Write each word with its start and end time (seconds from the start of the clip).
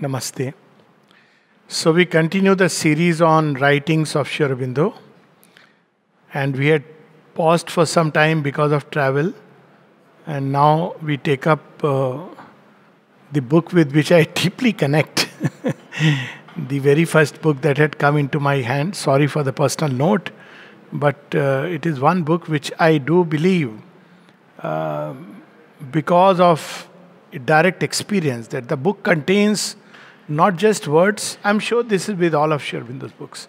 Namaste. 0.00 0.54
So, 1.68 1.92
we 1.92 2.06
continue 2.06 2.54
the 2.54 2.70
series 2.70 3.20
on 3.20 3.54
writings 3.54 4.16
of 4.16 4.26
Sri 4.28 4.46
Aurobindo, 4.46 4.94
and 6.32 6.56
we 6.56 6.68
had 6.68 6.84
paused 7.34 7.68
for 7.68 7.84
some 7.84 8.10
time 8.10 8.42
because 8.42 8.72
of 8.72 8.90
travel, 8.90 9.34
and 10.26 10.50
now 10.50 10.94
we 11.02 11.18
take 11.18 11.46
up 11.46 11.84
uh, 11.84 12.18
the 13.30 13.42
book 13.42 13.74
with 13.74 13.94
which 13.94 14.10
I 14.10 14.24
deeply 14.42 14.72
connect. 14.72 15.28
the 16.56 16.78
very 16.78 17.04
first 17.04 17.42
book 17.42 17.60
that 17.60 17.76
had 17.76 17.98
come 17.98 18.16
into 18.16 18.40
my 18.40 18.56
hand. 18.56 18.96
Sorry 18.96 19.26
for 19.26 19.42
the 19.42 19.52
personal 19.52 19.92
note, 19.92 20.30
but 20.94 21.34
uh, 21.34 21.66
it 21.68 21.84
is 21.84 22.00
one 22.00 22.22
book 22.22 22.48
which 22.48 22.72
I 22.78 22.96
do 22.96 23.22
believe, 23.24 23.70
uh, 24.60 25.12
because 25.90 26.40
of 26.40 26.88
direct 27.44 27.82
experience, 27.82 28.48
that 28.48 28.68
the 28.68 28.78
book 28.78 29.02
contains 29.02 29.76
not 30.30 30.56
just 30.56 30.86
words. 30.86 31.38
I'm 31.44 31.58
sure 31.58 31.82
this 31.82 32.08
is 32.08 32.14
with 32.14 32.34
all 32.34 32.52
of 32.52 32.62
Sri 32.62 32.80
Aurobindo's 32.80 33.12
books. 33.12 33.48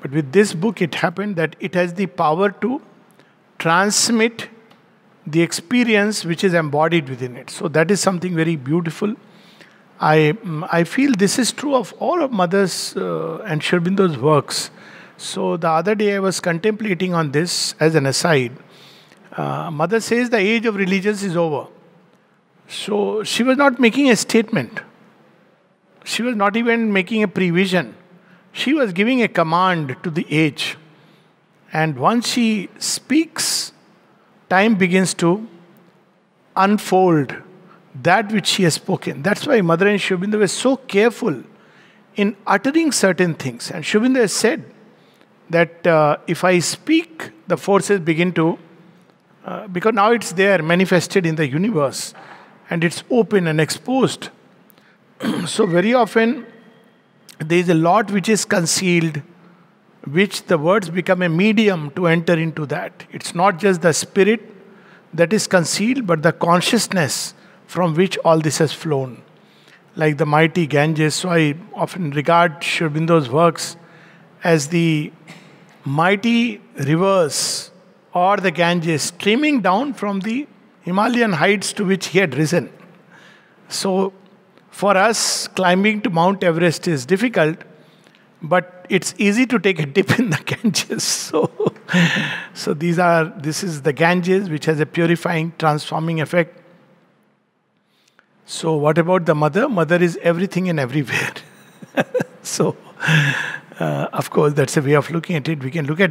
But 0.00 0.12
with 0.12 0.32
this 0.32 0.54
book, 0.54 0.80
it 0.80 0.94
happened 0.94 1.36
that 1.36 1.56
it 1.60 1.74
has 1.74 1.94
the 1.94 2.06
power 2.06 2.50
to 2.50 2.80
transmit 3.58 4.48
the 5.26 5.42
experience 5.42 6.24
which 6.24 6.42
is 6.42 6.54
embodied 6.54 7.08
within 7.08 7.36
it. 7.36 7.50
So 7.50 7.68
that 7.68 7.90
is 7.90 8.00
something 8.00 8.34
very 8.34 8.56
beautiful. 8.56 9.14
I, 10.00 10.34
mm, 10.42 10.66
I 10.72 10.84
feel 10.84 11.12
this 11.12 11.38
is 11.38 11.52
true 11.52 11.74
of 11.74 11.92
all 11.98 12.22
of 12.22 12.32
Mother's 12.32 12.96
uh, 12.96 13.38
and 13.46 13.62
Sri 13.62 13.78
Aurobindo's 13.78 14.16
works. 14.16 14.70
So 15.18 15.58
the 15.58 15.68
other 15.68 15.94
day 15.94 16.14
I 16.14 16.20
was 16.20 16.40
contemplating 16.40 17.12
on 17.12 17.32
this 17.32 17.74
as 17.78 17.94
an 17.94 18.06
aside. 18.06 18.52
Uh, 19.32 19.70
Mother 19.70 20.00
says 20.00 20.30
the 20.30 20.38
age 20.38 20.64
of 20.64 20.76
religions 20.76 21.22
is 21.22 21.36
over. 21.36 21.66
So 22.68 23.22
she 23.24 23.42
was 23.42 23.58
not 23.58 23.78
making 23.78 24.08
a 24.10 24.16
statement. 24.16 24.80
She 26.04 26.22
was 26.22 26.36
not 26.36 26.56
even 26.56 26.92
making 26.92 27.22
a 27.22 27.28
prevision. 27.28 27.94
She 28.52 28.74
was 28.74 28.92
giving 28.92 29.22
a 29.22 29.28
command 29.28 29.96
to 30.02 30.10
the 30.10 30.26
age. 30.30 30.76
And 31.72 31.98
once 31.98 32.28
she 32.28 32.68
speaks, 32.78 33.72
time 34.48 34.74
begins 34.74 35.14
to 35.14 35.48
unfold 36.56 37.34
that 38.02 38.32
which 38.32 38.46
she 38.46 38.64
has 38.64 38.74
spoken. 38.74 39.22
That's 39.22 39.46
why 39.46 39.60
Mother 39.60 39.88
and 39.88 40.00
Sri 40.00 40.16
were 40.16 40.46
so 40.46 40.76
careful 40.76 41.42
in 42.16 42.36
uttering 42.46 42.92
certain 42.92 43.34
things. 43.34 43.70
And 43.70 43.84
has 44.16 44.32
said 44.32 44.64
that 45.48 45.86
uh, 45.86 46.18
if 46.26 46.44
I 46.44 46.58
speak, 46.60 47.30
the 47.46 47.56
forces 47.56 48.00
begin 48.00 48.32
to, 48.32 48.58
uh, 49.44 49.68
because 49.68 49.94
now 49.94 50.12
it's 50.12 50.32
there, 50.32 50.62
manifested 50.62 51.26
in 51.26 51.36
the 51.36 51.48
universe, 51.48 52.14
and 52.68 52.84
it's 52.84 53.02
open 53.10 53.46
and 53.46 53.60
exposed. 53.60 54.30
so, 55.46 55.66
very 55.66 55.92
often, 55.92 56.46
there 57.38 57.58
is 57.58 57.68
a 57.68 57.74
lot 57.74 58.10
which 58.10 58.28
is 58.28 58.44
concealed, 58.44 59.22
which 60.04 60.44
the 60.44 60.56
words 60.56 60.88
become 60.88 61.22
a 61.22 61.28
medium 61.28 61.90
to 61.92 62.06
enter 62.06 62.34
into 62.34 62.66
that. 62.66 63.04
It's 63.12 63.34
not 63.34 63.58
just 63.58 63.82
the 63.82 63.92
spirit 63.92 64.40
that 65.12 65.32
is 65.32 65.46
concealed, 65.46 66.06
but 66.06 66.22
the 66.22 66.32
consciousness 66.32 67.34
from 67.66 67.94
which 67.94 68.16
all 68.18 68.38
this 68.40 68.58
has 68.58 68.72
flown. 68.72 69.22
Like 69.96 70.18
the 70.18 70.26
mighty 70.26 70.66
Ganges, 70.66 71.16
so 71.16 71.30
I 71.30 71.54
often 71.74 72.10
regard 72.12 72.62
Sri 72.62 72.88
works 72.88 73.76
as 74.42 74.68
the 74.68 75.12
mighty 75.84 76.60
rivers 76.78 77.70
or 78.14 78.36
the 78.36 78.50
Ganges 78.50 79.02
streaming 79.02 79.60
down 79.60 79.92
from 79.94 80.20
the 80.20 80.46
Himalayan 80.82 81.34
heights 81.34 81.72
to 81.74 81.84
which 81.84 82.06
he 82.08 82.18
had 82.18 82.34
risen. 82.34 82.72
So, 83.68 84.12
for 84.70 84.96
us, 84.96 85.48
climbing 85.48 86.00
to 86.02 86.10
Mount 86.10 86.42
Everest 86.42 86.88
is 86.88 87.04
difficult, 87.04 87.58
but 88.42 88.86
it's 88.88 89.14
easy 89.18 89.46
to 89.46 89.58
take 89.58 89.78
a 89.78 89.86
dip 89.86 90.18
in 90.18 90.30
the 90.30 90.36
Ganges. 90.44 91.04
So, 91.04 91.50
so 92.54 92.74
these 92.74 92.98
are 92.98 93.26
this 93.26 93.62
is 93.62 93.82
the 93.82 93.92
Ganges, 93.92 94.48
which 94.48 94.64
has 94.66 94.80
a 94.80 94.86
purifying, 94.86 95.52
transforming 95.58 96.20
effect. 96.20 96.58
So, 98.46 98.74
what 98.74 98.98
about 98.98 99.26
the 99.26 99.34
mother? 99.34 99.68
Mother 99.68 100.02
is 100.02 100.18
everything 100.22 100.68
and 100.68 100.80
everywhere. 100.80 101.34
so, 102.42 102.76
uh, 103.78 104.08
of 104.12 104.30
course, 104.30 104.54
that's 104.54 104.76
a 104.76 104.82
way 104.82 104.94
of 104.94 105.08
looking 105.10 105.36
at 105.36 105.48
it. 105.48 105.62
We 105.62 105.70
can 105.70 105.86
look 105.86 106.00
at 106.00 106.10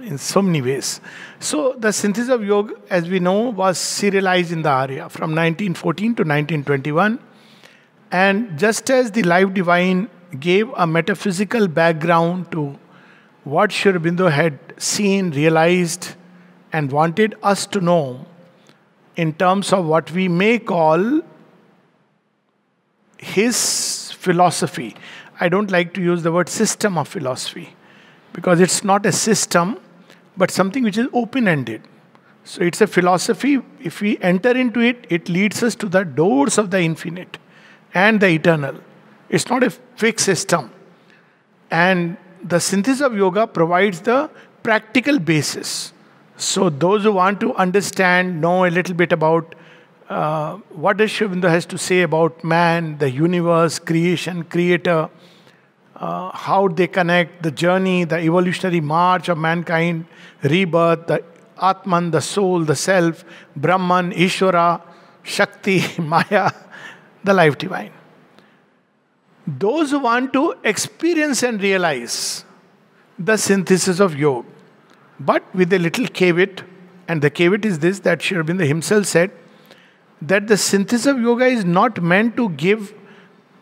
in 0.00 0.16
so 0.16 0.40
many 0.40 0.62
ways. 0.62 1.00
So, 1.40 1.74
the 1.78 1.92
synthesis 1.92 2.30
of 2.30 2.42
yoga, 2.42 2.74
as 2.88 3.08
we 3.08 3.18
know, 3.20 3.50
was 3.50 3.78
serialized 3.78 4.50
in 4.52 4.62
the 4.62 4.70
Arya 4.70 5.10
from 5.10 5.34
1914 5.34 6.06
to 6.14 6.22
1921. 6.22 7.18
And 8.10 8.58
just 8.58 8.90
as 8.90 9.10
the 9.10 9.22
Life 9.22 9.52
Divine 9.52 10.08
gave 10.40 10.70
a 10.76 10.86
metaphysical 10.86 11.68
background 11.68 12.50
to 12.52 12.78
what 13.44 13.72
Sri 13.72 13.92
Aurobindo 13.92 14.30
had 14.30 14.58
seen, 14.78 15.30
realized, 15.30 16.14
and 16.72 16.92
wanted 16.92 17.34
us 17.42 17.66
to 17.66 17.80
know 17.80 18.26
in 19.16 19.32
terms 19.32 19.72
of 19.72 19.86
what 19.86 20.10
we 20.12 20.28
may 20.28 20.58
call 20.58 21.22
his 23.18 24.12
philosophy. 24.12 24.94
I 25.40 25.48
don't 25.48 25.70
like 25.70 25.92
to 25.94 26.00
use 26.00 26.22
the 26.22 26.32
word 26.32 26.48
system 26.48 26.98
of 26.98 27.08
philosophy 27.08 27.74
because 28.32 28.60
it's 28.60 28.84
not 28.84 29.06
a 29.06 29.12
system 29.12 29.78
but 30.36 30.50
something 30.50 30.84
which 30.84 30.96
is 30.96 31.08
open 31.12 31.48
ended. 31.48 31.82
So 32.44 32.62
it's 32.62 32.80
a 32.80 32.86
philosophy. 32.86 33.60
If 33.80 34.00
we 34.00 34.18
enter 34.18 34.56
into 34.56 34.80
it, 34.80 35.06
it 35.10 35.28
leads 35.28 35.62
us 35.62 35.74
to 35.76 35.88
the 35.88 36.04
doors 36.04 36.56
of 36.58 36.70
the 36.70 36.80
infinite 36.80 37.38
and 37.94 38.20
the 38.20 38.28
eternal. 38.28 38.76
It's 39.28 39.48
not 39.48 39.62
a 39.62 39.70
fixed 39.70 40.24
system. 40.24 40.70
And 41.70 42.16
the 42.42 42.60
synthesis 42.60 43.00
of 43.00 43.14
yoga 43.16 43.46
provides 43.46 44.00
the 44.00 44.30
practical 44.62 45.18
basis. 45.18 45.92
So, 46.36 46.70
those 46.70 47.02
who 47.02 47.12
want 47.12 47.40
to 47.40 47.54
understand, 47.54 48.40
know 48.40 48.64
a 48.64 48.70
little 48.70 48.94
bit 48.94 49.12
about 49.12 49.54
uh, 50.08 50.56
what 50.70 50.96
does 50.96 51.10
Aurobindo 51.10 51.50
has 51.50 51.66
to 51.66 51.76
say 51.76 52.02
about 52.02 52.42
man, 52.42 52.96
the 52.98 53.10
universe, 53.10 53.78
creation, 53.78 54.44
creator, 54.44 55.10
uh, 55.96 56.30
how 56.32 56.68
they 56.68 56.86
connect 56.86 57.42
the 57.42 57.50
journey, 57.50 58.04
the 58.04 58.18
evolutionary 58.18 58.80
march 58.80 59.28
of 59.28 59.36
mankind, 59.36 60.06
rebirth, 60.42 61.06
the 61.08 61.22
Atman, 61.60 62.12
the 62.12 62.20
soul, 62.20 62.64
the 62.64 62.76
self, 62.76 63.24
Brahman, 63.56 64.12
Ishvara, 64.12 64.80
Shakti, 65.22 65.82
Maya, 65.98 66.50
the 67.24 67.34
life 67.34 67.58
divine. 67.58 67.92
Those 69.46 69.90
who 69.90 70.00
want 70.00 70.32
to 70.34 70.56
experience 70.64 71.42
and 71.42 71.62
realize 71.62 72.44
the 73.18 73.36
synthesis 73.36 73.98
of 73.98 74.14
yoga, 74.14 74.46
but 75.18 75.42
with 75.54 75.72
a 75.72 75.78
little 75.78 76.06
caveat, 76.06 76.62
and 77.08 77.22
the 77.22 77.30
caveat 77.30 77.64
is 77.64 77.78
this 77.78 78.00
that 78.00 78.22
Sri 78.22 78.36
Aurobindo 78.36 78.66
himself 78.66 79.06
said 79.06 79.30
that 80.20 80.46
the 80.46 80.56
synthesis 80.56 81.06
of 81.06 81.20
yoga 81.20 81.46
is 81.46 81.64
not 81.64 82.02
meant 82.02 82.36
to 82.36 82.50
give 82.50 82.94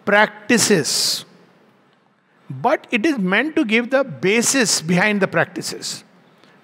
practices, 0.05 1.25
but 2.49 2.87
it 2.91 3.07
is 3.07 3.19
meant 3.19 3.57
to 3.57 3.65
give 3.65 3.91
the 3.91 4.05
basis 4.05 4.81
behind 4.83 5.21
the 5.21 5.29
practices. 5.29 6.05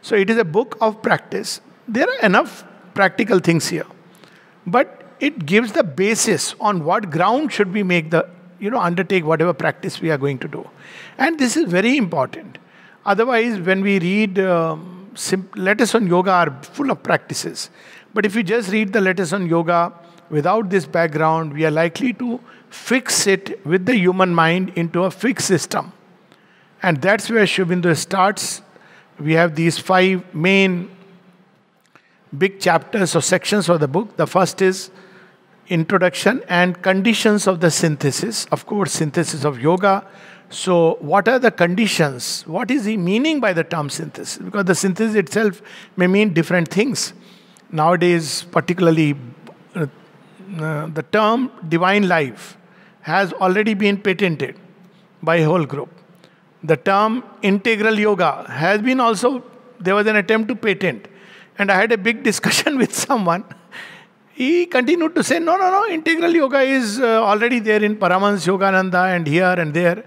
So 0.00 0.16
it 0.16 0.30
is 0.30 0.36
a 0.36 0.44
book 0.44 0.76
of 0.80 1.00
practice. 1.03 1.60
There 1.86 2.09
are 2.09 2.26
enough 2.26 2.64
practical 2.94 3.38
things 3.38 3.69
here, 3.69 3.86
but 4.66 5.02
it 5.28 5.47
gives 5.47 5.72
the 5.72 5.84
basis 5.84 6.55
on 6.60 6.84
what 6.84 7.10
ground 7.16 7.53
should 7.53 7.72
we 7.72 7.83
make 7.84 8.10
the 8.10 8.22
you 8.59 8.71
know 8.71 8.81
undertake 8.87 9.25
whatever 9.25 9.53
practice 9.65 10.00
we 10.00 10.10
are 10.10 10.19
going 10.19 10.38
to 10.44 10.49
do. 10.49 10.69
And 11.16 11.38
this 11.38 11.56
is 11.56 11.71
very 11.71 11.97
important. 11.97 12.59
Otherwise 13.06 13.60
when 13.60 13.83
we 13.83 13.99
read 14.00 14.41
um, 14.41 15.15
letters 15.56 15.94
on 15.94 16.06
yoga 16.06 16.33
are 16.33 16.62
full 16.62 16.91
of 16.91 17.03
practices. 17.03 17.71
But 18.15 18.27
if 18.27 18.34
you 18.34 18.43
just 18.43 18.72
read 18.72 18.92
the 18.92 19.01
letters 19.01 19.33
on 19.33 19.47
yoga 19.47 19.92
without 20.28 20.71
this 20.71 20.86
background 20.86 21.53
we 21.53 21.65
are 21.66 21.71
likely 21.71 22.13
to 22.15 22.41
fix 22.71 23.27
it 23.27 23.65
with 23.65 23.86
the 23.86 23.97
human 23.97 24.34
mind 24.34 24.72
into 24.74 25.04
a 25.04 25.10
fixed 25.10 25.47
system. 25.47 25.92
And 26.83 27.01
that's 27.01 27.30
where 27.30 27.47
Sri 27.47 27.95
starts. 27.95 28.63
We 29.21 29.34
have 29.34 29.54
these 29.54 29.78
five 29.78 30.34
main 30.34 30.91
big 32.36 32.59
chapters 32.59 33.15
or 33.15 33.21
sections 33.21 33.69
of 33.69 33.78
the 33.78 33.86
book. 33.86 34.16
The 34.16 34.27
first 34.27 34.60
is 34.63 34.91
introduction 35.72 36.42
and 36.48 36.80
conditions 36.83 37.47
of 37.47 37.60
the 37.60 37.71
synthesis. 37.71 38.47
Of 38.53 38.66
course, 38.66 38.92
synthesis 38.92 39.45
of 39.45 39.60
yoga. 39.60 40.07
So, 40.51 40.98
what 41.01 41.28
are 41.28 41.39
the 41.39 41.51
conditions? 41.51 42.42
What 42.47 42.71
is 42.71 42.84
the 42.84 42.97
meaning 42.98 43.41
by 43.41 43.54
the 43.54 43.65
term 43.65 43.89
synthesis? 43.89 44.36
Because 44.36 44.66
the 44.66 44.74
synthesis 44.74 45.16
itself 45.16 45.63
may 45.97 46.07
mean 46.07 46.34
different 46.34 46.69
things. 46.69 47.15
Nowadays, 47.71 48.42
particularly, 48.51 49.16
uh, 49.74 49.86
uh, 50.60 50.86
the 50.89 51.04
term 51.10 51.51
divine 51.69 52.07
life 52.07 52.59
has 53.01 53.33
already 53.33 53.72
been 53.72 53.97
patented 53.97 54.59
by 55.22 55.36
a 55.36 55.45
whole 55.45 55.65
group. 55.65 55.89
The 56.63 56.77
term 56.77 57.24
integral 57.41 57.98
yoga 57.98 58.45
has 58.48 58.83
been 58.83 59.01
also, 59.01 59.42
there 59.80 59.95
was 59.95 60.07
an 60.07 60.16
attempt 60.16 60.48
to 60.48 60.54
patent. 60.54 61.09
And 61.59 61.72
I 61.72 61.77
had 61.77 61.92
a 61.92 61.98
big 61.98 62.22
discussion 62.30 62.77
with 62.77 62.95
someone 62.95 63.45
He 64.34 64.67
continued 64.67 65.15
to 65.15 65.23
say, 65.23 65.39
no, 65.39 65.57
no, 65.57 65.71
no, 65.71 65.87
integral 65.87 66.34
yoga 66.34 66.61
is 66.61 67.01
uh, 67.01 67.23
already 67.23 67.59
there 67.59 67.83
in 67.83 67.97
Paramahans 67.97 68.47
Yogananda 68.47 69.15
and 69.15 69.27
here 69.27 69.55
and 69.59 69.75
there. 69.75 70.05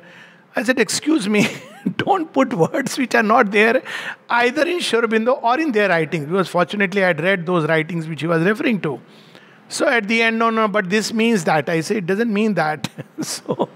I 0.56 0.64
said, 0.64 0.80
excuse 0.80 1.30
me, 1.30 1.48
don't 1.98 2.32
put 2.32 2.54
words 2.54 2.98
which 2.98 3.14
are 3.14 3.24
not 3.24 3.52
there 3.52 3.84
either 4.30 4.68
in 4.68 4.80
Sri 4.80 5.00
Aurobindo 5.00 5.42
or 5.44 5.60
in 5.60 5.72
their 5.72 5.90
writings. 5.90 6.26
Because 6.26 6.48
fortunately 6.48 7.04
I 7.04 7.08
had 7.08 7.22
read 7.22 7.46
those 7.46 7.68
writings 7.68 8.08
which 8.08 8.22
he 8.22 8.28
was 8.28 8.44
referring 8.44 8.82
to. 8.82 9.00
So 9.68 9.88
at 9.88 10.08
the 10.08 10.22
end, 10.22 10.40
no, 10.40 10.50
no, 10.50 10.68
but 10.68 10.90
this 10.90 11.14
means 11.14 11.44
that. 11.46 11.70
I 11.70 11.82
say, 11.82 11.98
it 11.98 12.06
doesn't 12.06 12.32
mean 12.34 12.54
that. 12.56 12.90
so, 13.22 13.70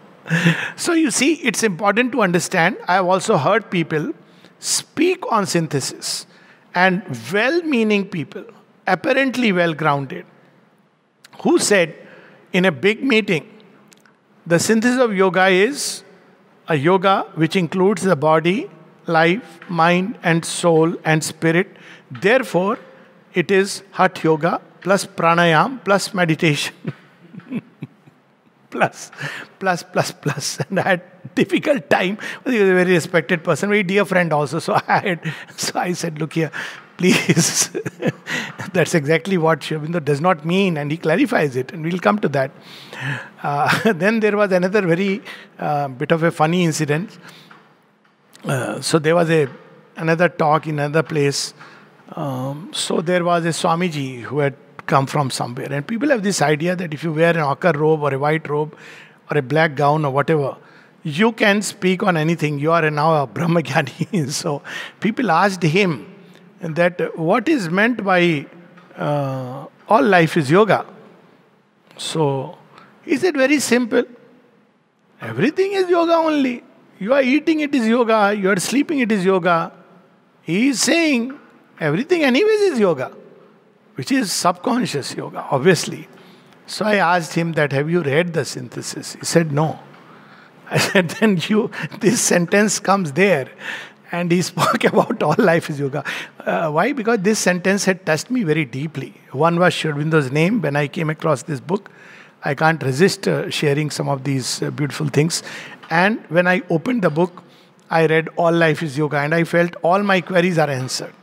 so 0.76 0.94
you 0.94 1.12
see, 1.12 1.34
it's 1.36 1.64
important 1.64 2.12
to 2.14 2.22
understand. 2.22 2.78
I 2.88 2.96
have 2.96 3.06
also 3.06 3.38
heard 3.38 3.70
people 3.70 4.14
speak 4.60 5.32
on 5.32 5.46
synthesis 5.46 6.28
and 6.76 7.04
well 7.34 7.62
meaning 7.64 8.08
people, 8.08 8.46
apparently 8.86 9.52
well 9.52 9.74
grounded, 9.74 10.26
who 11.42 11.60
said 11.60 11.96
in 12.54 12.66
a 12.66 12.72
big 12.72 13.04
meeting, 13.04 13.48
the 14.46 14.60
synthesis 14.60 15.00
of 15.00 15.14
yoga 15.14 15.48
is 15.48 16.04
a 16.68 16.76
yoga 16.76 17.26
which 17.36 17.56
includes 17.56 18.04
the 18.04 18.16
body, 18.16 18.70
life, 19.06 19.60
mind, 19.70 20.18
and 20.24 20.46
soul 20.46 20.96
and 21.04 21.24
spirit. 21.24 21.78
Therefore, 22.10 22.80
it 23.34 23.52
is 23.52 23.84
Hatha 23.92 24.22
Yoga 24.24 24.62
plus 24.82 25.06
pranayam 25.06 25.84
plus 25.84 26.14
meditation. 26.14 26.74
plus, 28.70 29.12
plus, 29.60 29.84
plus, 29.84 30.12
plus. 30.12 30.60
And 30.70 30.80
I 30.80 30.84
had 30.90 31.36
difficult 31.36 31.90
time. 31.90 32.18
He 32.46 32.60
was 32.60 32.70
a 32.70 32.74
very 32.74 32.94
respected 32.94 33.44
person, 33.44 33.70
very 33.70 33.84
dear 33.84 34.06
friend 34.06 34.32
also. 34.34 34.60
So 34.70 34.74
I 34.88 35.00
had, 35.00 35.34
so 35.56 35.80
I 35.80 35.94
said, 35.94 36.20
look 36.20 36.34
here, 36.34 36.52
please. 37.00 37.70
That's 38.74 38.94
exactly 38.94 39.38
what 39.38 39.64
Sri 39.64 39.78
does 40.12 40.22
not 40.22 40.46
mean, 40.46 40.78
and 40.78 40.92
he 40.92 40.98
clarifies 40.98 41.56
it, 41.56 41.72
and 41.72 41.84
we'll 41.84 42.00
come 42.08 42.20
to 42.20 42.30
that. 42.30 42.52
Uh, 43.42 43.94
then 44.04 44.20
there 44.20 44.36
was 44.36 44.52
another 44.52 44.82
very 44.82 45.22
uh, 45.58 45.88
bit 45.88 46.12
of 46.12 46.24
a 46.24 46.32
funny 46.32 46.64
incident. 46.66 47.18
Uh, 48.44 48.82
so 48.82 49.00
there 49.00 49.16
was 49.16 49.30
a 49.30 49.48
another 49.96 50.30
talk 50.30 50.68
in 50.68 50.80
another 50.80 51.04
place. 51.04 51.54
Um, 52.16 52.70
so 52.74 53.02
there 53.02 53.24
was 53.24 53.46
a 53.46 53.50
Swamiji 53.62 54.22
who 54.22 54.40
had 54.40 54.56
come 54.86 55.08
from 55.08 55.30
somewhere, 55.30 55.72
and 55.72 55.88
people 55.88 56.10
have 56.10 56.24
this 56.24 56.42
idea 56.42 56.76
that 56.76 56.94
if 56.94 57.04
you 57.04 57.14
wear 57.14 57.32
an 57.32 57.46
ochre 57.56 57.72
robe 57.72 58.02
or 58.02 58.14
a 58.14 58.20
white 58.20 58.50
robe 58.50 58.78
or 59.32 59.38
a 59.38 59.42
black 59.42 59.76
gown 59.76 60.06
or 60.06 60.12
whatever, 60.12 60.56
you 61.04 61.32
can 61.32 61.62
speak 61.62 62.04
on 62.04 62.18
anything. 62.18 62.60
You 62.60 62.72
are 62.74 62.90
now 62.92 63.24
a 63.24 63.28
Brahmagyani. 63.28 64.30
so 64.44 64.62
people 65.00 65.32
asked 65.32 65.64
him 65.64 66.00
that 66.62 67.18
what 67.18 67.48
is 67.48 67.70
meant 67.70 68.04
by 68.04 68.46
uh, 68.98 69.66
all 69.88 70.04
life 70.04 70.38
is 70.38 70.52
yoga. 70.52 70.86
So, 71.98 72.58
is 73.06 73.24
it 73.24 73.36
very 73.36 73.60
simple? 73.60 74.04
Everything 75.22 75.74
is 75.74 75.90
yoga 75.90 76.14
only. 76.14 76.64
You 77.00 77.14
are 77.14 77.22
eating, 77.22 77.62
it 77.62 77.74
is 77.74 77.88
yoga. 77.88 78.34
You 78.34 78.50
are 78.50 78.60
sleeping, 78.60 79.00
it 79.00 79.12
is 79.12 79.24
yoga. 79.24 79.72
He 80.42 80.70
is 80.70 80.82
saying 80.82 81.38
everything, 81.80 82.24
anyways, 82.24 82.62
is 82.74 82.80
yoga, 82.80 83.12
which 83.96 84.12
is 84.12 84.32
subconscious 84.32 85.16
yoga, 85.16 85.46
obviously. 85.52 86.08
So 86.68 86.86
I 86.86 86.96
asked 86.96 87.34
him 87.34 87.54
that, 87.54 87.72
have 87.72 87.90
you 87.90 88.02
read 88.02 88.34
the 88.34 88.46
synthesis? 88.46 89.14
He 89.14 89.26
said, 89.26 89.52
no. 89.52 89.80
I 90.72 90.78
said, 90.78 91.10
then 91.10 91.40
you, 91.48 91.72
this 92.00 92.22
sentence 92.22 92.80
comes 92.80 93.14
there 93.14 93.50
and 94.12 94.32
he 94.32 94.42
spoke 94.52 94.84
about 94.84 95.22
all 95.24 95.36
life 95.38 95.70
is 95.70 95.80
yoga. 95.80 96.04
Uh, 96.40 96.70
why? 96.72 96.94
Because 96.94 97.20
this 97.20 97.40
sentence 97.40 97.86
had 97.86 98.06
touched 98.06 98.30
me 98.30 98.44
very 98.44 98.66
deeply. 98.66 99.14
One 99.32 99.60
was 99.60 99.74
Sri 99.74 99.94
name 100.04 100.62
when 100.62 100.76
I 100.76 100.88
came 100.88 101.10
across 101.10 101.44
this 101.44 101.60
book. 101.60 101.90
I 102.44 102.56
can't 102.56 102.82
resist 102.82 103.28
uh, 103.28 103.50
sharing 103.50 103.90
some 103.90 104.08
of 104.08 104.24
these 104.24 104.62
uh, 104.62 104.72
beautiful 104.72 105.08
things. 105.08 105.44
And 105.90 106.20
when 106.30 106.48
I 106.48 106.62
opened 106.70 107.02
the 107.02 107.10
book, 107.10 107.44
I 107.90 108.06
read 108.06 108.30
All 108.38 108.52
Life 108.52 108.84
is 108.84 108.98
Yoga 108.98 109.18
and 109.18 109.34
I 109.34 109.44
felt 109.44 109.76
all 109.82 110.04
my 110.04 110.22
queries 110.22 110.58
are 110.58 110.70
answered. 110.70 111.14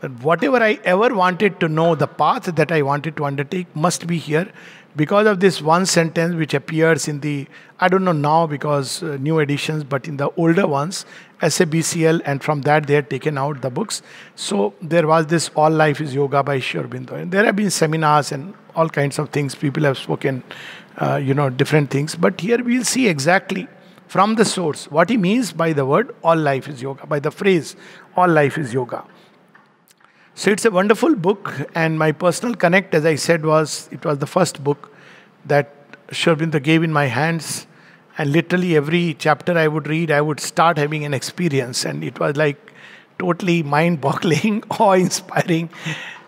That 0.00 0.12
whatever 0.22 0.58
I 0.58 0.78
ever 0.84 1.14
wanted 1.14 1.58
to 1.60 1.68
know, 1.68 1.94
the 1.94 2.06
path 2.06 2.44
that 2.44 2.70
I 2.70 2.82
wanted 2.82 3.16
to 3.16 3.24
undertake 3.24 3.74
must 3.74 4.06
be 4.06 4.18
here 4.18 4.52
because 4.96 5.26
of 5.26 5.40
this 5.40 5.60
one 5.60 5.86
sentence 5.86 6.34
which 6.34 6.54
appears 6.54 7.06
in 7.06 7.20
the 7.20 7.46
i 7.80 7.88
don't 7.88 8.04
know 8.04 8.12
now 8.12 8.46
because 8.46 9.02
uh, 9.02 9.16
new 9.20 9.38
editions 9.38 9.84
but 9.84 10.08
in 10.08 10.16
the 10.16 10.30
older 10.36 10.66
ones 10.66 11.04
sabcl 11.42 12.20
and 12.24 12.42
from 12.42 12.62
that 12.62 12.86
they 12.86 12.94
had 12.94 13.10
taken 13.10 13.38
out 13.38 13.62
the 13.62 13.70
books. 13.70 14.02
So 14.34 14.74
there 14.80 15.06
was 15.06 15.26
this 15.26 15.50
all 15.54 15.70
life 15.70 16.00
is 16.00 16.14
yoga 16.14 16.42
by 16.42 16.60
Sri 16.60 16.80
Aurobindo 16.80 17.12
and 17.12 17.32
there 17.32 17.44
have 17.44 17.56
been 17.56 17.70
seminars 17.70 18.32
and 18.32 18.54
all 18.74 18.88
kinds 18.88 19.18
of 19.18 19.30
things. 19.30 19.54
People 19.54 19.84
have 19.84 19.98
spoken 19.98 20.42
uh, 20.98 21.16
you 21.16 21.34
know 21.34 21.50
different 21.50 21.90
things. 21.90 22.14
But 22.14 22.40
here 22.40 22.62
we'll 22.62 22.84
see 22.84 23.08
exactly 23.08 23.68
from 24.08 24.36
the 24.36 24.44
source 24.44 24.90
what 24.90 25.10
he 25.10 25.16
means 25.16 25.52
by 25.52 25.72
the 25.72 25.84
word 25.84 26.14
all 26.22 26.36
life 26.36 26.68
is 26.68 26.80
yoga 26.80 27.06
by 27.06 27.18
the 27.18 27.30
phrase 27.30 27.74
all 28.16 28.28
life 28.28 28.56
is 28.56 28.72
yoga 28.72 29.04
so 30.38 30.50
it's 30.50 30.66
a 30.66 30.70
wonderful 30.70 31.14
book, 31.14 31.50
and 31.74 31.98
my 31.98 32.12
personal 32.12 32.54
connect, 32.54 32.94
as 32.94 33.06
I 33.06 33.14
said, 33.14 33.46
was 33.46 33.88
it 33.90 34.04
was 34.04 34.18
the 34.18 34.26
first 34.26 34.62
book 34.62 34.92
that 35.46 35.72
Sri 36.12 36.34
gave 36.60 36.82
in 36.82 36.92
my 36.92 37.06
hands. 37.06 37.66
And 38.18 38.32
literally 38.32 38.76
every 38.76 39.14
chapter 39.18 39.56
I 39.56 39.66
would 39.66 39.88
read, 39.88 40.10
I 40.10 40.20
would 40.20 40.40
start 40.40 40.76
having 40.76 41.06
an 41.06 41.14
experience, 41.14 41.86
and 41.86 42.04
it 42.04 42.20
was 42.20 42.36
like 42.36 42.58
totally 43.18 43.62
mind-boggling, 43.62 44.64
awe-inspiring, 44.78 45.70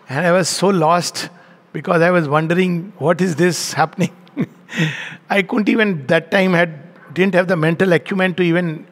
and 0.09 0.25
I 0.25 0.31
was 0.31 0.49
so 0.49 0.69
lost 0.69 1.29
because 1.71 2.01
I 2.01 2.09
was 2.09 2.27
wondering 2.27 2.93
what 2.97 3.21
is 3.21 3.35
this 3.35 3.73
happening. 3.73 4.15
I 5.29 5.43
couldn't 5.43 5.69
even 5.69 6.07
that 6.07 6.31
time 6.31 6.53
had 6.53 7.13
didn't 7.13 7.35
have 7.35 7.47
the 7.47 7.55
mental 7.55 7.93
acumen 7.93 8.33
to 8.35 8.41
even 8.41 8.87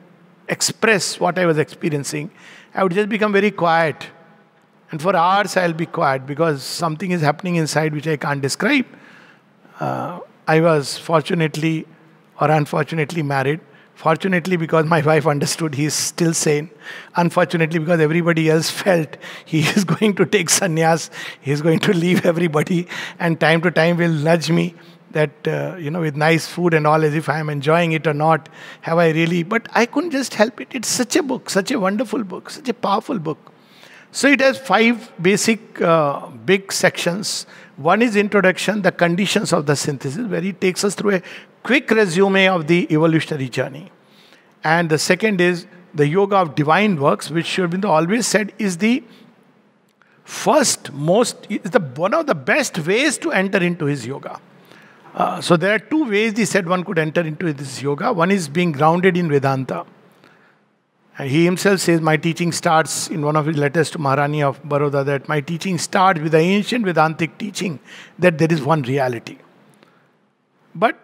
express 0.48 1.20
what 1.20 1.40
I 1.40 1.48
was 1.48 1.58
experiencing. 1.58 2.30
I 2.76 2.84
would 2.84 2.94
just 2.94 3.10
become 3.10 3.34
very 3.34 3.50
quiet 3.50 4.12
and 4.92 5.02
for 5.02 5.16
hours 5.16 5.58
I'll 5.58 5.74
be 5.74 5.86
quiet 5.86 6.26
because 6.26 6.64
something 6.64 7.12
is 7.12 7.22
happening 7.22 7.56
inside 7.56 7.94
which 7.94 8.08
I 8.08 8.18
can't 8.18 8.42
describe. 8.42 8.86
Uh, 9.80 10.20
I 10.48 10.62
was 10.62 10.98
fortunately 10.98 11.86
or 12.40 12.52
unfortunately 12.52 13.24
married. 13.24 13.60
Fortunately, 13.96 14.58
because 14.58 14.86
my 14.86 15.02
wife 15.10 15.26
understood 15.26 15.74
he 15.74 15.86
is 15.86 15.94
still 15.94 16.34
sane. 16.34 16.70
Unfortunately, 17.16 17.80
because 17.80 18.00
everybody 18.00 18.50
else 18.50 18.70
felt 18.84 19.18
he 19.46 19.62
is 19.62 19.84
going 19.84 20.16
to 20.16 20.26
take 20.26 20.50
sannyas, 20.50 21.10
he 21.42 21.52
is 21.52 21.62
going 21.62 21.80
to 21.80 21.94
leave 21.94 22.26
everybody, 22.26 22.88
and 23.20 23.40
time 23.40 23.62
to 23.62 23.72
time 23.72 23.98
will 23.98 24.12
nudge 24.12 24.52
me 24.52 24.76
that, 25.12 25.48
uh, 25.48 25.76
you 25.78 25.90
know, 25.90 26.02
with 26.02 26.16
nice 26.16 26.46
food 26.46 26.76
and 26.76 26.86
all, 26.86 27.04
as 27.04 27.16
if 27.16 27.28
I 27.28 27.40
am 27.40 27.50
enjoying 27.50 27.94
it 27.94 28.06
or 28.06 28.14
not. 28.14 28.50
Have 28.82 29.00
I 29.00 29.10
really? 29.10 29.42
But 29.42 29.68
I 29.74 29.88
couldn't 29.88 30.12
just 30.12 30.36
help 30.36 30.62
it. 30.62 30.68
It's 30.72 30.88
such 30.88 31.16
a 31.16 31.24
book, 31.24 31.50
such 31.50 31.72
a 31.72 31.80
wonderful 31.80 32.24
book, 32.24 32.52
such 32.52 32.70
a 32.70 32.74
powerful 32.74 33.18
book. 33.18 33.52
So 34.12 34.28
it 34.28 34.40
has 34.40 34.58
five 34.58 35.12
basic 35.22 35.82
uh, 35.82 36.28
big 36.28 36.72
sections. 36.72 37.46
One 37.76 38.02
is 38.02 38.16
introduction, 38.16 38.82
the 38.82 38.92
conditions 38.92 39.54
of 39.54 39.66
the 39.66 39.76
synthesis, 39.76 40.26
where 40.28 40.42
he 40.42 40.54
takes 40.54 40.84
us 40.84 40.96
through 40.96 41.16
a 41.16 41.22
quick 41.64 41.92
resume 41.92 42.48
of 42.48 42.68
the 42.68 42.88
evolutionary 42.92 43.50
journey. 43.50 43.92
And 44.64 44.90
the 44.90 44.98
second 44.98 45.42
is 45.42 45.68
the 45.94 46.08
yoga 46.08 46.38
of 46.38 46.56
divine 46.56 47.00
works, 47.00 47.30
which 47.30 47.46
Sri 47.46 47.66
Aurobindo 47.66 47.90
always 47.90 48.26
said 48.26 48.54
is 48.58 48.78
the 48.78 49.04
first, 50.24 50.92
most, 50.94 51.46
is 51.50 51.72
the 51.72 51.80
one 51.80 52.14
of 52.14 52.28
the 52.28 52.36
best 52.36 52.80
ways 52.80 53.18
to 53.20 53.32
enter 53.32 53.60
into 53.60 53.86
his 53.86 54.06
yoga. 54.06 54.40
Uh, 55.14 55.42
so 55.42 55.58
there 55.58 55.74
are 55.74 55.80
two 55.80 56.10
ways 56.10 56.38
he 56.38 56.46
said 56.46 56.68
one 56.68 56.84
could 56.84 57.00
enter 57.00 57.22
into 57.22 57.52
this 57.54 57.82
yoga. 57.82 58.14
One 58.14 58.32
is 58.32 58.48
being 58.48 58.72
grounded 58.72 59.18
in 59.18 59.30
Vedanta 59.30 59.86
he 61.24 61.46
himself 61.46 61.80
says, 61.80 62.00
My 62.00 62.16
teaching 62.16 62.52
starts 62.52 63.08
in 63.10 63.24
one 63.24 63.36
of 63.36 63.48
his 63.48 63.58
letters 63.58 63.90
to 63.92 63.98
Maharani 63.98 64.44
of 64.44 64.62
Baroda 64.64 65.04
that 65.06 65.28
my 65.28 65.42
teaching 65.42 65.78
starts 65.78 66.20
with 66.20 66.32
the 66.32 66.40
ancient 66.40 66.86
Vedantic 66.86 67.38
teaching 67.38 67.80
that 68.20 68.38
there 68.38 68.52
is 68.52 68.62
one 68.62 68.84
reality. 68.84 69.38
But 70.76 70.96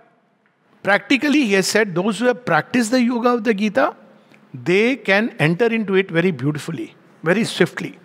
practically, 0.84 1.46
he 1.46 1.54
has 1.54 1.68
said, 1.68 1.96
those 1.96 2.20
who 2.20 2.26
have 2.26 2.46
practiced 2.46 2.92
the 2.92 3.02
yoga 3.02 3.30
of 3.30 3.44
the 3.44 3.56
Gita, 3.56 3.96
they 4.54 4.98
can 4.98 5.36
enter 5.40 5.66
into 5.66 5.96
it 5.96 6.12
very 6.12 6.30
beautifully, 6.30 6.96
very 7.24 7.44
swiftly. 7.44 7.98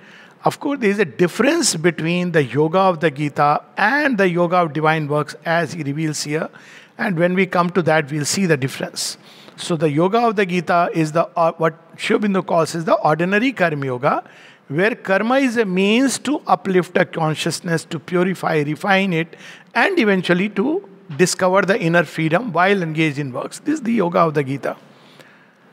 Of 0.44 0.60
course, 0.60 0.78
there 0.80 0.90
is 0.90 0.98
a 0.98 1.04
difference 1.04 1.76
between 1.76 2.32
the 2.32 2.42
yoga 2.42 2.78
of 2.78 3.00
the 3.00 3.10
Gita 3.10 3.62
and 3.76 4.16
the 4.16 4.30
yoga 4.30 4.56
of 4.56 4.72
divine 4.72 5.08
works, 5.08 5.36
as 5.44 5.74
he 5.74 5.82
reveals 5.82 6.22
here. 6.22 6.48
And 6.96 7.18
when 7.18 7.34
we 7.34 7.44
come 7.44 7.68
to 7.70 7.82
that, 7.82 8.10
we'll 8.10 8.24
see 8.24 8.46
the 8.46 8.56
difference. 8.56 9.18
So 9.58 9.76
the 9.76 9.90
yoga 9.90 10.18
of 10.20 10.36
the 10.36 10.46
Gita 10.46 10.88
is 10.94 11.10
the 11.10 11.28
uh, 11.36 11.52
what 11.58 11.74
Sri 11.96 12.16
calls 12.42 12.76
is 12.76 12.84
the 12.84 12.94
ordinary 12.94 13.50
karma 13.50 13.86
yoga, 13.86 14.22
where 14.68 14.94
karma 14.94 15.38
is 15.38 15.56
a 15.56 15.64
means 15.64 16.16
to 16.20 16.40
uplift 16.46 16.96
a 16.96 17.04
consciousness, 17.04 17.84
to 17.86 17.98
purify, 17.98 18.62
refine 18.62 19.12
it, 19.12 19.34
and 19.74 19.98
eventually 19.98 20.48
to 20.50 20.88
discover 21.16 21.62
the 21.62 21.76
inner 21.76 22.04
freedom 22.04 22.52
while 22.52 22.82
engaged 22.82 23.18
in 23.18 23.32
works. 23.32 23.58
This 23.58 23.74
is 23.74 23.82
the 23.82 23.94
yoga 23.94 24.20
of 24.20 24.34
the 24.34 24.44
Gita. 24.44 24.76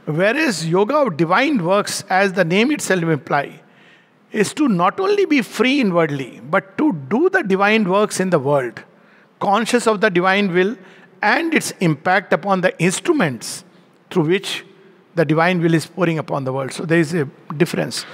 Whereas 0.06 0.68
yoga 0.68 0.96
of 0.96 1.16
divine 1.16 1.64
works, 1.64 2.04
as 2.10 2.34
the 2.34 2.44
name 2.44 2.72
itself 2.72 3.04
implies, 3.04 3.54
is 4.32 4.52
to 4.56 4.68
not 4.68 5.00
only 5.00 5.26
be 5.26 5.44
free 5.44 5.80
inwardly, 5.80 6.42
but 6.50 6.76
to 6.80 6.92
do 7.10 7.30
the 7.30 7.44
divine 7.44 7.88
works 7.88 8.20
in 8.20 8.32
the 8.32 8.40
world, 8.40 8.82
conscious 9.40 9.86
of 9.86 10.02
the 10.02 10.10
divine 10.10 10.52
will 10.52 10.76
and 11.22 11.54
its 11.54 11.72
impact 11.80 12.34
upon 12.34 12.62
the 12.62 12.78
instruments 12.82 13.64
through 14.16 14.28
which 14.28 14.64
the 15.16 15.26
divine 15.26 15.62
will 15.62 15.74
is 15.74 15.86
pouring 15.86 16.20
upon 16.20 16.46
the 16.46 16.54
world. 16.54 16.72
So 16.72 16.86
there 16.86 17.00
is 17.00 17.14
a 17.14 17.26
difference. 17.58 18.06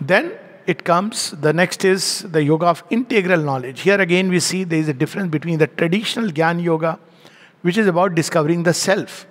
Then 0.00 0.32
it 0.64 0.84
comes, 0.84 1.32
the 1.32 1.52
next 1.52 1.84
is 1.84 2.20
the 2.36 2.42
yoga 2.44 2.66
of 2.66 2.84
integral 2.90 3.40
knowledge. 3.40 3.80
Here 3.80 4.00
again, 4.00 4.28
we 4.28 4.38
see 4.38 4.62
there 4.62 4.78
is 4.78 4.88
a 4.88 4.94
difference 4.94 5.30
between 5.30 5.58
the 5.58 5.66
traditional 5.66 6.30
Gyan 6.30 6.62
Yoga, 6.62 7.00
which 7.62 7.76
is 7.76 7.88
about 7.88 8.14
discovering 8.14 8.62
the 8.62 8.72
self. 8.72 9.26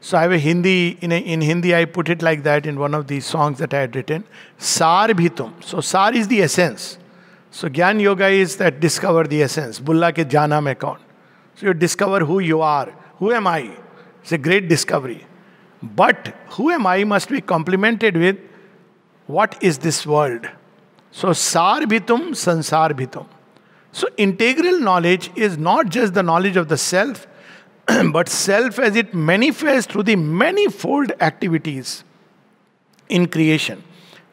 So 0.00 0.16
I 0.16 0.22
have 0.22 0.32
a 0.32 0.38
Hindi, 0.38 0.96
in, 1.02 1.12
a, 1.12 1.18
in 1.18 1.42
Hindi, 1.42 1.74
I 1.74 1.84
put 1.84 2.08
it 2.08 2.22
like 2.22 2.42
that 2.44 2.64
in 2.64 2.80
one 2.80 2.94
of 2.94 3.06
the 3.08 3.20
songs 3.20 3.58
that 3.58 3.74
I 3.74 3.80
had 3.80 3.94
written 3.94 4.24
Sar 4.56 5.08
Bhitum. 5.08 5.62
So 5.62 5.82
Sar 5.82 6.14
is 6.14 6.28
the 6.28 6.40
essence. 6.40 6.96
So 7.50 7.68
Gyan 7.68 8.00
Yoga 8.00 8.28
is 8.28 8.56
that 8.56 8.80
discover 8.80 9.24
the 9.24 9.42
essence. 9.42 9.78
Bulla 9.78 10.14
ke 10.14 10.26
jana 10.26 10.62
mein 10.62 10.76
kaun. 10.76 10.98
So 11.56 11.66
you 11.66 11.74
discover 11.74 12.20
who 12.20 12.38
you 12.38 12.62
are. 12.62 12.90
Who 13.18 13.32
am 13.32 13.46
I? 13.46 13.81
It's 14.22 14.32
a 14.32 14.38
great 14.38 14.68
discovery. 14.68 15.26
But 15.82 16.34
who 16.50 16.70
am 16.70 16.86
I 16.86 17.04
must 17.04 17.28
be 17.28 17.40
complemented 17.40 18.16
with 18.16 18.38
what 19.26 19.62
is 19.62 19.78
this 19.78 20.06
world? 20.06 20.48
So, 21.10 21.32
sar 21.32 21.80
bhitum, 21.80 22.30
sansar 22.30 22.92
bhitum. 22.92 23.26
So, 23.90 24.08
integral 24.16 24.80
knowledge 24.80 25.30
is 25.36 25.58
not 25.58 25.90
just 25.90 26.14
the 26.14 26.22
knowledge 26.22 26.56
of 26.56 26.68
the 26.68 26.78
self, 26.78 27.26
but 28.12 28.28
self 28.28 28.78
as 28.78 28.96
it 28.96 29.12
manifests 29.12 29.92
through 29.92 30.04
the 30.04 30.16
manifold 30.16 31.12
activities 31.20 32.04
in 33.08 33.26
creation. 33.26 33.82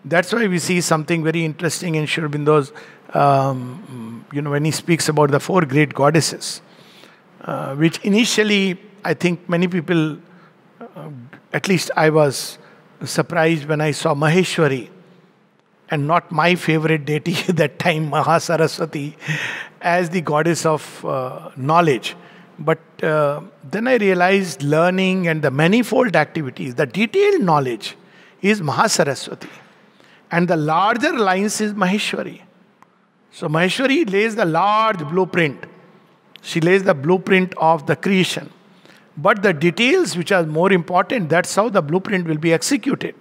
That's 0.05 0.31
why 0.31 0.47
we 0.47 0.59
see 0.59 0.79
something 0.79 1.23
very 1.23 1.43
interesting 1.43 1.95
in 1.95 2.05
Sri 2.05 2.23
Aurobindo's, 2.23 2.71
um, 3.13 4.25
you 4.31 4.41
know, 4.41 4.51
when 4.51 4.63
he 4.63 4.71
speaks 4.71 5.09
about 5.09 5.31
the 5.31 5.39
four 5.39 5.61
great 5.65 5.93
goddesses, 5.93 6.61
uh, 7.41 7.75
which 7.75 7.99
initially 8.05 8.79
I 9.03 9.13
think 9.13 9.47
many 9.49 9.67
people, 9.67 10.17
uh, 10.79 11.09
at 11.53 11.67
least 11.67 11.91
I 11.95 12.09
was, 12.09 12.57
surprised 13.05 13.65
when 13.65 13.81
I 13.81 13.91
saw 13.91 14.13
Maheshwari 14.13 14.89
and 15.89 16.07
not 16.07 16.31
my 16.31 16.55
favorite 16.55 17.05
deity 17.05 17.33
that 17.53 17.79
time, 17.79 18.11
Mahasaraswati, 18.11 19.15
as 19.81 20.09
the 20.09 20.21
goddess 20.21 20.65
of 20.65 21.05
uh, 21.05 21.51
knowledge. 21.55 22.15
But 22.57 22.79
uh, 23.01 23.41
then 23.63 23.87
I 23.87 23.95
realized 23.95 24.61
learning 24.61 25.27
and 25.27 25.41
the 25.41 25.51
manifold 25.51 26.15
activities, 26.15 26.75
the 26.75 26.85
detailed 26.85 27.41
knowledge 27.41 27.95
is 28.41 28.61
Mahasaraswati. 28.61 29.49
And 30.31 30.47
the 30.47 30.57
larger 30.57 31.13
lines 31.13 31.59
is 31.61 31.73
Maheshwari. 31.73 32.41
So 33.31 33.47
Maheshwari 33.47 34.11
lays 34.11 34.35
the 34.35 34.45
large 34.45 34.99
blueprint. 34.99 35.63
She 36.41 36.59
lays 36.59 36.83
the 36.83 36.93
blueprint 36.93 37.53
of 37.57 37.87
the 37.87 37.95
creation. 37.95 38.51
But 39.21 39.43
the 39.43 39.51
details, 39.51 40.15
which 40.15 40.31
are 40.31 40.43
more 40.43 40.71
important, 40.71 41.29
that's 41.29 41.53
how 41.53 41.67
the 41.67 41.81
blueprint 41.81 42.25
will 42.25 42.37
be 42.37 42.53
executed. 42.53 43.15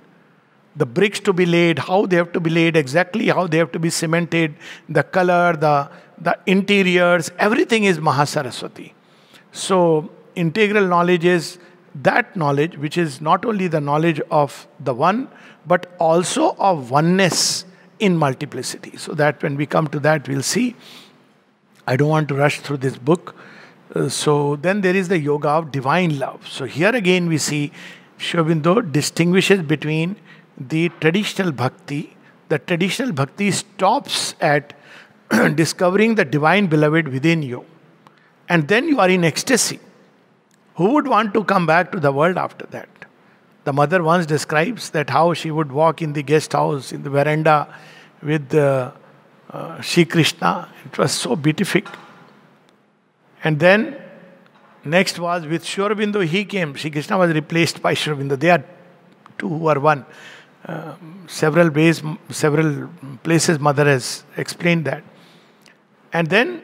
The 0.76 0.87
bricks 0.87 1.19
to 1.21 1.33
be 1.33 1.45
laid, 1.45 1.81
how 1.81 2.07
they 2.07 2.17
have 2.17 2.33
to 2.35 2.40
be 2.40 2.50
laid, 2.50 2.76
exactly 2.76 3.26
how 3.28 3.49
they 3.49 3.59
have 3.59 3.73
to 3.73 3.81
be 3.81 3.90
cemented, 3.90 4.55
the 4.88 5.02
color, 5.02 5.57
the, 5.57 5.90
the 6.19 6.38
interiors, 6.47 7.33
everything 7.38 7.85
is 7.85 7.99
Mahasaraswati. 7.99 8.93
So, 9.50 10.09
integral 10.37 10.87
knowledge 10.87 11.25
is 11.25 11.59
that 11.97 12.37
knowledge 12.37 12.78
which 12.78 12.97
is 12.97 13.21
not 13.21 13.45
only 13.45 13.67
the 13.67 13.81
knowledge 13.81 14.21
of 14.31 14.69
the 14.78 14.95
one, 14.95 15.28
but 15.67 15.93
also 15.99 16.55
of 16.61 16.93
oneness 16.93 17.64
in 17.99 18.17
multiplicity. 18.17 18.97
So, 18.97 19.14
that 19.14 19.43
when 19.43 19.57
we 19.57 19.67
come 19.67 19.88
to 19.88 19.99
that, 20.00 20.28
we'll 20.28 20.43
see. 20.43 20.76
I 21.88 21.97
don't 21.97 22.09
want 22.09 22.28
to 22.28 22.35
rush 22.35 22.61
through 22.61 22.76
this 22.76 22.97
book. 22.97 23.35
Uh, 23.95 24.09
so 24.09 24.57
then 24.57 24.80
there 24.83 24.95
is 24.95 25.09
the 25.09 25.18
yoga 25.18 25.49
of 25.49 25.73
divine 25.73 26.18
love. 26.18 26.47
So 26.47 26.64
here 26.64 26.95
again 26.95 27.26
we 27.28 27.38
see 27.38 27.73
Sri 28.18 28.40
Aurobindo 28.40 28.80
distinguishes 28.92 29.62
between 29.62 30.16
the 30.59 30.90
traditional 31.00 31.52
bhakti. 31.52 32.16
The 32.49 32.59
traditional 32.59 33.12
bhakti 33.12 33.50
stops 33.50 34.35
at 34.40 34.75
discovering 35.54 36.14
the 36.16 36.25
divine 36.25 36.66
beloved 36.66 37.09
within 37.09 37.42
you. 37.42 37.64
And 38.49 38.68
then 38.68 38.88
you 38.88 39.00
are 39.00 39.09
in 39.09 39.25
ecstasy. 39.25 39.78
Who 40.76 40.92
would 40.95 41.09
want 41.09 41.35
to 41.35 41.45
come 41.45 41.66
back 41.66 41.92
to 41.92 42.00
the 42.00 42.12
world 42.12 42.38
after 42.38 42.66
that? 42.66 42.88
The 43.64 43.73
mother 43.73 44.02
once 44.02 44.26
describes 44.26 44.90
that 44.90 45.11
how 45.11 45.35
she 45.35 45.50
would 45.50 45.71
walk 45.71 46.00
in 46.00 46.12
the 46.14 46.23
guest 46.23 46.52
house, 46.52 46.92
in 46.92 47.02
the 47.02 47.11
veranda 47.11 47.68
with 48.23 48.54
uh, 48.54 48.92
uh, 49.50 49.80
Shri 49.80 50.04
Krishna. 50.04 50.68
It 50.87 50.97
was 50.97 51.12
so 51.12 51.37
beatific. 51.37 51.87
And 53.45 53.59
then 53.59 53.97
next 54.85 55.18
was 55.18 55.47
with 55.47 55.64
Sri 55.64 55.85
Aurobindo, 55.85 56.25
he 56.26 56.45
came. 56.45 56.75
Shri 56.75 56.90
Krishna 56.90 57.18
was 57.18 57.33
replaced 57.33 57.80
by 57.80 57.95
Sri 57.95 58.14
Aurobindo. 58.14 58.38
They 58.38 58.50
are 58.50 58.64
two 59.37 59.49
who 59.49 59.66
are 59.68 59.78
one. 59.78 60.04
Uh, 60.66 60.95
several 61.28 61.71
ways, 61.71 62.02
several 62.30 62.90
places, 63.23 63.59
Mother 63.59 63.85
has 63.85 64.25
explained 64.37 64.85
that. 64.87 65.02
And 66.12 66.26
then 66.28 66.62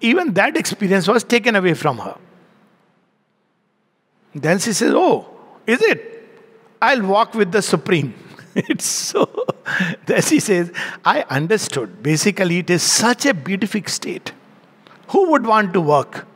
even 0.00 0.32
that 0.34 0.56
experience 0.56 1.06
was 1.06 1.24
taken 1.24 1.56
away 1.56 1.74
from 1.74 1.98
her. 1.98 2.16
Then 4.34 4.58
she 4.58 4.72
says, 4.72 4.94
Oh, 4.94 5.28
is 5.66 5.82
it? 5.82 6.06
I'll 6.80 7.02
walk 7.02 7.34
with 7.34 7.52
the 7.52 7.60
Supreme. 7.60 8.14
it's 8.54 8.86
so. 8.86 9.28
Then 10.06 10.22
she 10.22 10.40
says, 10.40 10.72
I 11.04 11.22
understood. 11.28 12.02
Basically, 12.02 12.58
it 12.58 12.70
is 12.70 12.82
such 12.82 13.26
a 13.26 13.34
beatific 13.34 13.88
state 13.88 14.32
who 15.10 15.30
would 15.30 15.46
want 15.46 15.72
to 15.74 15.80
work? 15.80 16.26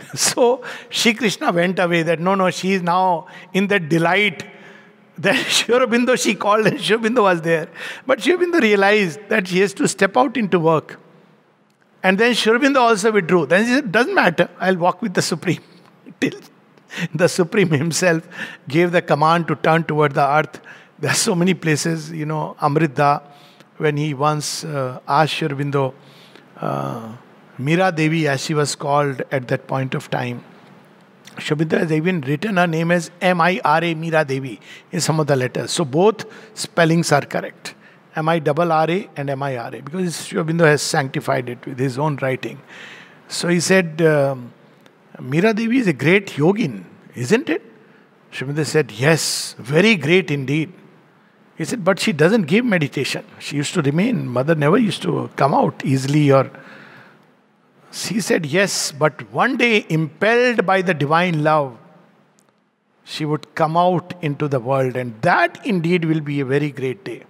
So 0.14 0.62
Shri 0.88 1.14
Krishna 1.14 1.52
went 1.52 1.78
away 1.78 2.02
that 2.02 2.20
no, 2.20 2.34
no, 2.34 2.50
she 2.50 2.72
is 2.72 2.82
now 2.82 3.26
in 3.52 3.66
that 3.68 3.88
delight. 3.88 4.44
That 5.18 5.36
Sri 5.36 6.16
she 6.16 6.34
called 6.34 6.66
and 6.66 6.80
Sri 6.80 6.96
was 6.96 7.42
there. 7.42 7.68
But 8.06 8.22
Sri 8.22 8.36
realized 8.36 9.20
that 9.28 9.48
she 9.48 9.58
has 9.60 9.74
to 9.74 9.86
step 9.86 10.16
out 10.16 10.38
into 10.38 10.58
work. 10.58 10.98
And 12.02 12.16
then 12.16 12.32
Sri 12.32 12.74
also 12.74 13.12
withdrew. 13.12 13.44
Then 13.44 13.66
she 13.66 13.74
said, 13.74 13.92
doesn't 13.92 14.14
matter, 14.14 14.48
I'll 14.58 14.78
walk 14.78 15.02
with 15.02 15.12
the 15.12 15.20
Supreme. 15.20 15.60
Till 16.20 16.40
the 17.14 17.28
Supreme 17.28 17.70
himself 17.70 18.26
gave 18.66 18.92
the 18.92 19.02
command 19.02 19.46
to 19.48 19.56
turn 19.56 19.84
toward 19.84 20.14
the 20.14 20.26
earth. 20.26 20.62
There 20.98 21.10
are 21.10 21.14
so 21.14 21.34
many 21.34 21.52
places, 21.52 22.10
you 22.10 22.24
know, 22.24 22.56
Amrita, 22.62 23.20
when 23.76 23.98
he 23.98 24.14
once 24.14 24.64
uh, 24.64 25.00
asked 25.06 25.34
Sri 25.34 25.72
uh, 26.60 27.12
Mira 27.60 27.92
Devi, 27.92 28.26
as 28.26 28.44
she 28.44 28.54
was 28.54 28.74
called 28.74 29.22
at 29.30 29.48
that 29.48 29.66
point 29.66 29.94
of 29.94 30.10
time. 30.10 30.44
Aurobindo 31.36 31.78
has 31.78 31.92
even 31.92 32.20
written 32.22 32.56
her 32.56 32.66
name 32.66 32.90
as 32.90 33.10
M 33.20 33.40
I 33.40 33.60
R 33.64 33.84
A 33.84 33.94
Mira 33.94 34.24
Devi 34.24 34.60
in 34.92 35.00
some 35.00 35.20
of 35.20 35.26
the 35.26 35.36
letters. 35.36 35.70
So 35.70 35.84
both 35.84 36.24
spellings 36.54 37.12
are 37.12 37.22
correct. 37.22 37.74
M 38.16 38.28
I 38.28 38.38
double 38.38 38.72
R 38.72 38.90
A 38.90 39.08
and 39.16 39.30
M 39.30 39.42
I 39.42 39.56
R 39.56 39.74
A 39.74 39.80
because 39.80 40.26
Sri 40.26 40.40
Aurobindo 40.40 40.66
has 40.66 40.82
sanctified 40.82 41.48
it 41.48 41.64
with 41.64 41.78
his 41.78 41.98
own 41.98 42.16
writing. 42.16 42.60
So 43.28 43.48
he 43.48 43.60
said, 43.60 44.02
um, 44.02 44.52
Mira 45.20 45.54
Devi 45.54 45.78
is 45.78 45.86
a 45.86 45.92
great 45.92 46.26
yogin, 46.28 46.84
isn't 47.14 47.48
it? 47.48 47.62
Sri 48.30 48.46
Aurobindo 48.48 48.66
said, 48.66 48.90
Yes, 48.90 49.54
very 49.58 49.96
great 49.96 50.30
indeed. 50.30 50.72
He 51.56 51.64
said, 51.64 51.84
But 51.84 51.98
she 51.98 52.12
doesn't 52.12 52.42
give 52.42 52.64
meditation. 52.64 53.24
She 53.38 53.56
used 53.56 53.74
to 53.74 53.82
remain. 53.82 54.26
Mother 54.26 54.54
never 54.54 54.78
used 54.78 55.02
to 55.02 55.30
come 55.36 55.54
out 55.54 55.84
easily 55.84 56.32
or 56.32 56.50
she 57.90 58.20
said, 58.20 58.46
Yes, 58.46 58.92
but 58.92 59.30
one 59.32 59.56
day, 59.56 59.84
impelled 59.88 60.64
by 60.64 60.82
the 60.82 60.94
divine 60.94 61.42
love, 61.42 61.76
she 63.04 63.24
would 63.24 63.54
come 63.54 63.76
out 63.76 64.14
into 64.22 64.46
the 64.46 64.60
world, 64.60 64.96
and 64.96 65.20
that 65.22 65.64
indeed 65.66 66.04
will 66.04 66.20
be 66.20 66.40
a 66.40 66.44
very 66.44 66.70
great 66.70 67.04
day. 67.04 67.24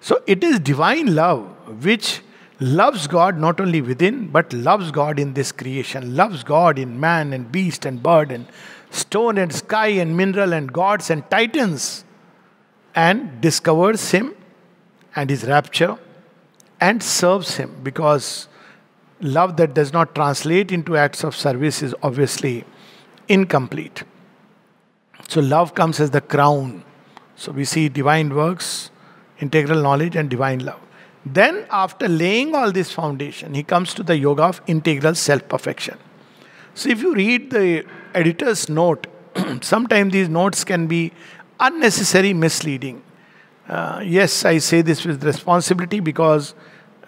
So, 0.00 0.22
it 0.26 0.44
is 0.44 0.58
divine 0.58 1.14
love 1.14 1.84
which 1.84 2.20
loves 2.60 3.06
God 3.06 3.38
not 3.38 3.60
only 3.60 3.80
within, 3.80 4.28
but 4.28 4.52
loves 4.52 4.90
God 4.90 5.18
in 5.18 5.32
this 5.34 5.52
creation, 5.52 6.14
loves 6.16 6.44
God 6.44 6.78
in 6.78 7.00
man 7.00 7.32
and 7.32 7.50
beast 7.50 7.86
and 7.86 8.02
bird 8.02 8.30
and 8.30 8.46
stone 8.90 9.38
and 9.38 9.52
sky 9.52 9.88
and 9.88 10.16
mineral 10.16 10.52
and 10.52 10.72
gods 10.72 11.08
and 11.08 11.28
titans, 11.30 12.04
and 12.94 13.40
discovers 13.40 14.10
Him 14.10 14.34
and 15.16 15.30
His 15.30 15.44
rapture 15.44 15.96
and 16.80 17.02
serves 17.02 17.56
Him 17.56 17.80
because 17.82 18.48
love 19.22 19.56
that 19.56 19.72
does 19.72 19.92
not 19.92 20.14
translate 20.14 20.72
into 20.72 20.96
acts 20.96 21.24
of 21.24 21.34
service 21.34 21.82
is 21.82 21.94
obviously 22.02 22.64
incomplete. 23.28 24.02
So, 25.28 25.40
love 25.40 25.74
comes 25.74 26.00
as 26.00 26.10
the 26.10 26.20
crown. 26.20 26.84
So, 27.36 27.52
we 27.52 27.64
see 27.64 27.88
divine 27.88 28.34
works, 28.34 28.90
integral 29.38 29.80
knowledge, 29.80 30.16
and 30.16 30.28
divine 30.28 30.64
love. 30.64 30.80
Then, 31.24 31.64
after 31.70 32.08
laying 32.08 32.54
all 32.54 32.72
this 32.72 32.90
foundation, 32.90 33.54
he 33.54 33.62
comes 33.62 33.94
to 33.94 34.02
the 34.02 34.16
yoga 34.16 34.42
of 34.42 34.60
integral 34.66 35.14
self 35.14 35.48
perfection. 35.48 35.96
So, 36.74 36.90
if 36.90 37.00
you 37.00 37.14
read 37.14 37.50
the 37.50 37.86
editor's 38.14 38.68
note, 38.68 39.06
sometimes 39.62 40.12
these 40.12 40.28
notes 40.28 40.64
can 40.64 40.86
be 40.88 41.12
unnecessary 41.60 42.34
misleading. 42.34 43.02
Uh, 43.68 44.02
yes, 44.04 44.44
I 44.44 44.58
say 44.58 44.82
this 44.82 45.04
with 45.04 45.22
responsibility 45.22 46.00
because 46.00 46.54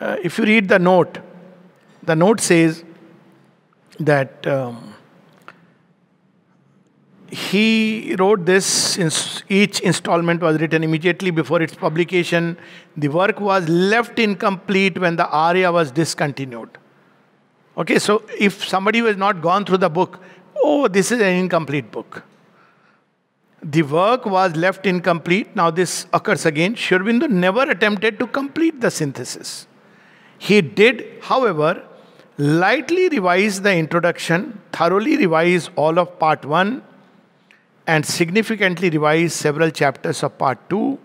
uh, 0.01 0.17
if 0.23 0.39
you 0.39 0.45
read 0.45 0.69
the 0.69 0.79
note, 0.79 1.19
the 2.07 2.15
note 2.15 2.41
says 2.41 2.85
that 3.99 4.47
um, 4.47 4.95
he 7.31 8.15
wrote 8.19 8.45
this, 8.47 8.99
each 9.49 9.81
installment 9.81 10.41
was 10.41 10.61
written 10.61 10.85
immediately 10.85 11.31
before 11.31 11.63
its 11.63 11.75
publication. 11.75 12.57
The 12.97 13.09
work 13.09 13.41
was 13.41 13.69
left 13.69 14.19
incomplete 14.19 14.99
when 14.99 15.17
the 15.17 15.29
Arya 15.29 15.73
was 15.73 15.91
discontinued. 15.91 16.71
Okay, 17.77 17.99
so 17.99 18.23
if 18.39 18.65
somebody 18.69 19.01
has 19.01 19.17
not 19.17 19.43
gone 19.43 19.65
through 19.65 19.79
the 19.79 19.89
book, 19.89 20.21
oh, 20.63 20.87
this 20.87 21.11
is 21.11 21.21
an 21.21 21.35
incomplete 21.35 21.91
book. 21.91 22.23
The 23.63 23.83
work 23.83 24.27
was 24.27 24.55
left 24.55 24.87
incomplete. 24.87 25.57
Now, 25.57 25.71
this 25.71 26.07
occurs 26.13 26.45
again. 26.47 26.77
Sri 26.77 26.99
Aurobindo 26.99 27.29
never 27.29 27.63
attempted 27.63 28.19
to 28.19 28.27
complete 28.27 28.81
the 28.81 28.91
synthesis. 28.91 29.67
He 30.39 30.61
did, 30.61 31.05
however, 31.23 31.83
lightly 32.39 33.09
revise 33.09 33.61
the 33.61 33.75
introduction, 33.75 34.61
thoroughly 34.73 35.17
revise 35.17 35.71
all 35.77 35.99
of 35.99 36.19
part 36.19 36.45
1, 36.45 36.83
and 37.87 38.05
significantly 38.05 38.91
revise 38.91 39.35
several 39.35 39.71
chapters 39.71 40.23
of 40.23 40.37
part 40.39 40.59
2. 40.71 40.99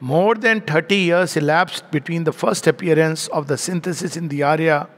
More 0.00 0.34
than 0.34 0.60
30 0.60 0.96
years 0.96 1.36
elapsed 1.36 1.90
between 1.90 2.24
the 2.24 2.32
first 2.32 2.66
appearance 2.66 3.26
of 3.28 3.46
the 3.46 3.56
synthesis 3.56 4.16
in 4.16 4.28
the 4.28 4.42
Arya 4.42 4.88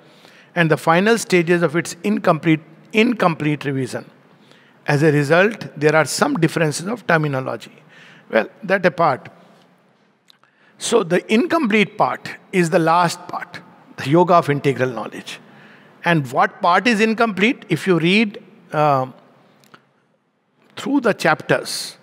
and 0.55 0.71
the 0.71 0.77
final 0.77 1.17
stages 1.17 1.63
of 1.63 1.77
its 1.77 1.97
incomplete, 2.03 2.61
incomplete 2.93 3.65
revision. 3.65 4.11
As 4.87 5.03
a 5.03 5.13
result, 5.13 5.67
there 5.77 5.95
are 5.95 6.05
some 6.05 6.35
differences 6.35 6.87
of 6.87 7.07
terminology. 7.07 7.73
Well, 8.31 8.49
that 8.65 8.85
apart. 8.85 9.29
So, 10.79 11.03
the 11.03 11.33
incomplete 11.33 11.97
part 11.97 12.29
is 12.53 12.71
the 12.71 12.79
last 12.79 13.27
part, 13.29 13.61
the 13.97 14.11
yoga 14.11 14.35
of 14.35 14.51
integral 14.51 14.91
knowledge. 14.91 15.39
And 16.07 16.31
what 16.31 16.63
part 16.63 16.87
is 16.87 17.01
incomplete? 17.01 17.65
If 17.69 17.87
you 17.89 17.99
read 17.99 18.41
uh, 18.73 19.07
through 20.77 21.01
the 21.01 21.13
chapters, 21.13 21.97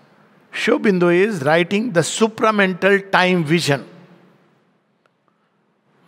Sri 0.52 0.78
Aurobindo 0.78 1.10
is 1.10 1.42
writing 1.44 1.94
the 1.94 2.02
supramental 2.02 3.10
time 3.12 3.46
vision 3.46 3.88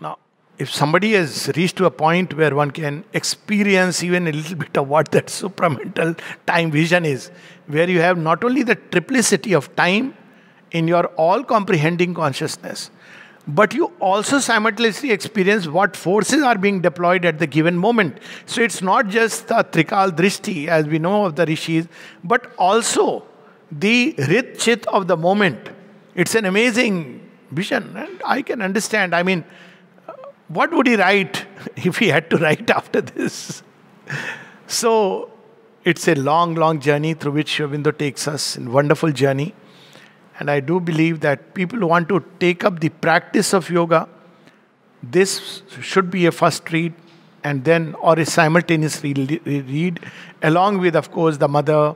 Now, 0.01 0.17
if 0.57 0.73
somebody 0.73 1.13
has 1.13 1.51
reached 1.55 1.77
to 1.77 1.85
a 1.85 1.91
point 1.91 2.35
where 2.35 2.53
one 2.53 2.71
can 2.71 3.05
experience 3.13 4.03
even 4.03 4.27
a 4.27 4.33
little 4.33 4.57
bit 4.57 4.77
of 4.77 4.89
what 4.89 5.11
that 5.11 5.27
supramental 5.39 6.19
time 6.45 6.71
vision 6.71 7.05
is, 7.05 7.31
where 7.67 7.89
you 7.89 8.01
have 8.01 8.17
not 8.17 8.43
only 8.43 8.63
the 8.63 8.75
triplicity 8.75 9.55
of 9.55 9.73
time 9.77 10.13
in 10.71 10.87
your 10.87 11.05
all 11.27 11.45
comprehending 11.45 12.13
consciousness, 12.13 12.91
but 13.47 13.73
you 13.73 13.91
also 13.99 14.39
simultaneously 14.39 15.11
experience 15.11 15.67
what 15.67 15.95
forces 15.95 16.41
are 16.41 16.57
being 16.57 16.81
deployed 16.81 17.25
at 17.25 17.39
the 17.39 17.47
given 17.47 17.77
moment. 17.77 18.19
So 18.45 18.61
it's 18.61 18.81
not 18.81 19.07
just 19.07 19.47
the 19.47 19.63
Trikal 19.63 20.11
Drishti, 20.11 20.67
as 20.67 20.87
we 20.87 20.99
know 20.99 21.25
of 21.25 21.35
the 21.35 21.45
rishis, 21.45 21.87
but 22.23 22.51
also 22.57 23.23
the 23.71 24.15
Rit 24.17 24.59
Chit 24.59 24.87
of 24.87 25.07
the 25.07 25.17
moment. 25.17 25.69
It's 26.15 26.33
an 26.33 26.45
amazing 26.45 27.29
vision, 27.51 27.95
and 27.95 28.21
I 28.25 28.41
can 28.41 28.61
understand. 28.61 29.13
I 29.13 29.21
mean, 29.21 29.43
what 30.47 30.71
would 30.73 30.87
he 30.87 30.95
write 30.95 31.45
if 31.75 31.97
he 31.97 32.07
had 32.07 32.29
to 32.31 32.37
write 32.37 32.69
after 32.69 33.01
this? 33.01 33.63
so 34.67 35.31
it's 35.83 36.07
a 36.07 36.15
long, 36.15 36.55
long 36.55 36.79
journey 36.79 37.13
through 37.13 37.33
which 37.33 37.49
Sri 37.49 37.67
Aurobindo 37.67 37.95
takes 37.95 38.27
us, 38.27 38.57
a 38.57 38.61
wonderful 38.61 39.11
journey. 39.11 39.53
And 40.39 40.51
I 40.51 40.59
do 40.59 40.79
believe 40.79 41.21
that 41.21 41.53
people 41.53 41.79
who 41.79 41.87
want 41.87 42.09
to 42.09 42.23
take 42.39 42.63
up 42.63 42.79
the 42.79 42.89
practice 42.89 43.53
of 43.53 43.69
yoga, 43.69 44.07
this 45.01 45.61
should 45.81 46.11
be 46.11 46.25
a 46.25 46.31
first 46.31 46.71
read 46.71 46.93
and 47.43 47.63
then 47.63 47.95
or 47.95 48.17
a 48.19 48.25
simultaneous 48.25 49.03
read 49.03 49.99
along 50.41 50.79
with 50.79 50.95
of 50.95 51.11
course 51.11 51.37
the 51.37 51.47
mother 51.47 51.93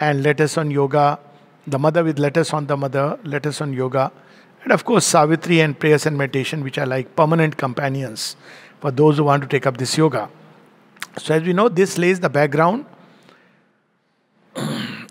and 0.00 0.22
letters 0.22 0.56
on 0.56 0.70
yoga 0.70 1.18
the 1.66 1.78
mother 1.78 2.02
with 2.02 2.18
letters 2.18 2.54
on 2.54 2.66
the 2.66 2.76
mother 2.78 3.18
letters 3.22 3.60
on 3.60 3.74
yoga 3.74 4.10
and 4.66 4.72
of 4.72 4.84
course, 4.84 5.06
Savitri 5.06 5.60
and 5.60 5.78
prayers 5.78 6.06
and 6.06 6.18
meditation, 6.18 6.64
which 6.64 6.76
are 6.76 6.86
like 6.86 7.14
permanent 7.14 7.56
companions 7.56 8.34
for 8.80 8.90
those 8.90 9.16
who 9.16 9.22
want 9.22 9.44
to 9.44 9.48
take 9.48 9.64
up 9.64 9.76
this 9.76 9.96
yoga. 9.96 10.28
So, 11.18 11.36
as 11.36 11.44
we 11.44 11.52
know, 11.52 11.68
this 11.68 11.96
lays 11.96 12.18
the 12.18 12.28
background, 12.28 12.84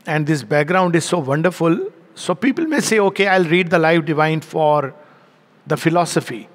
and 0.05 0.27
this 0.27 0.43
background 0.43 0.93
is 0.97 1.05
so 1.05 1.19
wonderful. 1.19 1.89
So, 2.15 2.33
people 2.33 2.65
may 2.65 2.79
say, 2.79 2.99
okay, 2.99 3.27
I'll 3.27 3.43
read 3.43 3.69
the 3.69 3.77
Life 3.77 4.05
Divine 4.05 4.41
for 4.41 4.93
the 5.67 5.77
philosophy. 5.77 6.47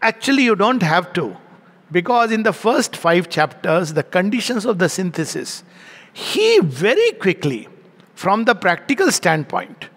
Actually, 0.00 0.44
you 0.44 0.54
don't 0.54 0.82
have 0.82 1.12
to, 1.14 1.36
because 1.90 2.30
in 2.30 2.44
the 2.44 2.52
first 2.52 2.96
five 2.96 3.28
chapters, 3.28 3.94
the 3.94 4.02
conditions 4.02 4.64
of 4.64 4.78
the 4.78 4.88
synthesis, 4.88 5.64
he 6.12 6.60
very 6.60 7.12
quickly, 7.12 7.68
from 8.14 8.44
the 8.44 8.54
practical 8.54 9.10
standpoint, 9.10 9.88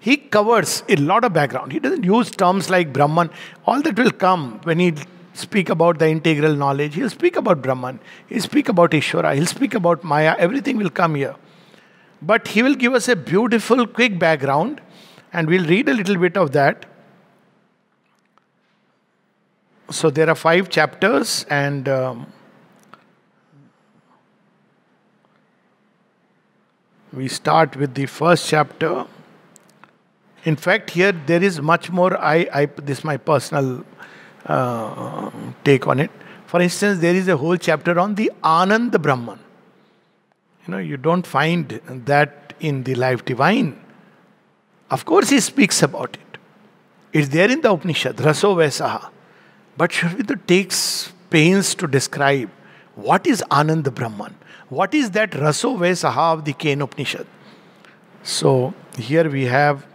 he 0.00 0.16
covers 0.16 0.82
a 0.88 0.96
lot 0.96 1.24
of 1.24 1.32
background. 1.32 1.72
He 1.72 1.80
doesn't 1.80 2.04
use 2.04 2.30
terms 2.30 2.70
like 2.70 2.92
Brahman. 2.92 3.30
All 3.66 3.82
that 3.82 3.98
will 3.98 4.10
come 4.10 4.60
when 4.62 4.78
he 4.78 4.94
speak 5.34 5.68
about 5.70 5.98
the 5.98 6.08
integral 6.08 6.54
knowledge. 6.54 6.94
He'll 6.94 7.10
speak 7.10 7.36
about 7.36 7.62
Brahman. 7.62 7.98
He'll 8.28 8.42
speak 8.42 8.68
about 8.68 8.90
Ishvara. 8.90 9.34
He'll 9.34 9.46
speak 9.46 9.74
about 9.74 10.04
Maya. 10.04 10.36
Everything 10.38 10.76
will 10.76 10.90
come 10.90 11.14
here. 11.14 11.34
But 12.20 12.48
he 12.48 12.62
will 12.62 12.74
give 12.74 12.94
us 12.94 13.08
a 13.08 13.16
beautiful, 13.16 13.86
quick 13.86 14.18
background, 14.18 14.80
and 15.32 15.48
we'll 15.48 15.66
read 15.66 15.88
a 15.88 15.94
little 15.94 16.16
bit 16.16 16.36
of 16.36 16.52
that. 16.52 16.86
So 19.90 20.10
there 20.10 20.28
are 20.28 20.34
five 20.34 20.68
chapters, 20.68 21.46
and 21.48 21.88
um, 21.88 22.26
we 27.12 27.28
start 27.28 27.76
with 27.76 27.94
the 27.94 28.06
first 28.06 28.48
chapter. 28.48 29.06
In 30.44 30.56
fact, 30.56 30.90
here 30.90 31.12
there 31.12 31.42
is 31.42 31.60
much 31.60 31.90
more. 31.90 32.18
I, 32.18 32.48
I 32.52 32.66
this 32.66 32.98
is 32.98 33.04
my 33.04 33.16
personal 33.16 33.84
uh, 34.44 35.30
take 35.64 35.86
on 35.86 36.00
it. 36.00 36.10
For 36.46 36.60
instance, 36.60 37.00
there 37.00 37.14
is 37.14 37.28
a 37.28 37.36
whole 37.36 37.56
chapter 37.56 37.98
on 37.98 38.14
the 38.14 38.30
Anand 38.42 39.00
Brahman. 39.00 39.38
You 40.68 40.72
know, 40.72 40.80
you 40.80 40.98
don't 40.98 41.26
find 41.26 41.80
that 42.04 42.52
in 42.60 42.82
the 42.82 42.94
Life 42.94 43.24
Divine. 43.24 43.80
Of 44.90 45.06
course, 45.06 45.30
he 45.30 45.40
speaks 45.40 45.82
about 45.82 46.18
it. 46.20 46.38
It's 47.10 47.30
there 47.30 47.50
in 47.50 47.62
the 47.62 47.72
Upanishad, 47.72 48.16
Raso 48.16 48.54
Vesaha. 48.54 49.08
But 49.78 49.92
Sri 49.92 50.22
takes 50.46 51.10
pains 51.30 51.74
to 51.76 51.86
describe 51.86 52.50
what 52.96 53.26
is 53.26 53.42
Anand 53.50 53.94
Brahman. 53.94 54.34
What 54.68 54.92
is 54.92 55.12
that 55.12 55.30
Raso 55.30 55.78
Vesaha 55.78 56.34
of 56.34 56.44
the 56.44 56.52
Kena 56.52 56.82
Upanishad? 56.82 57.26
So 58.22 58.74
here 58.98 59.30
we 59.30 59.46
have 59.46 59.86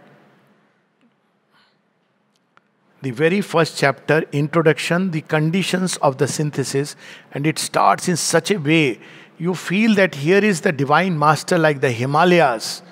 the 3.00 3.12
very 3.12 3.42
first 3.42 3.78
chapter, 3.78 4.24
introduction, 4.32 5.12
the 5.12 5.20
conditions 5.20 5.98
of 5.98 6.18
the 6.18 6.26
synthesis, 6.26 6.96
and 7.30 7.46
it 7.46 7.60
starts 7.60 8.08
in 8.08 8.16
such 8.16 8.50
a 8.50 8.56
way 8.56 8.98
you 9.38 9.54
feel 9.54 9.94
that 9.96 10.14
here 10.14 10.44
is 10.44 10.60
the 10.60 10.72
divine 10.72 11.18
master 11.18 11.58
like 11.58 11.80
the 11.80 11.90
Himalayas 11.90 12.82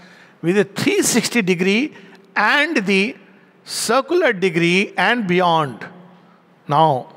with 0.40 0.58
a 0.58 0.64
360 0.64 1.42
degree 1.42 1.94
and 2.34 2.84
the 2.86 3.16
circular 3.64 4.32
degree 4.32 4.92
and 4.96 5.26
beyond. 5.26 5.86
Now, 6.66 7.08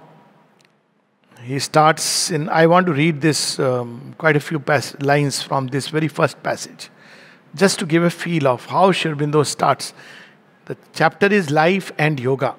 he 1.41 1.59
starts 1.59 2.31
in, 2.31 2.49
I 2.49 2.67
want 2.67 2.87
to 2.87 2.93
read 2.93 3.21
this, 3.21 3.59
um, 3.59 4.15
quite 4.17 4.35
a 4.35 4.39
few 4.39 4.59
pas- 4.59 4.95
lines 5.01 5.41
from 5.41 5.67
this 5.67 5.89
very 5.89 6.07
first 6.07 6.41
passage, 6.41 6.89
just 7.55 7.79
to 7.79 7.85
give 7.85 8.03
a 8.03 8.09
feel 8.09 8.47
of 8.47 8.65
how 8.65 8.91
Sri 8.91 9.11
Aurobindo 9.11 9.45
starts. 9.45 9.93
The 10.65 10.77
chapter 10.93 11.27
is 11.27 11.51
life 11.51 11.91
and 11.97 12.19
yoga. 12.19 12.55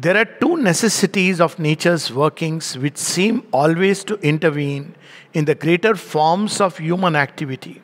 There 0.00 0.16
are 0.16 0.24
two 0.24 0.56
necessities 0.58 1.40
of 1.40 1.58
nature's 1.58 2.12
workings 2.12 2.78
which 2.78 2.96
seem 2.96 3.42
always 3.52 4.04
to 4.04 4.14
intervene 4.20 4.94
in 5.34 5.44
the 5.44 5.56
greater 5.56 5.96
forms 5.96 6.60
of 6.60 6.78
human 6.78 7.16
activity. 7.16 7.82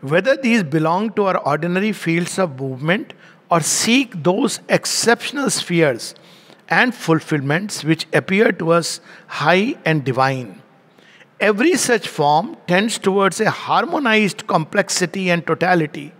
Whether 0.00 0.36
these 0.36 0.64
belong 0.64 1.12
to 1.12 1.26
our 1.26 1.38
ordinary 1.38 1.92
fields 1.92 2.40
of 2.40 2.58
movement 2.58 3.12
or 3.48 3.60
seek 3.60 4.24
those 4.24 4.58
exceptional 4.68 5.48
spheres 5.50 6.16
and 6.68 6.92
fulfillments 6.92 7.84
which 7.84 8.08
appear 8.12 8.50
to 8.50 8.72
us 8.72 9.00
high 9.28 9.76
and 9.84 10.02
divine. 10.02 10.62
Every 11.38 11.76
such 11.76 12.08
form 12.08 12.56
tends 12.66 12.98
towards 12.98 13.40
a 13.40 13.50
harmonized 13.50 14.48
complexity 14.48 15.30
and 15.30 15.46
totality, 15.46 16.12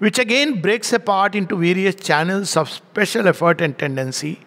which 0.00 0.18
again 0.18 0.60
breaks 0.60 0.92
apart 0.92 1.36
into 1.36 1.54
various 1.54 1.94
channels 1.94 2.56
of 2.56 2.68
special 2.68 3.28
effort 3.28 3.60
and 3.60 3.78
tendency 3.78 4.40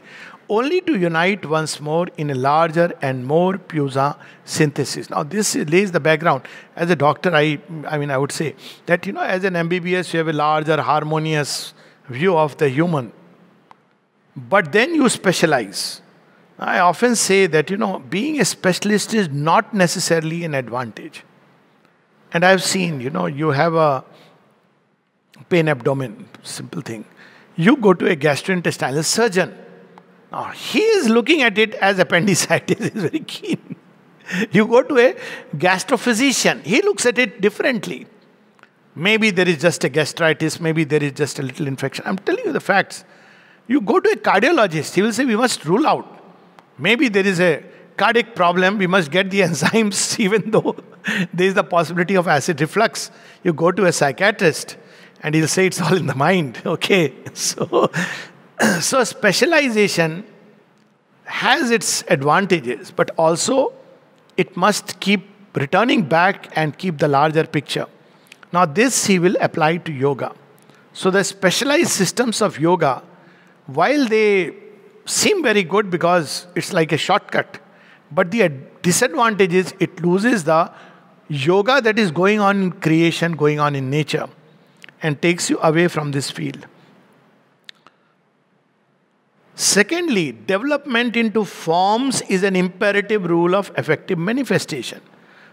only 0.49 0.81
to 0.81 0.97
unite 0.97 1.45
once 1.45 1.79
more 1.79 2.07
in 2.17 2.29
a 2.29 2.36
larger 2.36 2.93
and 3.01 3.25
more 3.25 3.57
puissant 3.57 4.15
synthesis. 4.45 5.10
Now, 5.10 5.23
this 5.23 5.55
lays 5.55 5.91
the 5.91 5.99
background. 5.99 6.43
As 6.75 6.89
a 6.89 6.95
doctor, 6.95 7.36
I, 7.36 7.60
I 7.88 7.97
mean, 7.97 8.12
I 8.12 8.17
would 8.17 8.31
say 8.31 8.55
that, 8.86 9.05
you 9.05 9.13
know, 9.13 9.21
as 9.21 9.43
an 9.43 9.53
MBBS, 9.53 10.13
you 10.13 10.19
have 10.19 10.27
a 10.27 10.33
larger, 10.33 10.81
harmonious 10.81 11.73
view 12.07 12.38
of 12.38 12.57
the 12.57 12.69
human. 12.69 13.12
But 14.36 14.71
then 14.71 14.95
you 14.95 15.10
specialize. 15.10 16.01
I 16.60 16.79
often 16.79 17.15
say 17.15 17.47
that, 17.47 17.69
you 17.69 17.77
know, 17.77 17.99
being 17.99 18.39
a 18.39 18.45
specialist 18.45 19.13
is 19.13 19.29
not 19.29 19.73
necessarily 19.73 20.43
an 20.43 20.55
advantage. 20.55 21.23
And 22.33 22.43
I've 22.43 22.63
seen, 22.63 23.01
you 23.01 23.10
know, 23.10 23.25
you 23.25 23.49
have 23.49 23.75
a 23.75 24.03
pain 25.49 25.67
abdomen, 25.67 26.27
simple 26.43 26.81
thing. 26.81 27.05
You 27.55 27.77
go 27.77 27.93
to 27.93 28.12
a 28.12 28.15
gastrointestinal 28.15 29.03
surgeon 29.03 29.55
now, 30.32 30.52
he 30.52 30.80
is 30.80 31.08
looking 31.08 31.42
at 31.42 31.58
it 31.58 31.74
as 31.76 32.00
appendicitis, 32.00 32.80
is 32.96 33.04
very 33.04 33.20
keen. 33.22 33.76
you 34.52 34.68
go 34.68 34.82
to 34.84 34.98
a 34.98 35.13
gastrophysician, 35.56 36.63
he 36.63 36.82
looks 36.82 37.06
at 37.06 37.18
it 37.18 37.40
differently. 37.40 38.08
Maybe 38.94 39.30
there 39.30 39.48
is 39.48 39.62
just 39.62 39.84
a 39.84 39.90
gastritis, 39.90 40.60
maybe 40.60 40.84
there 40.84 41.04
is 41.04 41.13
just 41.13 41.40
a 41.40 41.44
little 41.44 41.68
infection. 41.68 42.04
I'm 42.08 42.18
telling 42.18 42.46
you 42.46 42.52
the 42.52 42.60
facts. 42.60 43.06
You 43.68 43.80
go 43.82 44.00
to 44.00 44.10
a 44.10 44.16
cardiologist, 44.16 44.96
he 44.96 45.02
will 45.02 45.13
say, 45.13 45.24
We 45.24 45.36
must 45.36 45.66
rule 45.66 45.86
out. 45.86 46.13
Maybe 46.78 47.10
there 47.10 47.26
is 47.26 47.40
a 47.40 47.63
cardiac 47.96 48.36
problem, 48.36 48.78
we 48.78 48.88
must 48.88 49.12
get 49.12 49.30
the 49.30 49.42
enzymes, 49.48 50.20
even 50.20 50.52
though 50.52 50.76
there 51.34 51.48
is 51.48 51.54
the 51.54 51.63
possibility 51.63 52.16
of 52.16 52.28
acid 52.28 52.60
reflux. 52.60 53.12
You 53.44 53.54
go 53.54 53.72
to 53.72 53.86
a 53.86 53.94
psychiatrist, 53.94 54.78
and 55.24 55.34
he'll 55.36 55.48
say 55.48 55.68
it's 55.68 55.80
all 55.80 55.96
in 55.96 56.08
the 56.08 56.16
mind. 56.16 56.62
Okay, 56.66 57.13
so 57.34 57.90
so 58.82 59.04
specialization 59.04 60.24
has 61.26 61.72
its 61.72 62.04
advantages, 62.08 62.91
but 62.91 63.12
also 63.17 63.74
it 64.38 64.56
must 64.56 65.00
keep 65.00 65.28
returning 65.54 66.04
back 66.04 66.50
and 66.56 66.78
keep 66.78 66.98
the 66.98 67.08
larger 67.08 67.43
picture. 67.46 67.86
Now, 68.54 68.65
this 68.65 69.06
he 69.06 69.20
will 69.20 69.36
apply 69.41 69.78
to 69.78 69.91
yoga. 69.91 70.34
So, 70.93 71.12
the 71.12 71.24
specialized 71.24 71.89
systems 71.89 72.41
of 72.41 72.60
yoga, 72.60 73.04
while 73.67 74.08
they 74.08 74.56
seem 75.06 75.43
very 75.43 75.63
good 75.63 75.89
because 75.89 76.48
it's 76.56 76.74
like 76.74 76.91
a 76.91 76.98
shortcut, 76.98 77.60
but 78.12 78.32
the 78.32 78.50
disadvantage 78.82 79.54
is 79.54 79.74
it 79.80 80.02
loses 80.02 80.43
the 80.43 80.72
yoga 81.28 81.82
that 81.82 82.00
is 82.00 82.12
going 82.12 82.39
on 82.39 82.62
in 82.63 82.72
creation, 82.72 83.34
going 83.34 83.60
on 83.60 83.76
in 83.76 83.89
nature, 83.89 84.28
and 85.04 85.22
takes 85.22 85.50
you 85.50 85.60
away 85.62 85.88
from 85.88 86.12
this 86.12 86.32
field. 86.32 86.65
Secondly, 89.58 90.34
development 90.34 91.15
into 91.15 91.43
forms 91.43 92.22
is 92.30 92.43
an 92.43 92.56
imperative 92.56 93.26
rule 93.26 93.56
of 93.56 93.72
effective 93.76 94.20
manifestation. 94.20 95.02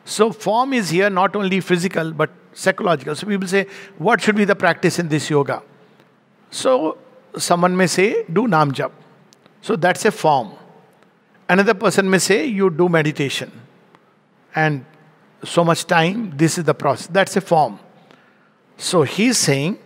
So, 0.04 0.30
form 0.30 0.74
is 0.74 0.90
here 0.90 1.08
not 1.08 1.34
only 1.34 1.62
physical 1.62 2.12
but 2.12 2.28
psychological. 2.52 3.16
So, 3.16 3.26
people 3.26 3.48
say, 3.48 3.66
What 3.96 4.20
should 4.20 4.36
be 4.36 4.44
the 4.44 4.54
practice 4.54 4.98
in 4.98 5.08
this 5.08 5.30
yoga? 5.30 5.62
So, 6.50 6.98
someone 7.38 7.74
may 7.74 7.86
say, 7.86 8.26
Do 8.30 8.46
Nam 8.46 8.72
Jap. 8.72 8.92
So, 9.62 9.74
that's 9.74 10.04
a 10.04 10.12
form. 10.12 10.52
Another 11.48 11.72
person 11.72 12.10
may 12.10 12.18
say, 12.18 12.44
You 12.44 12.68
do 12.68 12.90
meditation. 12.90 13.50
And 14.54 14.84
so 15.42 15.64
much 15.64 15.86
time, 15.86 16.36
this 16.36 16.58
is 16.58 16.64
the 16.64 16.74
process. 16.74 17.06
That's 17.06 17.36
a 17.36 17.40
form. 17.40 17.80
So, 18.76 19.02
he's 19.02 19.38
saying, 19.38 19.78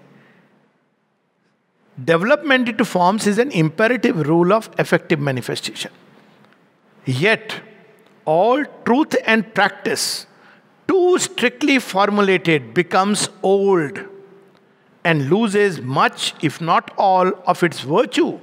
development 2.04 2.68
into 2.68 2.84
forms 2.84 3.26
is 3.26 3.38
an 3.38 3.50
imperative 3.50 4.26
rule 4.26 4.52
of 4.52 4.70
effective 4.78 5.18
manifestation. 5.18 5.90
Yet, 7.04 7.60
all 8.24 8.64
truth 8.84 9.16
and 9.26 9.54
practice, 9.54 10.26
too 10.86 11.18
strictly 11.18 11.78
formulated, 11.78 12.74
becomes 12.74 13.28
old 13.42 13.98
and 15.04 15.30
loses 15.30 15.80
much, 15.80 16.34
if 16.42 16.60
not 16.60 16.92
all, 16.98 17.32
of 17.46 17.62
its 17.62 17.80
virtue. 17.80 18.38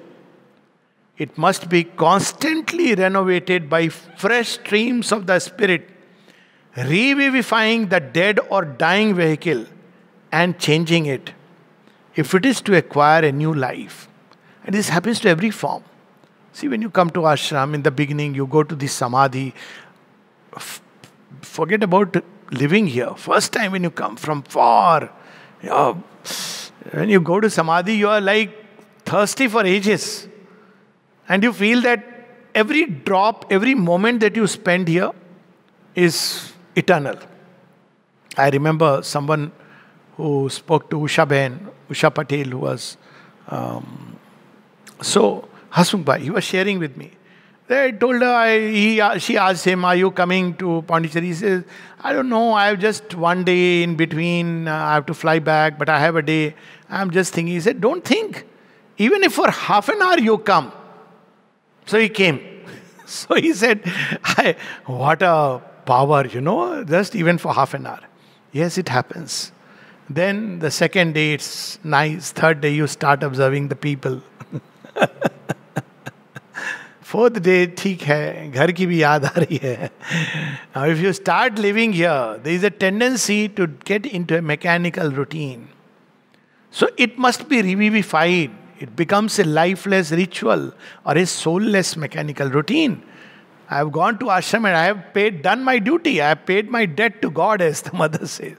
It 1.17 1.37
must 1.37 1.69
be 1.69 1.83
constantly 1.83 2.95
renovated 2.95 3.69
by 3.69 3.89
fresh 3.89 4.49
streams 4.49 5.11
of 5.11 5.27
the 5.27 5.39
Spirit, 5.39 5.89
revivifying 6.75 7.87
the 7.87 7.99
dead 7.99 8.39
or 8.49 8.65
dying 8.65 9.15
vehicle 9.15 9.65
and 10.31 10.59
changing 10.59 11.05
it 11.05 11.31
if 12.15 12.33
it 12.33 12.45
is 12.45 12.61
to 12.61 12.75
acquire 12.77 13.23
a 13.23 13.31
new 13.31 13.53
life, 13.53 14.07
and 14.65 14.73
this 14.73 14.89
happens 14.89 15.19
to 15.21 15.29
every 15.29 15.51
form. 15.51 15.83
See, 16.53 16.67
when 16.67 16.81
you 16.81 16.89
come 16.89 17.09
to 17.11 17.21
ashram 17.21 17.73
in 17.73 17.83
the 17.83 17.91
beginning, 17.91 18.33
you 18.33 18.47
go 18.47 18.63
to 18.63 18.75
the 18.75 18.87
samadhi. 18.87 19.53
F- 20.55 20.81
forget 21.41 21.83
about 21.83 22.23
living 22.51 22.87
here. 22.87 23.13
First 23.15 23.51
time 23.51 23.73
when 23.73 23.83
you 23.83 23.91
come 23.91 24.15
from 24.15 24.43
far, 24.43 25.11
you 25.61 25.69
know, 25.69 26.03
when 26.91 27.09
you 27.09 27.19
go 27.19 27.39
to 27.41 27.49
samadhi, 27.49 27.95
you 27.95 28.07
are 28.07 28.21
like 28.21 28.55
thirsty 29.05 29.47
for 29.47 29.65
ages. 29.65 30.27
And 31.27 31.43
you 31.43 31.51
feel 31.51 31.81
that 31.81 32.03
every 32.53 32.85
drop, 32.85 33.45
every 33.49 33.75
moment 33.75 34.21
that 34.21 34.35
you 34.35 34.47
spend 34.47 34.87
here 34.87 35.11
is 35.95 36.53
eternal. 36.75 37.17
I 38.37 38.49
remember 38.49 39.01
someone 39.01 39.51
who 40.17 40.49
spoke 40.49 40.89
to 40.89 40.97
Usha 40.97 41.27
Ben, 41.27 41.69
Usha 41.89 42.13
Patel, 42.13 42.45
who 42.45 42.59
was. 42.59 42.97
Um, 43.47 44.17
so, 45.01 45.47
Hasmukh 45.71 46.19
he 46.19 46.29
was 46.29 46.43
sharing 46.43 46.79
with 46.79 46.95
me. 46.97 47.11
I 47.69 47.91
told 47.91 48.21
her, 48.21 48.33
I, 48.33 48.59
he, 48.59 49.01
she 49.19 49.37
asked 49.37 49.65
him, 49.65 49.85
Are 49.85 49.95
you 49.95 50.11
coming 50.11 50.55
to 50.57 50.83
Pondicherry? 50.83 51.27
He 51.27 51.33
says, 51.33 51.63
I 51.99 52.13
don't 52.13 52.29
know, 52.29 52.53
I 52.53 52.67
have 52.67 52.79
just 52.79 53.15
one 53.15 53.43
day 53.43 53.81
in 53.81 53.95
between, 53.95 54.67
uh, 54.67 54.75
I 54.75 54.93
have 54.93 55.07
to 55.07 55.15
fly 55.15 55.39
back, 55.39 55.79
but 55.79 55.89
I 55.89 55.99
have 55.99 56.15
a 56.15 56.21
day. 56.21 56.55
I'm 56.89 57.09
just 57.09 57.33
thinking. 57.33 57.55
He 57.55 57.61
said, 57.61 57.81
Don't 57.81 58.05
think. 58.05 58.45
Even 58.97 59.23
if 59.23 59.33
for 59.33 59.49
half 59.49 59.89
an 59.89 60.01
hour 60.01 60.19
you 60.19 60.37
come. 60.37 60.71
So 61.87 61.99
he 61.99 62.07
came. 62.07 62.39
so 63.05 63.35
he 63.35 63.53
said, 63.53 63.83
What 64.85 65.23
a 65.23 65.61
power, 65.85 66.25
you 66.27 66.41
know, 66.41 66.83
just 66.83 67.15
even 67.15 67.39
for 67.39 67.53
half 67.53 67.73
an 67.73 67.87
hour. 67.87 68.01
Yes, 68.51 68.77
it 68.77 68.89
happens. 68.89 69.51
Then 70.08 70.58
the 70.58 70.70
second 70.70 71.14
day 71.14 71.34
it's 71.34 71.78
nice. 71.84 72.32
Third 72.32 72.60
day 72.60 72.74
you 72.74 72.86
start 72.86 73.22
observing 73.22 73.68
the 73.68 73.76
people. 73.76 74.20
Fourth 77.10 77.42
day, 77.42 77.66
ठीक 77.66 78.02
है 78.06 78.50
घर 78.52 78.72
की 78.72 78.86
भी 78.86 79.02
याद 79.02 79.24
आ 79.24 79.30
रही 79.36 79.58
है 79.62 79.90
Now 80.74 80.84
if 80.94 81.00
you 81.04 81.12
start 81.12 81.58
living 81.58 81.92
here, 81.92 82.38
there 82.42 82.52
is 82.52 82.64
a 82.64 82.70
tendency 82.70 83.48
to 83.48 83.66
get 83.90 84.06
into 84.06 84.38
a 84.38 84.42
mechanical 84.42 85.10
routine. 85.10 85.68
So 86.70 86.88
it 86.96 87.18
must 87.18 87.48
be 87.48 87.62
revivified. 87.62 88.50
It 88.78 88.94
becomes 88.96 89.38
a 89.38 89.44
lifeless 89.44 90.12
ritual 90.12 90.72
or 91.04 91.16
a 91.18 91.26
soulless 91.26 91.96
mechanical 91.96 92.48
routine. 92.48 93.02
I 93.68 93.78
have 93.78 93.92
gone 93.92 94.18
to 94.18 94.26
ashram 94.26 94.66
and 94.68 94.76
I 94.76 94.84
have 94.84 95.12
paid, 95.12 95.42
done 95.42 95.62
my 95.64 95.78
duty. 95.78 96.20
I 96.20 96.30
have 96.30 96.46
paid 96.46 96.70
my 96.70 96.86
debt 96.86 97.20
to 97.22 97.30
God, 97.30 97.60
as 97.60 97.82
the 97.82 97.92
mother 97.92 98.26
says. 98.26 98.56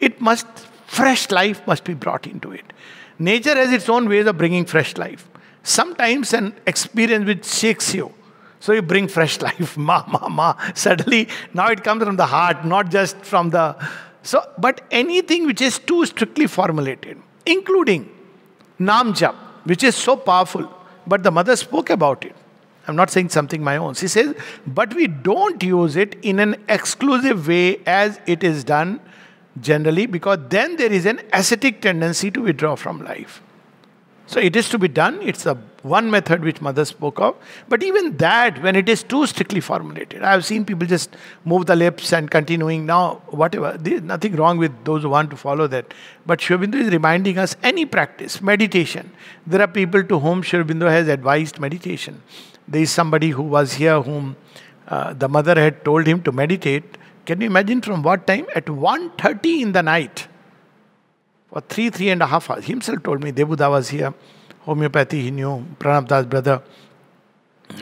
It 0.00 0.20
must 0.20 0.46
Fresh 0.87 1.31
life 1.31 1.67
must 1.67 1.83
be 1.83 1.93
brought 1.93 2.25
into 2.25 2.51
it. 2.51 2.73
Nature 3.19 3.55
has 3.55 3.71
its 3.71 3.89
own 3.89 4.07
ways 4.07 4.25
of 4.25 4.37
bringing 4.37 4.65
fresh 4.65 4.95
life. 4.97 5.27
Sometimes 5.61 6.33
an 6.33 6.55
experience 6.65 7.25
which 7.25 7.45
shakes 7.45 7.93
you. 7.93 8.13
So 8.61 8.71
you 8.71 8.81
bring 8.81 9.07
fresh 9.09 9.39
life, 9.47 9.77
ma, 9.77 10.03
ma, 10.07 10.29
ma. 10.29 10.55
Suddenly, 10.73 11.27
now 11.53 11.67
it 11.67 11.83
comes 11.83 12.03
from 12.03 12.15
the 12.15 12.25
heart, 12.25 12.65
not 12.65 12.89
just 12.89 13.17
from 13.17 13.49
the. 13.49 13.75
So, 14.23 14.41
but 14.57 14.81
anything 14.89 15.45
which 15.45 15.61
is 15.61 15.77
too 15.77 16.05
strictly 16.05 16.47
formulated, 16.47 17.17
including 17.45 18.09
Nam 18.79 19.13
Jap, 19.13 19.35
which 19.65 19.83
is 19.83 19.95
so 19.95 20.15
powerful, 20.15 20.71
but 21.05 21.21
the 21.21 21.31
mother 21.31 21.55
spoke 21.57 21.89
about 21.89 22.23
it. 22.25 22.35
I'm 22.87 22.95
not 22.95 23.09
saying 23.09 23.29
something 23.29 23.61
my 23.61 23.75
own. 23.75 23.95
She 23.95 24.07
says, 24.07 24.33
but 24.65 24.93
we 24.93 25.07
don't 25.07 25.61
use 25.61 25.97
it 25.97 26.15
in 26.21 26.39
an 26.39 26.55
exclusive 26.69 27.45
way 27.47 27.81
as 27.85 28.21
it 28.25 28.43
is 28.43 28.63
done 28.63 29.01
generally 29.61 30.05
because 30.05 30.39
then 30.49 30.75
there 30.75 30.91
is 30.91 31.05
an 31.05 31.21
ascetic 31.33 31.81
tendency 31.81 32.31
to 32.31 32.41
withdraw 32.41 32.75
from 32.75 33.03
life. 33.03 33.41
So 34.27 34.41
it 34.41 34.57
is 34.57 34.67
to 34.69 34.77
be 34.77 34.89
done. 34.89 35.21
It's 35.21 35.43
the 35.43 35.55
one 35.83 36.11
method 36.11 36.43
which 36.43 36.59
mother 36.59 36.83
spoke 36.83 37.17
of. 37.19 37.35
But 37.69 37.81
even 37.81 38.17
that, 38.17 38.61
when 38.61 38.75
it 38.75 38.89
is 38.89 39.01
too 39.01 39.25
strictly 39.25 39.61
formulated, 39.61 40.21
I 40.21 40.31
have 40.31 40.43
seen 40.43 40.65
people 40.65 40.85
just 40.85 41.15
move 41.45 41.65
the 41.65 41.77
lips 41.77 42.11
and 42.11 42.29
continuing 42.29 42.85
now, 42.85 43.21
whatever. 43.27 43.77
There 43.77 43.93
is 43.93 44.01
nothing 44.01 44.35
wrong 44.35 44.57
with 44.57 44.83
those 44.83 45.03
who 45.03 45.09
want 45.09 45.29
to 45.29 45.37
follow 45.37 45.65
that. 45.67 45.93
But 46.25 46.39
Aurobindo 46.39 46.75
is 46.75 46.89
reminding 46.89 47.37
us 47.37 47.55
any 47.63 47.85
practice, 47.85 48.41
meditation. 48.41 49.11
There 49.45 49.61
are 49.61 49.67
people 49.67 50.03
to 50.03 50.19
whom 50.19 50.43
Aurobindo 50.43 50.89
has 50.89 51.07
advised 51.07 51.57
meditation. 51.59 52.21
There 52.67 52.81
is 52.81 52.91
somebody 52.91 53.29
who 53.29 53.43
was 53.43 53.75
here 53.75 54.01
whom 54.01 54.35
uh, 54.89 55.13
the 55.13 55.29
mother 55.29 55.55
had 55.55 55.85
told 55.85 56.05
him 56.05 56.21
to 56.23 56.33
meditate 56.33 56.96
can 57.27 57.41
you 57.41 57.47
imagine 57.47 57.81
from 57.81 58.03
what 58.03 58.25
time? 58.25 58.45
At 58.55 58.67
1.30 58.67 59.61
in 59.61 59.71
the 59.73 59.83
night. 59.83 60.27
For 61.49 61.59
three, 61.59 61.89
three 61.89 62.09
and 62.09 62.21
a 62.21 62.25
half 62.25 62.49
hours. 62.49 62.65
Himself 62.65 63.03
told 63.03 63.21
me, 63.21 63.33
Debuda 63.33 63.69
was 63.69 63.89
here. 63.89 64.13
Homeopathy 64.61 65.23
he 65.23 65.31
knew. 65.31 65.65
Pranab 65.77 66.07
Das 66.07 66.25
brother. 66.25 66.61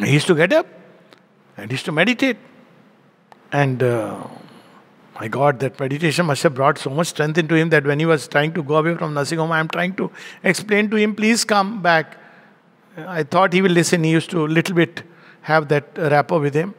he 0.04 0.14
used 0.14 0.26
to 0.26 0.36
get 0.36 0.52
up 0.52 0.66
and 1.58 1.70
he 1.70 1.76
used 1.76 1.86
to 1.86 1.92
meditate. 1.92 2.38
And 3.52 3.84
uh, 3.84 4.28
my 5.20 5.28
God, 5.28 5.60
that 5.60 5.80
meditation 5.80 6.26
must 6.26 6.42
have 6.42 6.56
brought 6.56 6.80
so 6.80 6.90
much 6.90 7.08
strength 7.08 7.38
into 7.38 7.54
him 7.54 7.70
that 7.70 7.86
when 7.86 8.00
he 8.00 8.08
was 8.08 8.28
trying 8.28 8.52
to 8.54 8.64
go 8.64 8.78
away 8.78 8.96
from 8.96 9.14
nursing 9.14 9.38
home, 9.38 9.52
I'm 9.52 9.68
trying 9.68 9.96
to 9.98 10.12
explain 10.44 10.90
to 10.90 10.96
him, 10.96 11.16
please 11.16 11.46
come 11.46 11.84
back. 11.84 12.18
I 12.98 13.22
thought 13.22 13.54
he 13.54 13.62
will 13.62 13.72
listen. 13.72 14.04
He 14.04 14.10
used 14.10 14.32
to 14.32 14.48
little 14.48 14.76
bit 14.76 15.04
have 15.42 15.68
that 15.68 15.96
rapport 15.98 16.40
with 16.40 16.56
him. 16.56 16.74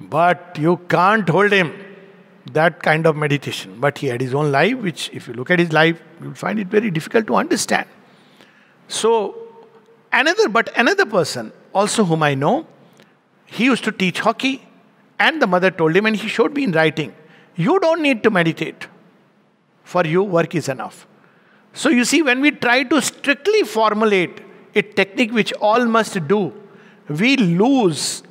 But 0.00 0.56
you 0.60 0.76
can't 0.88 1.28
hold 1.28 1.50
him 1.50 1.72
that 2.52 2.82
kind 2.82 3.06
of 3.06 3.16
meditation. 3.16 3.78
But 3.78 3.98
he 3.98 4.08
had 4.08 4.20
his 4.20 4.34
own 4.34 4.50
life, 4.50 4.76
which, 4.78 5.10
if 5.12 5.28
you 5.28 5.34
look 5.34 5.50
at 5.50 5.58
his 5.58 5.72
life, 5.72 6.00
you'll 6.20 6.34
find 6.34 6.58
it 6.58 6.66
very 6.68 6.90
difficult 6.90 7.26
to 7.28 7.36
understand. 7.36 7.86
So, 8.88 9.36
another, 10.12 10.48
but 10.48 10.76
another 10.76 11.06
person, 11.06 11.52
also 11.72 12.04
whom 12.04 12.22
I 12.22 12.34
know, 12.34 12.66
he 13.46 13.64
used 13.64 13.84
to 13.84 13.92
teach 13.92 14.20
hockey, 14.20 14.66
and 15.18 15.40
the 15.40 15.46
mother 15.46 15.70
told 15.70 15.94
him, 15.94 16.06
and 16.06 16.16
he 16.16 16.28
showed 16.28 16.54
me 16.54 16.64
in 16.64 16.72
writing, 16.72 17.14
you 17.54 17.78
don't 17.80 18.02
need 18.02 18.22
to 18.24 18.30
meditate. 18.30 18.88
For 19.84 20.04
you, 20.04 20.22
work 20.22 20.54
is 20.54 20.68
enough. 20.68 21.06
So, 21.74 21.88
you 21.88 22.04
see, 22.04 22.22
when 22.22 22.40
we 22.40 22.50
try 22.50 22.82
to 22.82 23.00
strictly 23.00 23.62
formulate 23.62 24.40
a 24.74 24.82
technique 24.82 25.32
which 25.32 25.52
all 25.54 25.84
must 25.84 26.26
do, 26.26 26.52
we 27.08 27.36
lose 27.36 28.22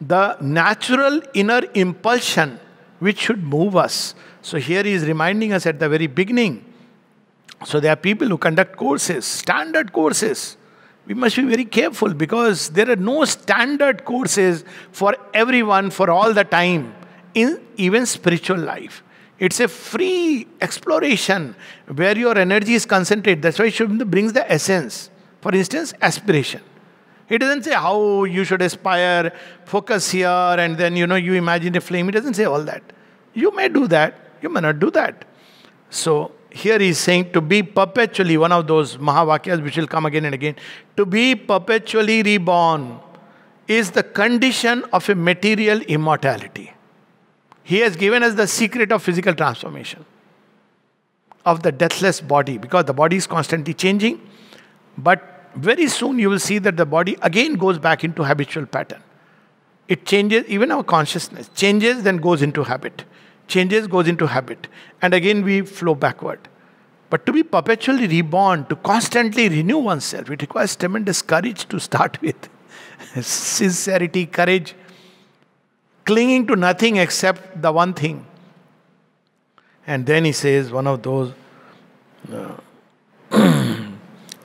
the 0.00 0.36
natural 0.40 1.20
inner 1.34 1.62
impulsion 1.74 2.58
which 3.00 3.18
should 3.18 3.42
move 3.42 3.76
us. 3.76 4.14
So 4.42 4.58
here 4.58 4.82
he 4.84 4.92
is 4.92 5.04
reminding 5.04 5.52
us 5.52 5.66
at 5.66 5.78
the 5.80 5.88
very 5.88 6.06
beginning. 6.06 6.64
So 7.64 7.80
there 7.80 7.92
are 7.92 7.96
people 7.96 8.28
who 8.28 8.38
conduct 8.38 8.76
courses, 8.76 9.24
standard 9.26 9.92
courses. 9.92 10.56
We 11.06 11.14
must 11.14 11.36
be 11.36 11.42
very 11.42 11.64
careful 11.64 12.14
because 12.14 12.70
there 12.70 12.88
are 12.90 12.96
no 12.96 13.24
standard 13.24 14.04
courses 14.04 14.64
for 14.92 15.16
everyone 15.34 15.90
for 15.90 16.08
all 16.10 16.32
the 16.32 16.44
time 16.44 16.94
in 17.34 17.60
even 17.76 18.06
spiritual 18.06 18.58
life. 18.58 19.02
It's 19.38 19.58
a 19.60 19.68
free 19.68 20.46
exploration 20.60 21.56
where 21.94 22.16
your 22.16 22.36
energy 22.38 22.74
is 22.74 22.84
concentrated. 22.84 23.42
That's 23.42 23.58
why 23.58 23.70
Sri 23.70 23.86
Aurobindo 23.86 24.08
brings 24.08 24.34
the 24.34 24.50
essence. 24.50 25.10
For 25.40 25.54
instance, 25.54 25.94
aspiration. 26.02 26.60
He 27.30 27.38
doesn't 27.38 27.62
say 27.62 27.74
how 27.74 28.24
you 28.24 28.42
should 28.42 28.60
aspire, 28.60 29.32
focus 29.64 30.10
here, 30.10 30.56
and 30.64 30.76
then 30.76 30.96
you 30.96 31.06
know 31.06 31.14
you 31.14 31.34
imagine 31.34 31.76
a 31.76 31.80
flame. 31.80 32.06
He 32.06 32.12
doesn't 32.12 32.34
say 32.34 32.44
all 32.44 32.64
that. 32.64 32.82
You 33.34 33.54
may 33.54 33.68
do 33.68 33.86
that, 33.86 34.18
you 34.42 34.48
may 34.48 34.60
not 34.60 34.80
do 34.80 34.90
that. 34.90 35.24
So 35.90 36.32
here 36.50 36.80
he 36.80 36.88
is 36.88 36.98
saying 36.98 37.30
to 37.32 37.40
be 37.40 37.62
perpetually 37.62 38.36
one 38.36 38.50
of 38.50 38.66
those 38.66 38.96
Mahavakyas 38.96 39.62
which 39.62 39.76
will 39.76 39.86
come 39.86 40.06
again 40.06 40.24
and 40.24 40.34
again. 40.34 40.56
To 40.96 41.06
be 41.06 41.36
perpetually 41.36 42.24
reborn 42.24 42.98
is 43.68 43.92
the 43.92 44.02
condition 44.02 44.84
of 44.92 45.08
a 45.08 45.14
material 45.14 45.80
immortality. 45.82 46.72
He 47.62 47.78
has 47.78 47.94
given 47.94 48.24
us 48.24 48.34
the 48.34 48.48
secret 48.48 48.90
of 48.90 49.04
physical 49.04 49.34
transformation 49.34 50.04
of 51.46 51.62
the 51.62 51.70
deathless 51.70 52.20
body 52.20 52.58
because 52.58 52.86
the 52.86 52.92
body 52.92 53.14
is 53.14 53.28
constantly 53.28 53.72
changing. 53.72 54.20
But 54.98 55.29
very 55.54 55.88
soon 55.88 56.18
you 56.18 56.30
will 56.30 56.38
see 56.38 56.58
that 56.58 56.76
the 56.76 56.86
body 56.86 57.16
again 57.22 57.54
goes 57.54 57.78
back 57.78 58.04
into 58.04 58.24
habitual 58.24 58.66
pattern. 58.66 59.02
It 59.88 60.06
changes, 60.06 60.44
even 60.46 60.70
our 60.70 60.84
consciousness 60.84 61.50
changes, 61.54 62.04
then 62.04 62.18
goes 62.18 62.42
into 62.42 62.62
habit. 62.62 63.04
Changes, 63.48 63.88
goes 63.88 64.06
into 64.06 64.26
habit. 64.26 64.68
And 65.02 65.12
again 65.12 65.42
we 65.42 65.62
flow 65.62 65.94
backward. 65.94 66.48
But 67.10 67.26
to 67.26 67.32
be 67.32 67.42
perpetually 67.42 68.06
reborn, 68.06 68.66
to 68.66 68.76
constantly 68.76 69.48
renew 69.48 69.78
oneself, 69.78 70.30
it 70.30 70.42
requires 70.42 70.76
tremendous 70.76 71.22
courage 71.22 71.68
to 71.68 71.80
start 71.80 72.20
with. 72.22 72.48
Sincerity, 73.20 74.26
courage, 74.26 74.74
clinging 76.04 76.46
to 76.46 76.56
nothing 76.56 76.96
except 76.96 77.60
the 77.60 77.72
one 77.72 77.94
thing. 77.94 78.26
And 79.86 80.06
then 80.06 80.24
he 80.24 80.32
says, 80.32 80.70
one 80.70 80.86
of 80.86 81.02
those. 81.02 81.32
Uh, 82.32 82.56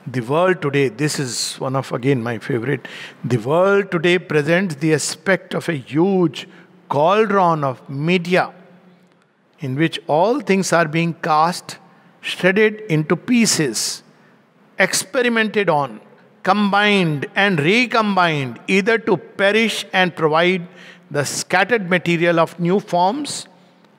the 0.06 0.20
world 0.20 0.62
today, 0.62 0.88
this 0.88 1.18
is 1.18 1.56
one 1.56 1.74
of 1.74 1.92
again 1.92 2.22
my 2.22 2.38
favorite. 2.38 2.86
The 3.24 3.38
world 3.38 3.90
today 3.90 4.18
presents 4.18 4.76
the 4.76 4.94
aspect 4.94 5.54
of 5.54 5.68
a 5.68 5.74
huge 5.74 6.48
cauldron 6.88 7.64
of 7.64 7.88
Medea 7.88 8.52
in 9.60 9.74
which 9.74 9.98
all 10.06 10.40
things 10.40 10.72
are 10.72 10.86
being 10.86 11.14
cast, 11.14 11.78
shredded 12.20 12.80
into 12.88 13.16
pieces, 13.16 14.02
experimented 14.78 15.68
on, 15.68 16.00
combined 16.42 17.26
and 17.34 17.58
recombined, 17.58 18.60
either 18.68 18.98
to 18.98 19.16
perish 19.16 19.84
and 19.92 20.14
provide 20.14 20.68
the 21.10 21.24
scattered 21.24 21.90
material 21.90 22.38
of 22.38 22.58
new 22.60 22.78
forms 22.78 23.48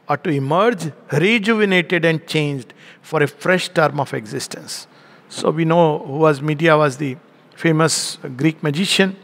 or 0.08 0.16
to 0.18 0.30
emerge 0.30 0.92
rejuvenated 1.12 2.06
and 2.06 2.26
changed 2.28 2.74
for 3.02 3.22
a 3.22 3.28
fresh 3.28 3.68
term 3.70 4.00
of 4.00 4.14
existence. 4.14 4.88
So 5.30 5.52
we 5.52 5.66
know 5.66 6.00
who 6.00 6.14
was 6.14 6.42
Medea 6.42 6.78
was 6.78 6.98
the 6.98 7.18
famous 7.56 8.18
Greek 8.38 8.64
magician, 8.64 9.16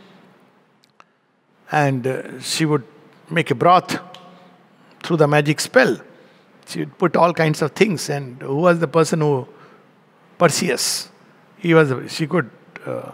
and 1.72 2.06
uh, 2.06 2.40
she 2.40 2.66
would 2.66 2.84
make 3.30 3.52
a 3.52 3.56
broth 3.56 4.00
through 5.02 5.18
the 5.18 5.28
magic 5.28 5.60
spell. 5.60 5.98
She 6.68 6.80
would 6.80 6.98
put 6.98 7.16
all 7.16 7.34
kinds 7.34 7.62
of 7.62 7.72
things. 7.72 8.10
And 8.10 8.42
who 8.42 8.58
was 8.58 8.80
the 8.80 8.88
person 8.88 9.22
who 9.22 9.48
Perseus? 10.38 11.10
He 11.58 11.74
was. 11.74 12.12
She 12.12 12.28
could 12.28 12.50
uh, 12.86 13.12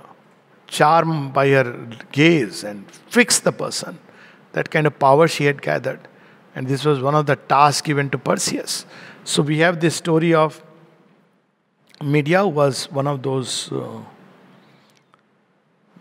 charm 0.67 1.31
by 1.31 1.49
her 1.49 1.87
gaze 2.11 2.63
and 2.63 2.89
fix 3.09 3.39
the 3.39 3.51
person. 3.51 3.99
That 4.53 4.71
kind 4.71 4.87
of 4.87 4.97
power 4.97 5.27
she 5.27 5.45
had 5.45 5.61
gathered, 5.61 5.99
and 6.55 6.67
this 6.67 6.83
was 6.83 7.01
one 7.01 7.13
of 7.13 7.27
the 7.27 7.35
tasks 7.35 7.81
given 7.81 8.09
to 8.09 8.17
Perseus. 8.17 8.85
So 9.23 9.43
we 9.43 9.59
have 9.59 9.79
this 9.79 9.95
story 9.95 10.33
of 10.33 10.63
Medea 12.01 12.47
was 12.47 12.89
one 12.91 13.07
of 13.07 13.21
those 13.21 13.71
uh, 13.71 14.01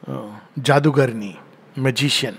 uh, 0.06 0.30
Jadugarni, 0.60 1.38
magician. 1.76 2.38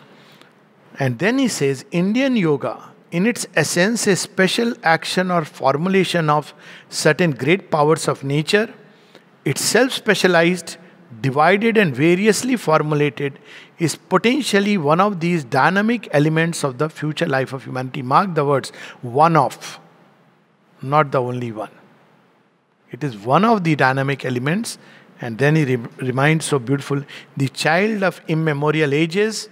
And 0.97 1.19
then 1.19 1.37
he 1.39 1.47
says 1.47 1.85
Indian 1.91 2.35
yoga, 2.37 2.91
in 3.11 3.25
its 3.25 3.47
essence, 3.55 4.07
a 4.07 4.15
special 4.15 4.73
action 4.83 5.31
or 5.31 5.43
formulation 5.43 6.29
of 6.29 6.53
certain 6.89 7.31
great 7.31 7.71
powers 7.71 8.07
of 8.07 8.23
nature, 8.23 8.73
itself 9.45 9.91
specialized, 9.93 10.77
divided, 11.21 11.77
and 11.77 11.95
variously 11.95 12.55
formulated, 12.55 13.39
is 13.79 13.95
potentially 13.95 14.77
one 14.77 14.99
of 14.99 15.19
these 15.19 15.43
dynamic 15.43 16.07
elements 16.11 16.63
of 16.63 16.77
the 16.77 16.89
future 16.89 17.25
life 17.25 17.53
of 17.53 17.63
humanity. 17.63 18.01
Mark 18.01 18.35
the 18.35 18.45
words 18.45 18.71
one 19.01 19.35
of, 19.35 19.79
not 20.81 21.11
the 21.11 21.21
only 21.21 21.51
one. 21.51 21.71
It 22.91 23.03
is 23.03 23.17
one 23.17 23.45
of 23.45 23.63
the 23.63 23.75
dynamic 23.75 24.25
elements. 24.25 24.77
And 25.21 25.37
then 25.37 25.55
he 25.55 25.75
re- 25.75 25.87
reminds 25.97 26.45
so 26.45 26.59
beautiful 26.59 27.03
the 27.35 27.49
child 27.49 28.03
of 28.03 28.21
immemorial 28.27 28.93
ages, 28.93 29.49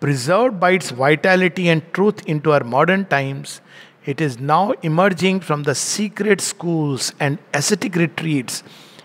preserved 0.00 0.58
by 0.58 0.72
its 0.72 0.90
vitality 0.90 1.68
and 1.68 1.82
truth 1.92 2.26
into 2.26 2.52
our 2.52 2.64
modern 2.64 3.04
times, 3.04 3.60
it 4.04 4.20
is 4.20 4.40
now 4.40 4.72
emerging 4.82 5.40
from 5.40 5.62
the 5.62 5.74
secret 5.74 6.40
schools 6.40 7.12
and 7.20 7.38
ascetic 7.54 7.94
retreats 7.94 8.64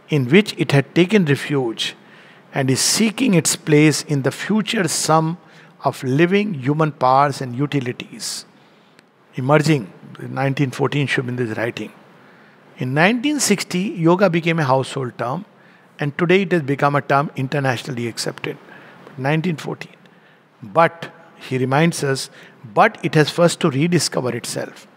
in 0.10 0.28
which 0.28 0.56
it 0.58 0.72
had 0.72 0.96
taken 0.96 1.26
refuge 1.26 1.96
and 2.54 2.72
is 2.72 2.80
seeking 2.80 3.36
its 3.36 3.56
place 3.56 4.02
in 4.04 4.24
the 4.24 4.32
future 4.32 4.88
sum 4.88 5.38
of 5.84 6.04
living 6.04 6.56
human 6.56 6.92
powers 6.92 7.42
and 7.42 7.56
utilities. 7.56 8.46
Emerging, 9.36 9.84
1914 10.18 11.06
Sri 11.06 11.24
Aurobindo 11.24 11.42
is 11.42 11.58
writing. 11.58 11.92
In 12.80 12.94
1960, 12.94 13.80
yoga 13.80 14.30
became 14.30 14.60
a 14.60 14.63
household 14.63 15.18
term, 15.18 15.46
and 16.00 16.16
today 16.16 16.44
it 16.44 16.52
has 16.52 16.62
become 16.62 16.96
a 16.96 17.02
term 17.02 17.32
internationally 17.36 18.08
accepted. 18.08 18.56
1914. 19.18 19.92
But, 20.62 21.12
he 21.38 21.58
reminds 21.58 22.04
us, 22.04 22.30
but 22.76 23.00
it 23.04 23.16
has 23.16 23.32
first 23.32 23.60
to 23.62 23.72
rediscover 23.72 24.36
itself, 24.36 24.88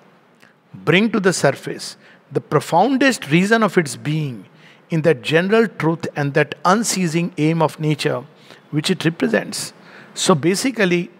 bring 0.75 1.11
to 1.13 1.21
the 1.21 1.33
surface 1.33 1.97
the 2.31 2.43
profoundest 2.43 3.31
reason 3.31 3.63
of 3.63 3.79
its 3.79 3.97
being 3.97 4.45
in 4.91 5.01
that 5.03 5.23
general 5.23 5.67
truth 5.67 6.07
and 6.15 6.35
that 6.35 6.57
unceasing 6.67 7.33
aim 7.39 7.63
of 7.63 7.81
nature 7.81 8.25
which 8.71 8.91
it 8.91 9.07
represents. 9.07 9.73
So 10.13 10.35
basically, 10.35 11.11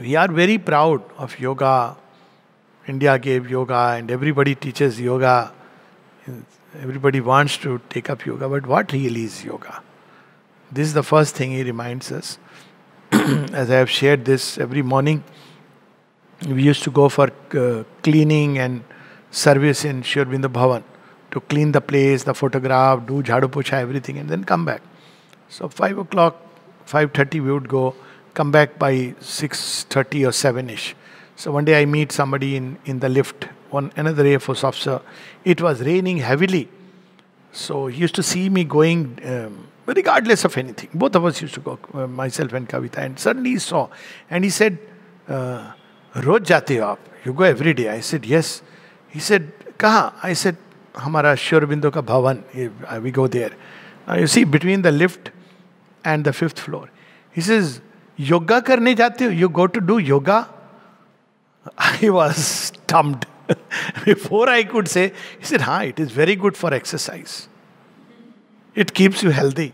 we 0.00 0.14
are 0.14 0.28
very 0.28 0.58
proud 0.58 1.02
of 1.16 1.36
yoga 1.40 1.96
India 2.88 3.18
gave 3.18 3.50
yoga 3.50 3.94
and 3.96 4.10
everybody 4.10 4.54
teaches 4.54 5.00
yoga. 5.00 5.52
Everybody 6.82 7.20
wants 7.20 7.56
to 7.58 7.80
take 7.90 8.10
up 8.10 8.24
yoga, 8.24 8.48
but 8.48 8.66
what 8.66 8.92
really 8.92 9.24
is 9.24 9.44
yoga? 9.44 9.82
This 10.72 10.88
is 10.88 10.94
the 10.94 11.02
first 11.02 11.34
thing 11.34 11.50
he 11.50 11.62
reminds 11.62 12.10
us. 12.12 12.38
As 13.12 13.70
I 13.70 13.76
have 13.76 13.90
shared 13.90 14.24
this 14.24 14.58
every 14.58 14.82
morning, 14.82 15.22
we 16.46 16.62
used 16.62 16.82
to 16.84 16.90
go 16.90 17.08
for 17.08 17.30
uh, 17.54 17.84
cleaning 18.02 18.58
and 18.58 18.84
service 19.30 19.84
in 19.84 20.02
Sri 20.02 20.24
Bhavan 20.24 20.82
to 21.30 21.40
clean 21.40 21.72
the 21.72 21.80
place, 21.80 22.24
the 22.24 22.34
photograph, 22.34 23.06
do 23.06 23.22
jhadu 23.22 23.50
pucha, 23.50 23.74
everything, 23.74 24.18
and 24.18 24.28
then 24.28 24.44
come 24.44 24.64
back. 24.64 24.82
So 25.48 25.68
five 25.68 25.98
o'clock, 25.98 26.36
five 26.84 27.12
thirty, 27.12 27.40
we 27.40 27.52
would 27.52 27.68
go, 27.68 27.94
come 28.34 28.50
back 28.50 28.78
by 28.78 28.92
6.30 29.20 30.26
or 30.26 30.30
7ish. 30.30 30.94
So 31.37 31.51
one 31.51 31.65
day 31.65 31.81
I 31.81 31.85
meet 31.85 32.11
somebody 32.11 32.55
in, 32.55 32.77
in 32.85 32.99
the 32.99 33.09
lift, 33.09 33.47
one 33.69 33.91
another 33.95 34.25
Air 34.25 34.39
Force 34.39 34.63
officer. 34.63 35.01
It 35.43 35.61
was 35.61 35.81
raining 35.81 36.17
heavily. 36.17 36.69
So 37.51 37.87
he 37.87 38.01
used 38.01 38.15
to 38.15 38.23
see 38.23 38.49
me 38.49 38.63
going, 38.63 39.19
um, 39.25 39.67
regardless 39.85 40.45
of 40.45 40.57
anything. 40.57 40.89
Both 40.93 41.15
of 41.15 41.25
us 41.25 41.41
used 41.41 41.53
to 41.55 41.59
go, 41.59 41.79
uh, 41.93 42.07
myself 42.07 42.53
and 42.53 42.67
Kavita. 42.67 42.97
And 42.97 43.19
suddenly 43.19 43.51
he 43.51 43.59
saw, 43.59 43.87
and 44.29 44.43
he 44.43 44.49
said, 44.49 44.77
uh, 45.27 45.73
रोज 46.15 46.41
जाते 46.45 46.75
हो 46.77 46.85
आप 46.85 46.99
you 47.27 47.33
go 47.33 47.45
every 47.45 47.73
day 47.73 47.85
I 47.87 48.01
said 48.05 48.25
yes 48.29 48.61
he 49.13 49.19
said 49.21 49.49
कहाँ 49.79 50.19
I 50.25 50.35
said 50.35 50.55
हमारा 50.97 51.33
श्योरबिंदो 51.35 51.91
का 51.91 52.01
भवन 52.01 52.43
we 53.03 53.11
go 53.11 53.27
there 53.35 53.55
you 54.19 54.27
see 54.27 54.43
between 54.45 54.81
the 54.81 54.87
lift 54.87 55.29
and 56.05 56.27
the 56.27 56.31
fifth 56.31 56.59
floor 56.65 56.89
he 57.37 57.41
says 57.41 57.79
yoga 58.29 58.59
करने 58.69 58.93
जाते 58.95 59.25
हो 59.25 59.31
you 59.31 59.49
go 59.49 59.65
to 59.65 59.79
do 59.89 59.97
yoga 59.99 60.39
I 61.76 62.10
was 62.10 62.36
stumped. 62.36 63.26
Before 64.04 64.48
I 64.48 64.64
could 64.64 64.88
say, 64.88 65.12
he 65.38 65.44
said, 65.44 65.62
"Ha, 65.62 65.80
it 65.82 65.98
is 65.98 66.10
very 66.12 66.36
good 66.36 66.56
for 66.56 66.72
exercise. 66.72 67.48
It 68.74 68.94
keeps 68.94 69.22
you 69.22 69.30
healthy." 69.30 69.72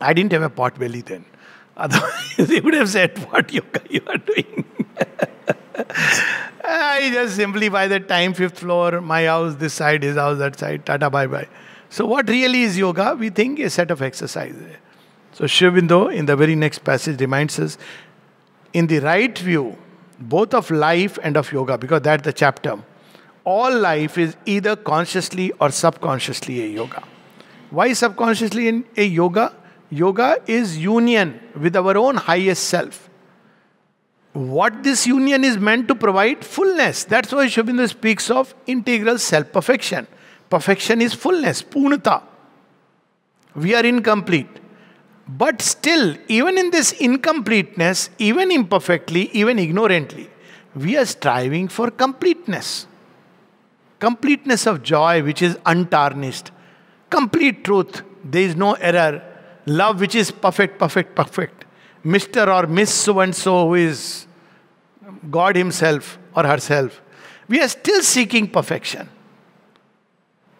I 0.00 0.12
didn't 0.12 0.32
have 0.32 0.42
a 0.42 0.50
pot 0.50 0.78
belly 0.78 1.00
then. 1.00 1.24
Otherwise, 1.76 2.48
he 2.48 2.60
would 2.60 2.74
have 2.74 2.88
said, 2.88 3.18
"What 3.30 3.52
yoga 3.52 3.82
you 3.90 4.02
are 4.06 4.18
doing?" 4.18 4.64
I 6.64 7.10
just 7.12 7.36
simply 7.36 7.68
by 7.68 7.86
the 7.86 8.00
time 8.00 8.34
fifth 8.34 8.58
floor, 8.58 9.00
my 9.00 9.26
house, 9.26 9.54
this 9.56 9.74
side, 9.74 10.02
his 10.02 10.16
house, 10.16 10.38
that 10.38 10.58
side, 10.58 10.84
tata 10.86 11.10
bye 11.10 11.26
bye. 11.26 11.48
So 11.90 12.06
what 12.06 12.28
really 12.28 12.62
is 12.62 12.76
yoga? 12.76 13.14
We 13.14 13.30
think 13.30 13.58
a 13.60 13.70
set 13.70 13.90
of 13.90 14.02
exercises. 14.02 14.76
So 15.32 15.46
Sri 15.46 15.68
Aurobindo 15.68 16.12
in 16.12 16.26
the 16.26 16.34
very 16.34 16.54
next 16.54 16.78
passage 16.80 17.20
reminds 17.20 17.58
us, 17.58 17.78
in 18.72 18.86
the 18.86 18.98
right 19.00 19.38
view, 19.38 19.76
both 20.18 20.54
of 20.54 20.70
life 20.70 21.18
and 21.22 21.36
of 21.36 21.52
yoga, 21.52 21.78
because 21.78 22.02
that's 22.02 22.22
the 22.24 22.32
chapter, 22.32 22.78
all 23.44 23.78
life 23.78 24.18
is 24.18 24.36
either 24.44 24.76
consciously 24.76 25.52
or 25.60 25.70
subconsciously 25.70 26.62
a 26.62 26.66
yoga. 26.66 27.02
Why 27.70 27.92
subconsciously 27.92 28.68
in 28.68 28.84
a 28.96 29.04
yoga? 29.04 29.54
Yoga 29.90 30.38
is 30.46 30.78
union 30.78 31.40
with 31.54 31.76
our 31.76 31.96
own 31.96 32.16
highest 32.16 32.64
self. 32.64 33.08
What 34.32 34.82
this 34.82 35.06
union 35.06 35.44
is 35.44 35.56
meant 35.56 35.88
to 35.88 35.94
provide? 35.94 36.44
Fullness. 36.44 37.04
That's 37.04 37.32
why 37.32 37.46
Aurobindo 37.46 37.88
speaks 37.88 38.30
of 38.30 38.54
integral 38.66 39.18
self 39.18 39.52
perfection. 39.52 40.06
Perfection 40.50 41.00
is 41.00 41.14
fullness, 41.14 41.62
purnata. 41.62 42.22
We 43.54 43.74
are 43.74 43.84
incomplete. 43.84 44.48
But 45.28 45.60
still, 45.60 46.16
even 46.28 46.56
in 46.56 46.70
this 46.70 46.92
incompleteness, 46.92 48.10
even 48.18 48.50
imperfectly, 48.52 49.30
even 49.32 49.58
ignorantly, 49.58 50.30
we 50.74 50.96
are 50.96 51.04
striving 51.04 51.68
for 51.68 51.90
completeness. 51.90 52.86
Completeness 53.98 54.66
of 54.66 54.82
joy, 54.82 55.22
which 55.22 55.42
is 55.42 55.58
untarnished. 55.66 56.52
Complete 57.10 57.64
truth. 57.64 58.02
There 58.24 58.42
is 58.42 58.54
no 58.54 58.74
error 58.74 59.22
love 59.66 60.00
which 60.00 60.14
is 60.14 60.30
perfect, 60.30 60.78
perfect, 60.78 61.16
perfect. 61.16 61.64
Mr. 62.04 62.46
or 62.46 62.68
Miss 62.68 62.94
so 62.94 63.18
and 63.20 63.34
so, 63.34 63.66
who 63.66 63.74
is 63.74 64.26
God 65.28 65.56
Himself 65.56 66.18
or 66.34 66.44
herself. 66.44 67.00
We 67.48 67.60
are 67.60 67.68
still 67.68 68.02
seeking 68.02 68.48
perfection. 68.48 69.08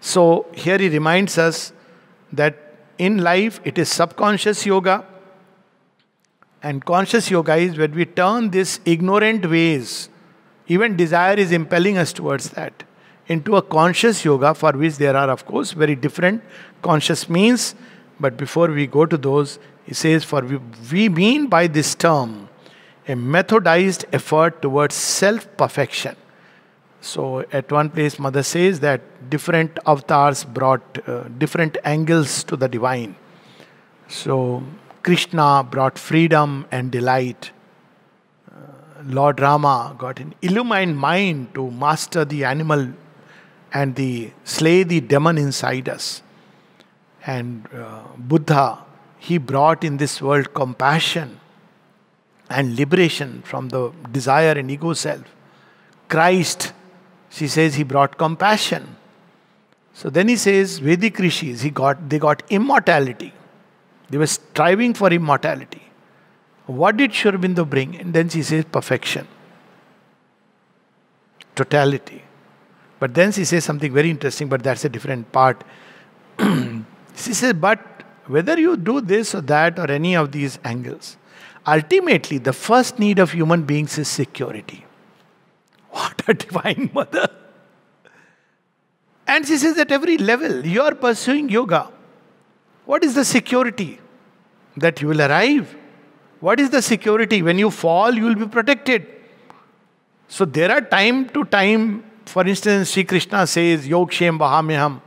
So 0.00 0.46
here 0.54 0.78
he 0.78 0.88
reminds 0.88 1.36
us 1.38 1.72
that 2.32 2.65
in 2.98 3.18
life 3.18 3.60
it 3.64 3.78
is 3.78 3.88
subconscious 3.88 4.64
yoga 4.66 5.04
and 6.62 6.84
conscious 6.84 7.30
yoga 7.30 7.56
is 7.56 7.76
when 7.78 7.92
we 7.92 8.04
turn 8.04 8.50
these 8.50 8.80
ignorant 8.84 9.48
ways, 9.48 10.08
even 10.66 10.96
desire 10.96 11.34
is 11.34 11.52
impelling 11.52 11.96
us 11.96 12.12
towards 12.12 12.50
that, 12.50 12.82
into 13.28 13.56
a 13.56 13.62
conscious 13.62 14.24
yoga 14.24 14.54
for 14.54 14.72
which 14.72 14.96
there 14.96 15.16
are, 15.16 15.30
of 15.30 15.44
course, 15.46 15.72
very 15.72 15.94
different 15.94 16.42
conscious 16.82 17.28
means 17.28 17.74
but 18.18 18.36
before 18.36 18.68
we 18.68 18.86
go 18.86 19.06
to 19.06 19.16
those, 19.16 19.58
he 19.84 19.94
says, 19.94 20.24
For 20.24 20.40
we, 20.40 20.58
we 20.90 21.08
mean 21.08 21.48
by 21.48 21.66
this 21.66 21.94
term 21.94 22.48
a 23.08 23.14
methodized 23.14 24.04
effort 24.12 24.62
towards 24.62 24.94
self 24.94 25.46
perfection. 25.56 26.16
So, 27.06 27.44
at 27.52 27.70
one 27.70 27.90
place, 27.90 28.18
Mother 28.18 28.42
says 28.42 28.80
that 28.80 29.30
different 29.30 29.78
avatars 29.86 30.42
brought 30.42 31.08
uh, 31.08 31.28
different 31.38 31.78
angles 31.84 32.42
to 32.44 32.56
the 32.56 32.68
divine. 32.68 33.14
So, 34.08 34.64
Krishna 35.04 35.64
brought 35.70 36.00
freedom 36.00 36.66
and 36.72 36.90
delight. 36.90 37.52
Uh, 38.50 38.56
Lord 39.04 39.38
Rama 39.38 39.94
got 39.96 40.18
an 40.18 40.34
illumined 40.42 40.98
mind 40.98 41.54
to 41.54 41.70
master 41.70 42.24
the 42.24 42.42
animal 42.44 42.88
and 43.72 43.94
the 43.94 44.32
slay 44.42 44.82
the 44.82 45.00
demon 45.00 45.38
inside 45.38 45.88
us. 45.88 46.22
And 47.24 47.68
uh, 47.72 48.02
Buddha, 48.16 48.84
he 49.18 49.38
brought 49.38 49.84
in 49.84 49.98
this 49.98 50.20
world 50.20 50.54
compassion 50.54 51.38
and 52.50 52.76
liberation 52.76 53.42
from 53.42 53.68
the 53.68 53.92
desire 54.10 54.52
and 54.52 54.68
ego 54.72 54.92
self. 54.92 55.24
Christ, 56.08 56.72
she 57.36 57.48
says, 57.48 57.74
he 57.74 57.82
brought 57.82 58.16
compassion. 58.16 58.96
So 59.92 60.08
then 60.08 60.28
he 60.28 60.36
says, 60.36 60.78
Vedic 60.78 61.18
rishis, 61.18 61.60
he 61.60 61.68
got, 61.68 62.08
they 62.08 62.18
got 62.18 62.42
immortality. 62.48 63.34
They 64.08 64.16
were 64.16 64.26
striving 64.26 64.94
for 64.94 65.10
immortality. 65.12 65.82
What 66.64 66.96
did 66.96 67.12
Sri 67.12 67.30
Aurobindo 67.30 67.68
bring? 67.68 67.94
And 67.96 68.14
then 68.14 68.30
she 68.30 68.42
says, 68.42 68.64
perfection, 68.64 69.28
totality. 71.54 72.22
But 72.98 73.12
then 73.12 73.32
she 73.32 73.44
says 73.44 73.64
something 73.64 73.92
very 73.92 74.08
interesting, 74.08 74.48
but 74.48 74.62
that's 74.62 74.86
a 74.86 74.88
different 74.88 75.30
part. 75.30 75.62
She 77.18 77.32
says, 77.32 77.52
but 77.52 77.80
whether 78.26 78.58
you 78.58 78.76
do 78.76 79.00
this 79.02 79.34
or 79.34 79.42
that 79.42 79.78
or 79.78 79.90
any 79.90 80.16
of 80.16 80.32
these 80.32 80.58
angles, 80.64 81.16
ultimately 81.66 82.38
the 82.38 82.52
first 82.52 82.98
need 82.98 83.18
of 83.18 83.32
human 83.32 83.64
beings 83.64 83.98
is 83.98 84.08
security. 84.08 84.85
What 85.96 86.22
a 86.28 86.34
divine 86.34 86.90
mother! 86.92 87.26
And 89.26 89.46
she 89.46 89.56
says 89.56 89.78
at 89.78 89.90
every 89.90 90.18
level, 90.18 90.66
you 90.66 90.82
are 90.82 90.94
pursuing 90.94 91.48
yoga. 91.48 91.90
What 92.84 93.02
is 93.02 93.14
the 93.14 93.24
security? 93.24 93.98
That 94.76 95.00
you 95.00 95.08
will 95.08 95.22
arrive. 95.22 95.74
What 96.40 96.60
is 96.60 96.68
the 96.68 96.82
security? 96.82 97.40
When 97.42 97.58
you 97.58 97.70
fall, 97.70 98.14
you 98.14 98.24
will 98.24 98.34
be 98.34 98.46
protected. 98.46 99.06
So 100.28 100.44
there 100.44 100.70
are 100.70 100.82
time 100.82 101.30
to 101.30 101.44
time, 101.44 102.04
for 102.26 102.46
instance, 102.46 102.90
Sri 102.90 103.04
Krishna 103.04 103.46
says, 103.46 103.88
Yog 103.88 104.12
Shem 104.12 104.38
Vahamyaham. 104.38 105.00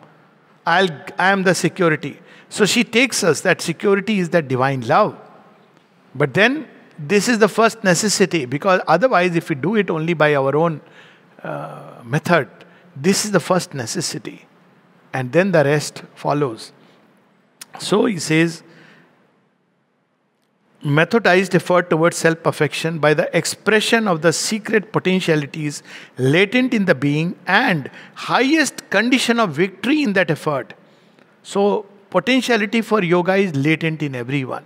I'll, 0.65 0.89
I 1.19 1.29
am 1.29 1.43
the 1.43 1.53
security. 1.53 2.19
So 2.49 2.65
she 2.65 2.83
takes 2.83 3.23
us 3.23 3.41
that 3.41 3.61
security 3.61 4.17
is 4.17 4.29
that 4.31 4.47
divine 4.47 4.81
love. 4.87 5.15
But 6.15 6.33
then 6.33 6.67
this 6.99 7.29
is 7.29 7.39
the 7.39 7.47
first 7.47 7.83
necessity 7.83 8.45
because 8.45 8.81
otherwise, 8.87 9.35
if 9.35 9.49
we 9.49 9.55
do 9.55 9.75
it 9.75 9.89
only 9.89 10.13
by 10.13 10.35
our 10.35 10.55
own 10.55 10.81
uh, 11.43 12.01
method, 12.03 12.49
this 12.95 13.23
is 13.23 13.31
the 13.31 13.39
first 13.39 13.73
necessity. 13.73 14.45
And 15.13 15.31
then 15.31 15.51
the 15.51 15.63
rest 15.63 16.03
follows. 16.13 16.73
So 17.79 18.05
he 18.05 18.19
says, 18.19 18.63
methodized 20.83 21.55
effort 21.55 21.89
towards 21.89 22.17
self 22.17 22.41
perfection 22.43 22.99
by 22.99 23.13
the 23.13 23.35
expression 23.35 24.07
of 24.07 24.21
the 24.21 24.33
secret 24.33 24.91
potentialities 24.91 25.83
latent 26.17 26.73
in 26.73 26.85
the 26.85 26.95
being 26.95 27.35
and 27.47 27.89
highest 28.15 28.89
condition 28.89 29.39
of 29.39 29.51
victory 29.51 30.03
in 30.03 30.13
that 30.13 30.29
effort. 30.29 30.73
So, 31.43 31.85
potentiality 32.09 32.81
for 32.81 33.03
yoga 33.03 33.35
is 33.35 33.55
latent 33.55 34.03
in 34.03 34.15
everyone. 34.15 34.65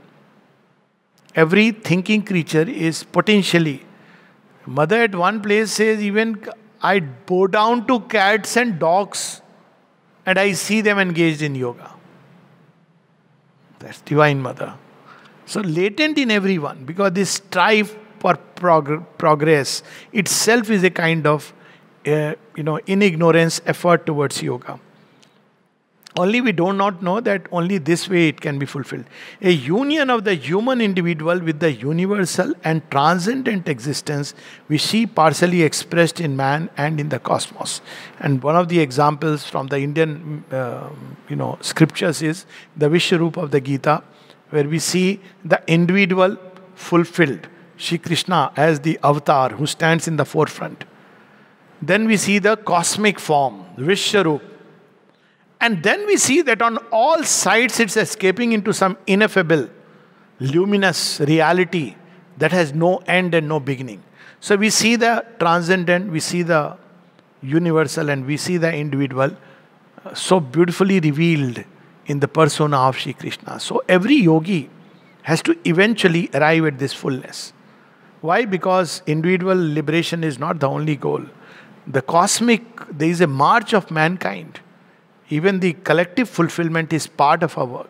Every 1.36 1.72
thinking 1.72 2.24
creature 2.24 2.62
is 2.62 3.04
potentially. 3.04 3.86
Mother 4.65 5.04
at 5.04 5.15
one 5.15 5.41
place 5.41 5.72
says, 5.72 6.02
even 6.02 6.43
I 6.82 7.00
bow 7.00 7.48
down 7.48 7.88
to 7.88 8.02
cats 8.02 8.56
and 8.56 8.80
dogs 8.80 9.42
and 10.25 10.38
I 10.38 10.54
see 10.54 10.81
them 10.81 11.00
engaged 11.00 11.42
in 11.42 11.56
yoga. 11.56 11.92
That's 13.79 14.02
Divine 14.02 14.42
Mother. 14.42 14.75
So 15.46 15.62
latent 15.62 16.17
in 16.17 16.31
everyone 16.31 16.86
because 16.86 17.13
this 17.13 17.31
strive 17.31 17.98
for 18.19 18.36
prog- 18.36 19.17
progress 19.17 19.84
itself 20.13 20.69
is 20.69 20.84
a 20.84 20.90
kind 20.90 21.27
of 21.27 21.54
uh, 22.06 22.36
you 22.56 22.63
know 22.63 22.77
in 22.86 23.02
ignorance 23.02 23.60
effort 23.65 24.06
towards 24.06 24.42
yoga. 24.42 24.79
Only 26.15 26.41
we 26.41 26.51
do 26.51 26.71
not 26.73 27.01
know 27.01 27.19
that 27.21 27.47
only 27.51 27.79
this 27.79 28.07
way 28.07 28.27
it 28.27 28.39
can 28.39 28.59
be 28.59 28.67
fulfilled. 28.67 29.05
A 29.41 29.51
union 29.51 30.11
of 30.11 30.25
the 30.25 30.35
human 30.35 30.79
individual 30.79 31.39
with 31.39 31.59
the 31.59 31.71
universal 31.71 32.53
and 32.63 32.83
transcendent 32.91 33.67
existence 33.67 34.35
we 34.67 34.77
see 34.77 35.07
partially 35.07 35.63
expressed 35.63 36.19
in 36.19 36.37
man 36.37 36.69
and 36.77 36.99
in 36.99 37.09
the 37.09 37.17
cosmos. 37.17 37.81
And 38.19 38.43
one 38.43 38.55
of 38.55 38.69
the 38.69 38.79
examples 38.79 39.43
from 39.43 39.67
the 39.67 39.79
Indian 39.79 40.43
uh, 40.51 40.89
you 41.29 41.35
know 41.35 41.57
scriptures 41.61 42.21
is 42.21 42.45
the 42.77 42.89
Vishwarup 42.89 43.37
of 43.37 43.49
the 43.49 43.59
Gita 43.59 44.03
where 44.51 44.69
we 44.69 44.77
see 44.77 45.19
the 45.43 45.63
individual 45.65 46.37
fulfilled. 46.75 47.47
Shri 47.75 47.97
Krishna 47.97 48.51
as 48.55 48.81
the 48.81 48.99
avatar 49.03 49.49
who 49.49 49.65
stands 49.65 50.07
in 50.07 50.17
the 50.17 50.25
forefront. 50.25 50.85
Then 51.81 52.05
we 52.05 52.17
see 52.17 52.37
the 52.37 52.55
cosmic 52.55 53.19
form, 53.19 53.65
Vishwarup. 53.77 54.52
And 55.65 55.81
then 55.81 56.05
we 56.05 56.17
see 56.17 56.41
that 56.41 56.61
on 56.61 56.77
all 56.91 57.23
sides 57.23 57.79
it's 57.79 57.95
escaping 57.95 58.51
into 58.51 58.73
some 58.73 58.97
ineffable, 59.07 59.69
luminous 60.41 61.21
reality 61.21 61.95
that 62.37 62.51
has 62.51 62.73
no 62.73 62.97
end 63.07 63.33
and 63.33 63.47
no 63.47 63.61
beginning. 63.61 64.03
So 64.41 64.57
we 64.57 64.69
see 64.69 64.97
the 64.97 65.25
transcendent, 65.39 66.11
we 66.11 66.19
see 66.19 66.41
the 66.43 66.77
universal, 67.41 68.09
and 68.09 68.25
we 68.25 68.35
see 68.35 68.57
the 68.57 68.75
individual 68.75 69.31
uh, 70.03 70.13
so 70.13 70.41
beautifully 70.41 70.99
revealed 70.99 71.63
in 72.07 72.19
the 72.19 72.27
persona 72.27 72.77
of 72.77 72.97
Shri 72.97 73.13
Krishna. 73.13 73.57
So 73.61 73.83
every 73.87 74.15
yogi 74.15 74.69
has 75.21 75.41
to 75.43 75.57
eventually 75.63 76.29
arrive 76.33 76.65
at 76.65 76.77
this 76.77 76.91
fullness. 76.91 77.53
Why? 78.19 78.43
Because 78.43 79.01
individual 79.07 79.55
liberation 79.55 80.25
is 80.25 80.37
not 80.37 80.59
the 80.59 80.67
only 80.67 80.97
goal. 80.97 81.23
The 81.87 82.01
cosmic, 82.01 82.63
there 82.89 83.07
is 83.07 83.21
a 83.21 83.27
march 83.27 83.73
of 83.73 83.89
mankind. 83.91 84.59
Even 85.34 85.60
the 85.60 85.73
collective 85.90 86.29
fulfillment 86.29 86.94
is 86.94 87.08
part 87.08 87.44
of 87.44 87.58
our 87.58 87.65
work. 87.65 87.90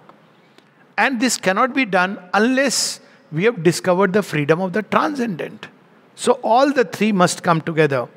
And 0.98 1.20
this 1.20 1.38
cannot 1.38 1.74
be 1.74 1.86
done 1.86 2.18
unless 2.34 3.00
we 3.32 3.46
have 3.46 3.64
discovered 3.64 4.14
the 4.14 4.24
freedom 4.24 4.62
of 4.62 4.74
the 4.74 4.84
transcendent. 4.84 5.68
So 6.16 6.34
all 6.54 6.72
the 6.72 6.86
three 6.86 7.12
must 7.12 7.44
come 7.44 7.62
together. 7.62 8.08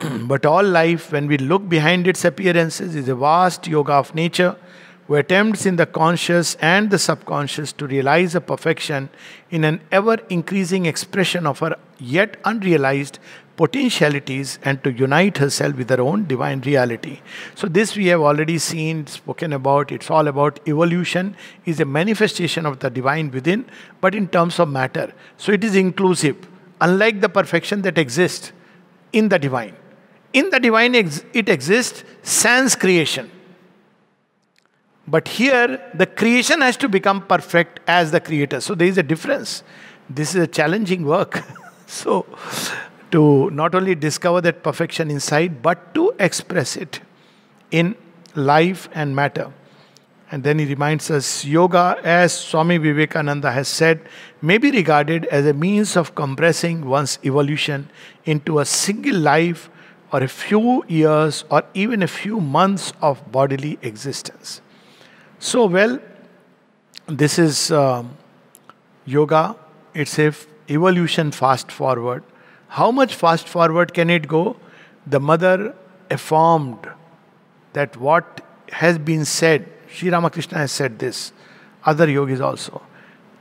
but 0.32 0.46
all 0.46 0.62
life, 0.62 1.10
when 1.10 1.26
we 1.26 1.38
look 1.38 1.68
behind 1.68 2.06
its 2.06 2.24
appearances, 2.24 2.94
is 2.94 3.08
a 3.08 3.16
vast 3.16 3.66
yoga 3.66 3.94
of 3.94 4.14
nature 4.14 4.54
who 5.06 5.14
attempts 5.14 5.64
in 5.64 5.76
the 5.76 5.86
conscious 5.86 6.54
and 6.56 6.90
the 6.90 6.98
subconscious 6.98 7.72
to 7.72 7.86
realize 7.86 8.34
a 8.34 8.40
perfection 8.40 9.08
in 9.50 9.64
an 9.64 9.80
ever 9.90 10.18
increasing 10.28 10.84
expression 10.84 11.46
of 11.46 11.60
her 11.60 11.74
yet 11.98 12.36
unrealized 12.44 13.18
potentialities 13.58 14.58
and 14.62 14.82
to 14.84 14.92
unite 14.92 15.36
herself 15.36 15.74
with 15.76 15.90
her 15.90 16.00
own 16.00 16.24
divine 16.26 16.60
reality. 16.60 17.20
So, 17.56 17.66
this 17.66 17.96
we 17.96 18.06
have 18.06 18.20
already 18.20 18.56
seen, 18.56 19.06
spoken 19.08 19.52
about. 19.52 19.90
It's 19.90 20.10
all 20.10 20.28
about 20.28 20.60
evolution, 20.66 21.36
is 21.66 21.80
a 21.80 21.84
manifestation 21.84 22.64
of 22.66 22.78
the 22.78 22.88
divine 22.88 23.32
within, 23.32 23.66
but 24.00 24.14
in 24.14 24.28
terms 24.28 24.60
of 24.60 24.68
matter. 24.68 25.12
So, 25.36 25.52
it 25.52 25.64
is 25.64 25.74
inclusive, 25.74 26.36
unlike 26.80 27.20
the 27.20 27.28
perfection 27.28 27.82
that 27.82 27.98
exists 27.98 28.52
in 29.12 29.28
the 29.28 29.40
divine. 29.40 29.74
In 30.32 30.50
the 30.50 30.60
divine, 30.60 30.94
it 30.94 31.48
exists 31.48 32.04
sans 32.22 32.76
creation. 32.76 33.28
But 35.08 35.26
here, 35.26 35.80
the 35.94 36.06
creation 36.06 36.60
has 36.60 36.76
to 36.76 36.88
become 36.88 37.26
perfect 37.26 37.80
as 37.88 38.12
the 38.12 38.20
creator. 38.20 38.60
So, 38.60 38.76
there 38.76 38.86
is 38.86 38.98
a 38.98 39.02
difference. 39.02 39.64
This 40.08 40.34
is 40.36 40.42
a 40.44 40.46
challenging 40.46 41.04
work. 41.04 41.42
so, 41.86 42.24
to 43.10 43.50
not 43.50 43.74
only 43.74 43.94
discover 43.94 44.40
that 44.42 44.62
perfection 44.62 45.10
inside, 45.10 45.62
but 45.62 45.94
to 45.94 46.14
express 46.18 46.76
it 46.76 47.00
in 47.70 47.94
life 48.34 48.88
and 48.94 49.14
matter. 49.14 49.52
And 50.30 50.44
then 50.44 50.58
he 50.58 50.66
reminds 50.66 51.10
us 51.10 51.44
yoga, 51.44 51.98
as 52.04 52.34
Swami 52.34 52.76
Vivekananda 52.76 53.50
has 53.50 53.66
said, 53.66 54.06
may 54.42 54.58
be 54.58 54.70
regarded 54.70 55.24
as 55.26 55.46
a 55.46 55.54
means 55.54 55.96
of 55.96 56.14
compressing 56.14 56.84
one's 56.86 57.18
evolution 57.24 57.88
into 58.26 58.58
a 58.58 58.66
single 58.66 59.16
life 59.16 59.70
or 60.12 60.22
a 60.22 60.28
few 60.28 60.84
years 60.86 61.44
or 61.50 61.62
even 61.72 62.02
a 62.02 62.06
few 62.06 62.40
months 62.40 62.92
of 63.00 63.32
bodily 63.32 63.78
existence. 63.80 64.60
So, 65.38 65.64
well, 65.66 65.98
this 67.06 67.38
is 67.38 67.70
uh, 67.70 68.04
yoga, 69.06 69.56
it's 69.94 70.18
a 70.18 70.34
evolution 70.68 71.30
fast 71.30 71.72
forward 71.72 72.22
how 72.68 72.90
much 72.90 73.14
fast 73.14 73.48
forward 73.48 73.94
can 73.94 74.10
it 74.10 74.28
go? 74.28 74.56
The 75.06 75.20
mother 75.20 75.74
affirmed 76.10 76.88
that 77.72 77.96
what 77.96 78.44
has 78.72 78.98
been 78.98 79.24
said, 79.24 79.68
Sri 79.88 80.10
Ramakrishna 80.10 80.58
has 80.58 80.72
said 80.72 80.98
this, 80.98 81.32
other 81.84 82.08
yogis 82.08 82.40
also, 82.40 82.82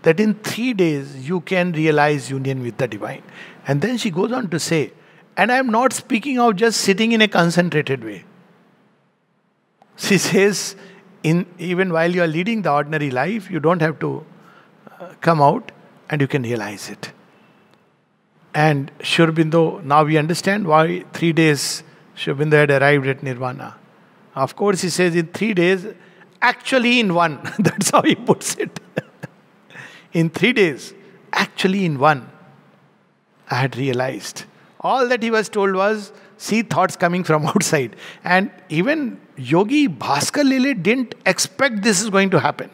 that 0.03 0.19
in 0.19 0.35
three 0.35 0.73
days 0.73 1.27
you 1.27 1.41
can 1.41 1.73
realize 1.73 2.29
union 2.29 2.61
with 2.61 2.77
the 2.77 2.87
divine. 2.87 3.23
And 3.67 3.81
then 3.81 3.97
she 3.97 4.09
goes 4.09 4.31
on 4.31 4.49
to 4.49 4.59
say, 4.59 4.93
and 5.35 5.51
I 5.51 5.57
am 5.57 5.67
not 5.67 5.93
speaking 5.93 6.39
of 6.39 6.55
just 6.55 6.81
sitting 6.81 7.11
in 7.11 7.21
a 7.21 7.27
concentrated 7.27 8.03
way. 8.03 8.23
She 9.97 10.17
says, 10.29 10.75
in, 11.23 11.45
even 11.59 11.91
while 11.91 12.13
you 12.13 12.23
are 12.23 12.27
leading 12.27 12.61
the 12.61 12.71
ordinary 12.71 13.11
life, 13.11 13.51
you 13.51 13.59
don't 13.59 13.81
have 13.81 13.99
to 13.99 14.25
uh, 14.99 15.13
come 15.19 15.41
out 15.41 15.71
and 16.09 16.21
you 16.21 16.27
can 16.27 16.43
realize 16.43 16.89
it. 16.89 17.11
And 18.57 18.89
Sri 19.03 19.23
Aurobindo, 19.23 19.83
now 19.83 20.03
we 20.03 20.17
understand 20.17 20.67
why 20.67 21.03
three 21.13 21.31
days 21.31 21.83
Sri 22.15 22.33
Aurobindo 22.33 22.53
had 22.53 22.71
arrived 22.71 23.05
at 23.05 23.21
Nirvana. 23.21 23.75
Of 24.33 24.55
course, 24.55 24.81
he 24.81 24.89
says 24.89 25.15
in 25.15 25.27
three 25.27 25.53
days, 25.53 25.85
actually 26.41 26.99
in 26.99 27.13
one. 27.13 27.39
That's 27.59 27.91
how 27.91 28.01
he 28.01 28.15
puts 28.15 28.55
it. 28.55 28.79
in 30.13 30.31
three 30.31 30.53
days, 30.53 30.95
actually 31.31 31.85
in 31.85 31.99
one, 31.99 32.31
I 33.51 33.55
had 33.55 33.77
realized. 33.77 34.45
All 34.81 35.07
that 35.07 35.21
he 35.21 35.29
was 35.29 35.49
told 35.49 35.75
was, 35.75 36.11
see 36.37 36.63
thoughts 36.63 36.95
coming 36.95 37.23
from 37.23 37.45
outside. 37.53 37.95
And 38.23 38.49
even 38.69 39.21
Yogi 39.35 39.87
Bhaskar 39.87 40.43
Lele 40.43 40.73
didn't 40.73 41.13
expect 41.27 41.83
this 41.83 42.01
is 42.01 42.09
going 42.09 42.31
to 42.31 42.39
happen. 42.39 42.71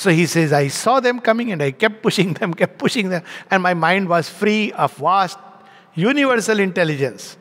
So 0.00 0.08
he 0.08 0.24
says, 0.24 0.50
I 0.50 0.68
saw 0.68 0.98
them 0.98 1.20
coming 1.20 1.52
and 1.52 1.62
I 1.62 1.72
kept 1.72 2.02
pushing 2.02 2.32
them, 2.32 2.54
kept 2.54 2.78
pushing 2.78 3.10
them, 3.10 3.22
and 3.50 3.62
my 3.62 3.74
mind 3.74 4.08
was 4.08 4.30
free 4.30 4.72
of 4.72 4.94
vast 4.94 5.38
universal 5.94 6.58
intelligence. 6.58 7.36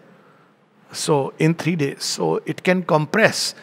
So 0.92 1.34
in 1.40 1.54
three 1.54 1.78
days, 1.78 2.04
so 2.04 2.42
it 2.46 2.62
can 2.62 2.84
compress. 2.84 3.56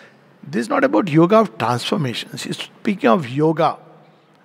This 0.42 0.62
is 0.62 0.68
not 0.70 0.82
about 0.82 1.08
yoga 1.08 1.36
of 1.36 1.58
transformation. 1.58 2.30
He's 2.38 2.56
speaking 2.56 3.10
of 3.10 3.28
yoga, 3.28 3.76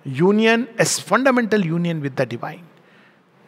union 0.04 0.68
as 0.76 1.00
fundamental 1.00 1.64
union 1.64 2.02
with 2.02 2.16
the 2.16 2.26
divine. 2.26 2.66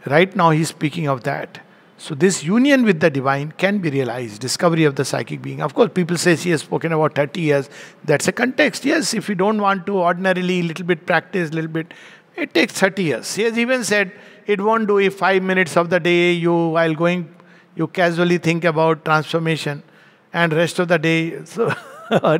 Right 0.06 0.34
now, 0.34 0.52
he's 0.52 0.70
speaking 0.70 1.06
of 1.06 1.22
that. 1.24 1.60
So 1.96 2.14
this 2.14 2.42
union 2.42 2.84
with 2.84 3.00
the 3.00 3.08
divine 3.08 3.52
can 3.52 3.78
be 3.78 3.88
realized, 3.88 4.40
discovery 4.40 4.84
of 4.84 4.96
the 4.96 5.04
psychic 5.04 5.40
being. 5.40 5.62
Of 5.62 5.74
course, 5.74 5.90
people 5.94 6.16
say 6.16 6.36
she 6.36 6.50
has 6.50 6.62
spoken 6.62 6.92
about 6.92 7.14
30 7.14 7.40
years. 7.40 7.70
That's 8.04 8.26
a 8.26 8.32
context. 8.32 8.84
Yes, 8.84 9.14
if 9.14 9.28
you 9.28 9.34
don't 9.34 9.60
want 9.60 9.86
to 9.86 9.98
ordinarily 9.98 10.62
little 10.62 10.84
bit 10.84 11.06
practice, 11.06 11.52
little 11.52 11.70
bit, 11.70 11.94
it 12.36 12.52
takes 12.52 12.74
30 12.74 13.02
years. 13.02 13.32
She 13.34 13.42
has 13.42 13.56
even 13.56 13.84
said 13.84 14.12
it 14.46 14.60
won't 14.60 14.88
do 14.88 14.98
if 14.98 15.14
five 15.14 15.42
minutes 15.42 15.76
of 15.76 15.88
the 15.88 16.00
day 16.00 16.32
you 16.32 16.52
while 16.52 16.94
going 16.94 17.34
you 17.76 17.86
casually 17.88 18.38
think 18.38 18.64
about 18.64 19.04
transformation 19.04 19.82
and 20.32 20.52
rest 20.52 20.78
of 20.78 20.88
the 20.88 20.98
day 20.98 21.44
so 21.44 21.74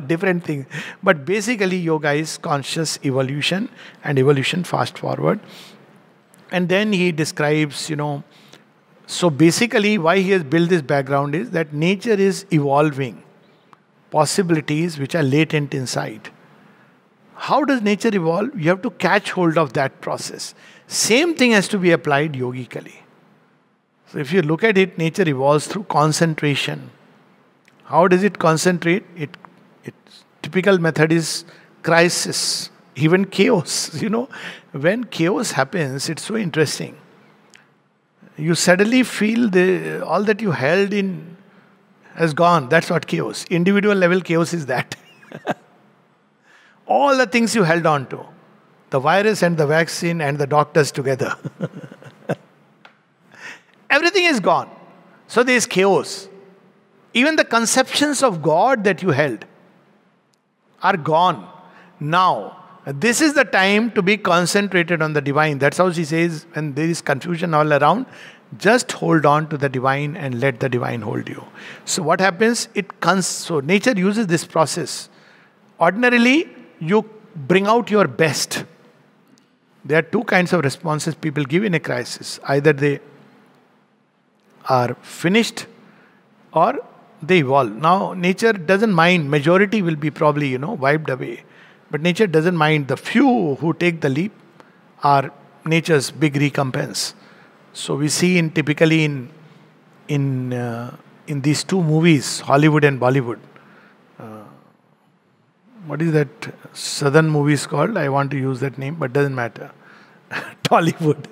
different 0.07 0.43
thing. 0.43 0.65
But 1.03 1.25
basically 1.25 1.77
yoga 1.77 2.13
is 2.13 2.37
conscious 2.37 2.99
evolution 3.03 3.69
and 4.03 4.19
evolution 4.19 4.63
fast 4.63 4.97
forward. 4.97 5.39
And 6.51 6.69
then 6.69 6.93
he 6.93 7.11
describes, 7.11 7.89
you 7.89 7.95
know, 7.95 8.23
so 9.07 9.29
basically, 9.29 9.97
why 9.97 10.19
he 10.19 10.31
has 10.31 10.43
built 10.43 10.69
this 10.69 10.81
background 10.81 11.35
is 11.35 11.51
that 11.51 11.73
nature 11.73 12.13
is 12.13 12.45
evolving 12.51 13.23
possibilities 14.09 14.97
which 14.97 15.13
are 15.15 15.23
latent 15.23 15.73
inside. 15.73 16.29
How 17.35 17.63
does 17.65 17.81
nature 17.81 18.09
evolve? 18.13 18.59
You 18.59 18.69
have 18.69 18.81
to 18.81 18.89
catch 18.91 19.31
hold 19.31 19.57
of 19.57 19.73
that 19.73 20.01
process. 20.01 20.55
Same 20.87 21.35
thing 21.35 21.51
has 21.51 21.67
to 21.67 21.77
be 21.77 21.91
applied 21.91 22.35
yogically. 22.35 23.03
So 24.07 24.19
if 24.19 24.31
you 24.31 24.41
look 24.41 24.63
at 24.63 24.77
it, 24.77 24.97
nature 24.97 25.27
evolves 25.27 25.67
through 25.67 25.83
concentration. 25.83 26.89
How 27.83 28.07
does 28.07 28.23
it 28.23 28.39
concentrate? 28.39 29.03
It, 29.15 29.37
its 29.83 30.23
typical 30.41 30.79
method 30.79 31.11
is 31.11 31.45
crisis, 31.83 32.71
even 32.95 33.25
chaos. 33.25 33.93
You 34.01 34.09
know, 34.09 34.29
when 34.71 35.03
chaos 35.03 35.51
happens, 35.51 36.09
it's 36.09 36.23
so 36.23 36.35
interesting 36.35 36.97
you 38.37 38.55
suddenly 38.55 39.03
feel 39.03 39.49
the, 39.49 40.05
all 40.05 40.23
that 40.23 40.41
you 40.41 40.51
held 40.51 40.93
in 40.93 41.37
has 42.15 42.33
gone. 42.33 42.69
That's 42.69 42.89
what 42.89 43.07
chaos. 43.07 43.45
Individual 43.49 43.95
level 43.95 44.21
chaos 44.21 44.53
is 44.53 44.65
that. 44.65 44.95
all 46.87 47.17
the 47.17 47.25
things 47.25 47.55
you 47.55 47.63
held 47.63 47.85
on 47.85 48.07
to 48.07 48.25
the 48.89 48.99
virus 48.99 49.41
and 49.41 49.57
the 49.57 49.67
vaccine 49.67 50.21
and 50.21 50.37
the 50.37 50.47
doctors 50.47 50.91
together. 50.91 51.35
Everything 53.89 54.25
is 54.25 54.39
gone. 54.39 54.69
So 55.27 55.43
there 55.43 55.55
is 55.55 55.65
chaos. 55.65 56.29
Even 57.13 57.35
the 57.35 57.45
conceptions 57.45 58.21
of 58.21 58.41
God 58.41 58.83
that 58.83 59.01
you 59.01 59.09
held 59.09 59.45
are 60.81 60.97
gone. 60.97 61.49
Now, 61.99 62.64
this 62.85 63.19
is 63.19 63.33
the 63.33 63.43
time 63.43 63.91
to 63.91 64.01
be 64.01 64.17
concentrated 64.17 65.01
on 65.01 65.13
the 65.13 65.21
divine. 65.21 65.57
That's 65.57 65.77
how 65.77 65.91
she 65.91 66.05
says, 66.05 66.45
when 66.53 66.73
there 66.73 66.87
is 66.87 67.01
confusion 67.01 67.53
all 67.53 67.73
around, 67.73 68.05
just 68.57 68.91
hold 68.91 69.25
on 69.25 69.49
to 69.49 69.57
the 69.57 69.67
divine 69.67 70.15
and 70.15 70.39
let 70.39 70.59
the 70.59 70.69
divine 70.69 71.01
hold 71.01 71.27
you. 71.27 71.43
So, 71.85 72.03
what 72.03 72.19
happens? 72.21 72.67
It 72.75 73.01
comes. 73.01 73.25
So, 73.25 73.59
nature 73.59 73.93
uses 73.93 74.27
this 74.27 74.45
process. 74.45 75.09
Ordinarily, 75.79 76.49
you 76.79 77.09
bring 77.35 77.67
out 77.67 77.89
your 77.89 78.07
best. 78.07 78.63
there 79.83 79.99
are 79.99 80.07
two 80.13 80.23
kinds 80.23 80.51
of 80.51 80.63
responses 80.63 81.13
people 81.13 81.43
give 81.43 81.63
in 81.63 81.75
a 81.75 81.79
crisis. 81.79 82.39
Either 82.43 82.73
they 82.73 82.99
are 84.67 84.95
finished 85.01 85.67
or 86.51 86.79
they 87.21 87.39
evolve. 87.39 87.71
Now, 87.71 88.13
nature 88.13 88.53
doesn't 88.53 88.93
mind, 88.93 89.29
majority 89.29 89.81
will 89.81 89.95
be 89.95 90.09
probably, 90.09 90.47
you 90.47 90.57
know, 90.57 90.73
wiped 90.73 91.09
away. 91.09 91.43
But 91.91 92.01
nature 92.01 92.27
doesn't 92.27 92.55
mind. 92.55 92.87
The 92.87 92.97
few 92.97 93.55
who 93.55 93.73
take 93.73 94.01
the 94.01 94.09
leap 94.09 94.33
are 95.03 95.31
nature's 95.65 96.11
big 96.11 96.35
recompense. 96.35 97.13
So 97.73 97.95
we 97.95 98.09
see 98.09 98.37
in 98.37 98.51
typically 98.51 99.03
in 99.05 99.29
in 100.07 100.53
uh, 100.53 100.95
in 101.27 101.41
these 101.41 101.63
two 101.63 101.81
movies, 101.81 102.39
Hollywood 102.39 102.83
and 102.83 102.99
Bollywood. 102.99 103.39
Uh, 104.19 104.43
what 105.85 106.01
is 106.01 106.11
that 106.13 106.27
southern 106.73 107.29
movies 107.29 107.67
called? 107.67 107.97
I 107.97 108.09
want 108.09 108.31
to 108.31 108.37
use 108.37 108.59
that 108.61 108.77
name, 108.77 108.95
but 108.95 109.13
doesn't 109.13 109.35
matter. 109.35 109.71
Tollywood. 110.63 111.25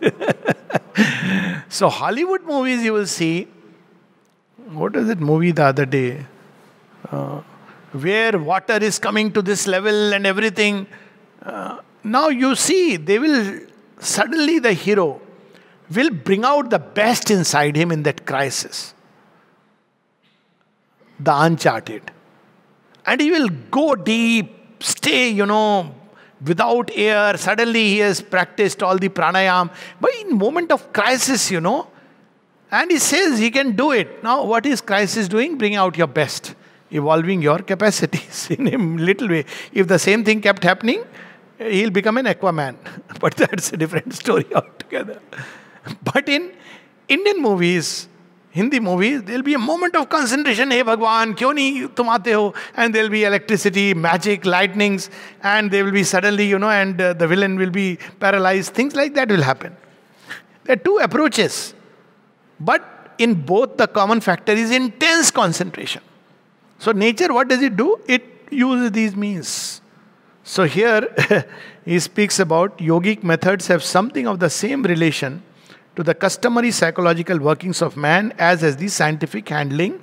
so 1.69 1.89
Hollywood 1.89 2.43
movies, 2.43 2.83
you 2.83 2.93
will 2.93 3.07
see. 3.07 3.47
What 4.71 4.95
is 4.95 5.07
that 5.07 5.19
movie 5.19 5.51
the 5.51 5.65
other 5.65 5.85
day? 5.85 6.25
Uh, 7.09 7.41
where 7.93 8.37
water 8.37 8.77
is 8.77 8.99
coming 8.99 9.31
to 9.31 9.41
this 9.41 9.67
level 9.67 10.13
and 10.13 10.25
everything. 10.25 10.87
Uh, 11.41 11.77
now 12.03 12.27
you 12.29 12.55
see, 12.55 12.97
they 12.97 13.19
will 13.19 13.61
suddenly 13.99 14.59
the 14.59 14.73
hero 14.73 15.21
will 15.93 16.09
bring 16.09 16.43
out 16.43 16.69
the 16.69 16.79
best 16.79 17.29
inside 17.29 17.75
him 17.75 17.91
in 17.91 18.03
that 18.03 18.25
crisis. 18.25 18.93
The 21.19 21.35
uncharted. 21.35 22.11
And 23.05 23.21
he 23.21 23.31
will 23.31 23.49
go 23.69 23.95
deep, 23.95 24.81
stay, 24.81 25.29
you 25.29 25.45
know, 25.45 25.93
without 26.45 26.89
air. 26.93 27.37
Suddenly 27.37 27.83
he 27.89 27.97
has 27.99 28.21
practiced 28.21 28.81
all 28.81 28.97
the 28.97 29.09
pranayam. 29.09 29.71
But 29.99 30.15
in 30.15 30.37
moment 30.37 30.71
of 30.71 30.91
crisis, 30.93 31.51
you 31.51 31.61
know, 31.61 31.87
and 32.71 32.89
he 32.89 32.97
says 32.97 33.37
he 33.37 33.51
can 33.51 33.75
do 33.75 33.91
it. 33.91 34.23
Now, 34.23 34.43
what 34.45 34.65
is 34.65 34.81
crisis 34.81 35.27
doing? 35.27 35.57
Bring 35.57 35.75
out 35.75 35.97
your 35.97 36.07
best, 36.07 36.55
evolving 36.93 37.41
your 37.41 37.59
capacities 37.73 38.47
in 38.49 38.67
a 38.67 38.77
little 38.77 39.27
way. 39.27 39.45
If 39.71 39.87
the 39.87 39.99
same 39.99 40.23
thing 40.23 40.41
kept 40.41 40.63
happening, 40.63 41.03
he'll 41.57 41.89
become 41.89 42.17
an 42.17 42.25
Aquaman. 42.25 42.75
But 43.19 43.35
that's 43.35 43.73
a 43.73 43.77
different 43.77 44.13
story 44.21 44.47
altogether. 44.53 45.19
But 46.03 46.29
in 46.29 46.51
Indian 47.07 47.41
movies, 47.41 48.07
Hindi 48.53 48.79
movies, 48.79 49.23
there'll 49.23 49.41
be 49.41 49.55
a 49.55 49.59
moment 49.59 49.95
of 49.95 50.09
concentration. 50.09 50.69
Hey 50.69 50.83
Bhagwan, 50.83 51.33
kyun 51.33 51.55
nahi 51.59 51.95
tum 51.95 52.05
aate? 52.05 52.55
And 52.75 52.93
there'll 52.93 53.09
be 53.09 53.23
electricity, 53.23 53.95
magic, 53.95 54.45
lightnings, 54.45 55.09
and 55.41 55.71
they 55.71 55.81
will 55.81 55.91
be 55.91 56.03
suddenly, 56.03 56.45
you 56.45 56.59
know, 56.59 56.69
and 56.69 57.01
uh, 57.01 57.13
the 57.13 57.27
villain 57.27 57.57
will 57.57 57.71
be 57.71 57.97
paralyzed. 58.19 58.75
Things 58.75 58.95
like 58.95 59.15
that 59.15 59.29
will 59.29 59.41
happen. 59.41 59.75
There 60.65 60.75
are 60.75 60.83
two 60.89 60.97
approaches. 60.97 61.73
But 62.59 63.15
in 63.17 63.33
both, 63.33 63.77
the 63.77 63.87
common 63.87 64.21
factor 64.21 64.51
is 64.53 64.69
intense 64.69 65.31
concentration. 65.31 66.03
So, 66.83 66.91
nature, 66.91 67.33
what 67.33 67.47
does 67.47 67.61
it 67.61 67.77
do? 67.77 67.97
It 68.07 68.23
uses 68.51 68.91
these 68.91 69.15
means. 69.15 69.79
So, 70.43 70.65
here 70.65 71.07
he 71.85 71.97
speaks 71.97 72.39
about 72.39 72.77
yogic 72.77 73.23
methods 73.23 73.67
have 73.67 73.81
something 73.81 74.27
of 74.27 74.39
the 74.39 74.49
same 74.49 74.83
relation 74.83 75.43
to 75.95 76.03
the 76.03 76.13
customary 76.13 76.71
psychological 76.71 77.39
workings 77.39 77.81
of 77.81 77.95
man 77.95 78.33
as 78.37 78.63
as 78.63 78.75
the 78.75 78.89
scientific 78.89 79.47
handling. 79.47 80.01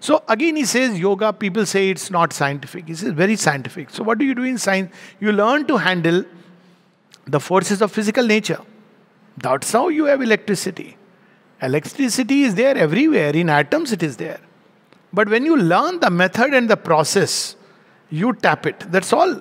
So 0.00 0.22
again 0.26 0.56
he 0.56 0.64
says 0.64 0.98
yoga, 0.98 1.34
people 1.34 1.66
say 1.66 1.90
it's 1.90 2.10
not 2.10 2.32
scientific. 2.32 2.88
He 2.88 2.94
says 2.94 3.12
very 3.12 3.36
scientific. 3.36 3.90
So 3.90 4.02
what 4.02 4.16
do 4.18 4.24
you 4.24 4.34
do 4.34 4.42
in 4.42 4.56
science? 4.56 4.90
You 5.20 5.32
learn 5.32 5.66
to 5.66 5.76
handle 5.76 6.24
the 7.26 7.40
forces 7.40 7.82
of 7.82 7.92
physical 7.92 8.26
nature. 8.26 8.60
That's 9.36 9.70
how 9.70 9.88
you 9.88 10.06
have 10.06 10.22
electricity. 10.22 10.96
Electricity 11.60 12.42
is 12.44 12.54
there 12.54 12.76
everywhere, 12.76 13.36
in 13.36 13.50
atoms 13.50 13.92
it 13.92 14.02
is 14.02 14.16
there. 14.16 14.40
But 15.12 15.28
when 15.28 15.44
you 15.44 15.56
learn 15.56 16.00
the 16.00 16.10
method 16.10 16.54
and 16.54 16.68
the 16.68 16.76
process, 16.76 17.56
you 18.10 18.32
tap 18.34 18.66
it. 18.66 18.80
That's 18.90 19.12
all. 19.12 19.40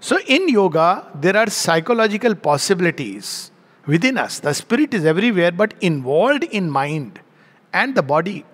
So 0.00 0.18
in 0.26 0.48
yoga, 0.48 1.10
there 1.14 1.36
are 1.36 1.48
psychological 1.48 2.34
possibilities 2.34 3.50
within 3.86 4.18
us. 4.18 4.40
The 4.40 4.52
spirit 4.52 4.94
is 4.94 5.04
everywhere, 5.04 5.52
but 5.52 5.74
involved 5.80 6.44
in 6.44 6.70
mind 6.70 7.20
and 7.72 7.94
the 7.94 8.02
body. 8.02 8.44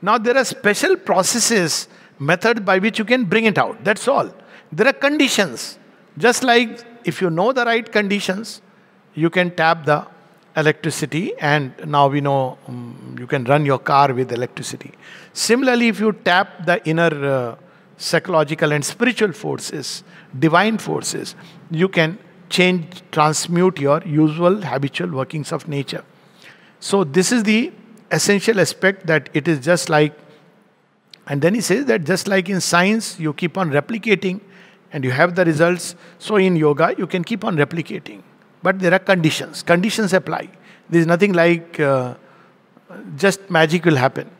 Now, 0.00 0.18
there 0.18 0.36
are 0.36 0.44
special 0.44 0.96
processes, 0.96 1.88
method 2.18 2.64
by 2.64 2.78
which 2.78 2.98
you 2.98 3.04
can 3.04 3.24
bring 3.24 3.44
it 3.44 3.58
out. 3.58 3.82
That's 3.84 4.06
all. 4.06 4.32
There 4.72 4.86
are 4.86 4.92
conditions. 4.92 5.78
Just 6.16 6.42
like 6.42 6.84
if 7.04 7.20
you 7.20 7.30
know 7.30 7.52
the 7.52 7.64
right 7.64 7.90
conditions, 7.90 8.60
you 9.14 9.30
can 9.30 9.50
tap 9.54 9.84
the 9.84 10.06
electricity, 10.58 11.32
and 11.38 11.72
now 11.86 12.08
we 12.08 12.20
know 12.20 12.58
um, 12.66 13.16
you 13.18 13.26
can 13.26 13.44
run 13.44 13.64
your 13.64 13.78
car 13.78 14.12
with 14.12 14.32
electricity. 14.32 14.92
Similarly, 15.32 15.88
if 15.88 16.00
you 16.00 16.12
tap 16.12 16.66
the 16.66 16.76
inner 16.88 17.12
uh, 17.24 17.56
psychological 17.96 18.72
and 18.72 18.84
spiritual 18.84 19.32
forces, 19.32 20.02
divine 20.38 20.78
forces, 20.78 21.34
you 21.70 21.88
can 21.88 22.18
change, 22.48 23.02
transmute 23.12 23.78
your 23.78 24.02
usual 24.04 24.60
habitual 24.62 25.10
workings 25.10 25.52
of 25.52 25.68
nature. 25.68 26.04
So, 26.80 27.04
this 27.04 27.32
is 27.32 27.42
the 27.42 27.72
essential 28.10 28.60
aspect 28.60 29.06
that 29.06 29.28
it 29.34 29.48
is 29.48 29.64
just 29.64 29.88
like, 29.88 30.12
and 31.26 31.42
then 31.42 31.54
he 31.54 31.60
says 31.60 31.84
that 31.86 32.04
just 32.04 32.26
like 32.26 32.48
in 32.48 32.60
science, 32.60 33.18
you 33.20 33.32
keep 33.32 33.58
on 33.58 33.70
replicating 33.70 34.40
and 34.92 35.04
you 35.04 35.10
have 35.10 35.34
the 35.34 35.44
results, 35.44 35.94
so 36.18 36.36
in 36.36 36.56
yoga, 36.56 36.94
you 36.96 37.06
can 37.06 37.22
keep 37.22 37.44
on 37.44 37.56
replicating. 37.56 38.22
But 38.62 38.80
there 38.80 38.92
are 38.92 38.98
conditions, 38.98 39.62
conditions 39.62 40.12
apply. 40.12 40.48
There 40.88 41.00
is 41.00 41.06
nothing 41.06 41.32
like 41.32 41.78
uh, 41.78 42.14
just 43.16 43.50
magic 43.50 43.84
will 43.84 43.96
happen. 43.96 44.30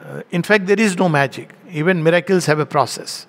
Uh, 0.00 0.22
in 0.30 0.42
fact, 0.42 0.66
there 0.66 0.80
is 0.80 0.98
no 0.98 1.08
magic. 1.08 1.52
Even 1.70 2.02
miracles 2.02 2.46
have 2.46 2.58
a 2.58 2.66
process. 2.66 3.26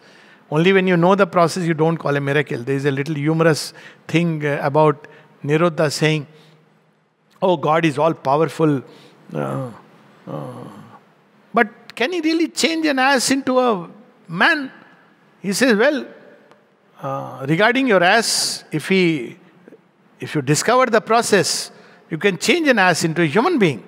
Only 0.51 0.73
when 0.73 0.87
you 0.87 0.97
know 0.97 1.15
the 1.15 1.27
process, 1.27 1.65
you 1.65 1.73
don't 1.73 1.97
call 1.97 2.15
a 2.15 2.21
miracle. 2.21 2.59
There 2.59 2.75
is 2.75 2.85
a 2.85 2.91
little 2.91 3.15
humorous 3.15 3.73
thing 4.07 4.45
uh, 4.45 4.59
about 4.61 5.07
Nirodha 5.43 5.91
saying, 5.91 6.27
Oh, 7.41 7.57
God 7.57 7.85
is 7.85 7.97
all 7.97 8.13
powerful. 8.13 8.81
Uh, 9.33 9.71
uh, 10.27 10.67
but 11.53 11.95
can 11.95 12.11
he 12.11 12.21
really 12.21 12.47
change 12.47 12.85
an 12.85 12.99
ass 12.99 13.31
into 13.31 13.59
a 13.59 13.89
man? 14.27 14.71
He 15.41 15.53
says, 15.53 15.75
Well, 15.75 16.05
uh, 17.01 17.45
regarding 17.47 17.87
your 17.87 18.03
ass, 18.03 18.63
if 18.71 18.87
he 18.89 19.37
if 20.19 20.35
you 20.35 20.41
discover 20.41 20.85
the 20.87 21.01
process, 21.01 21.71
you 22.09 22.17
can 22.17 22.37
change 22.37 22.67
an 22.67 22.79
ass 22.79 23.03
into 23.03 23.21
a 23.21 23.25
human 23.25 23.59
being. 23.59 23.83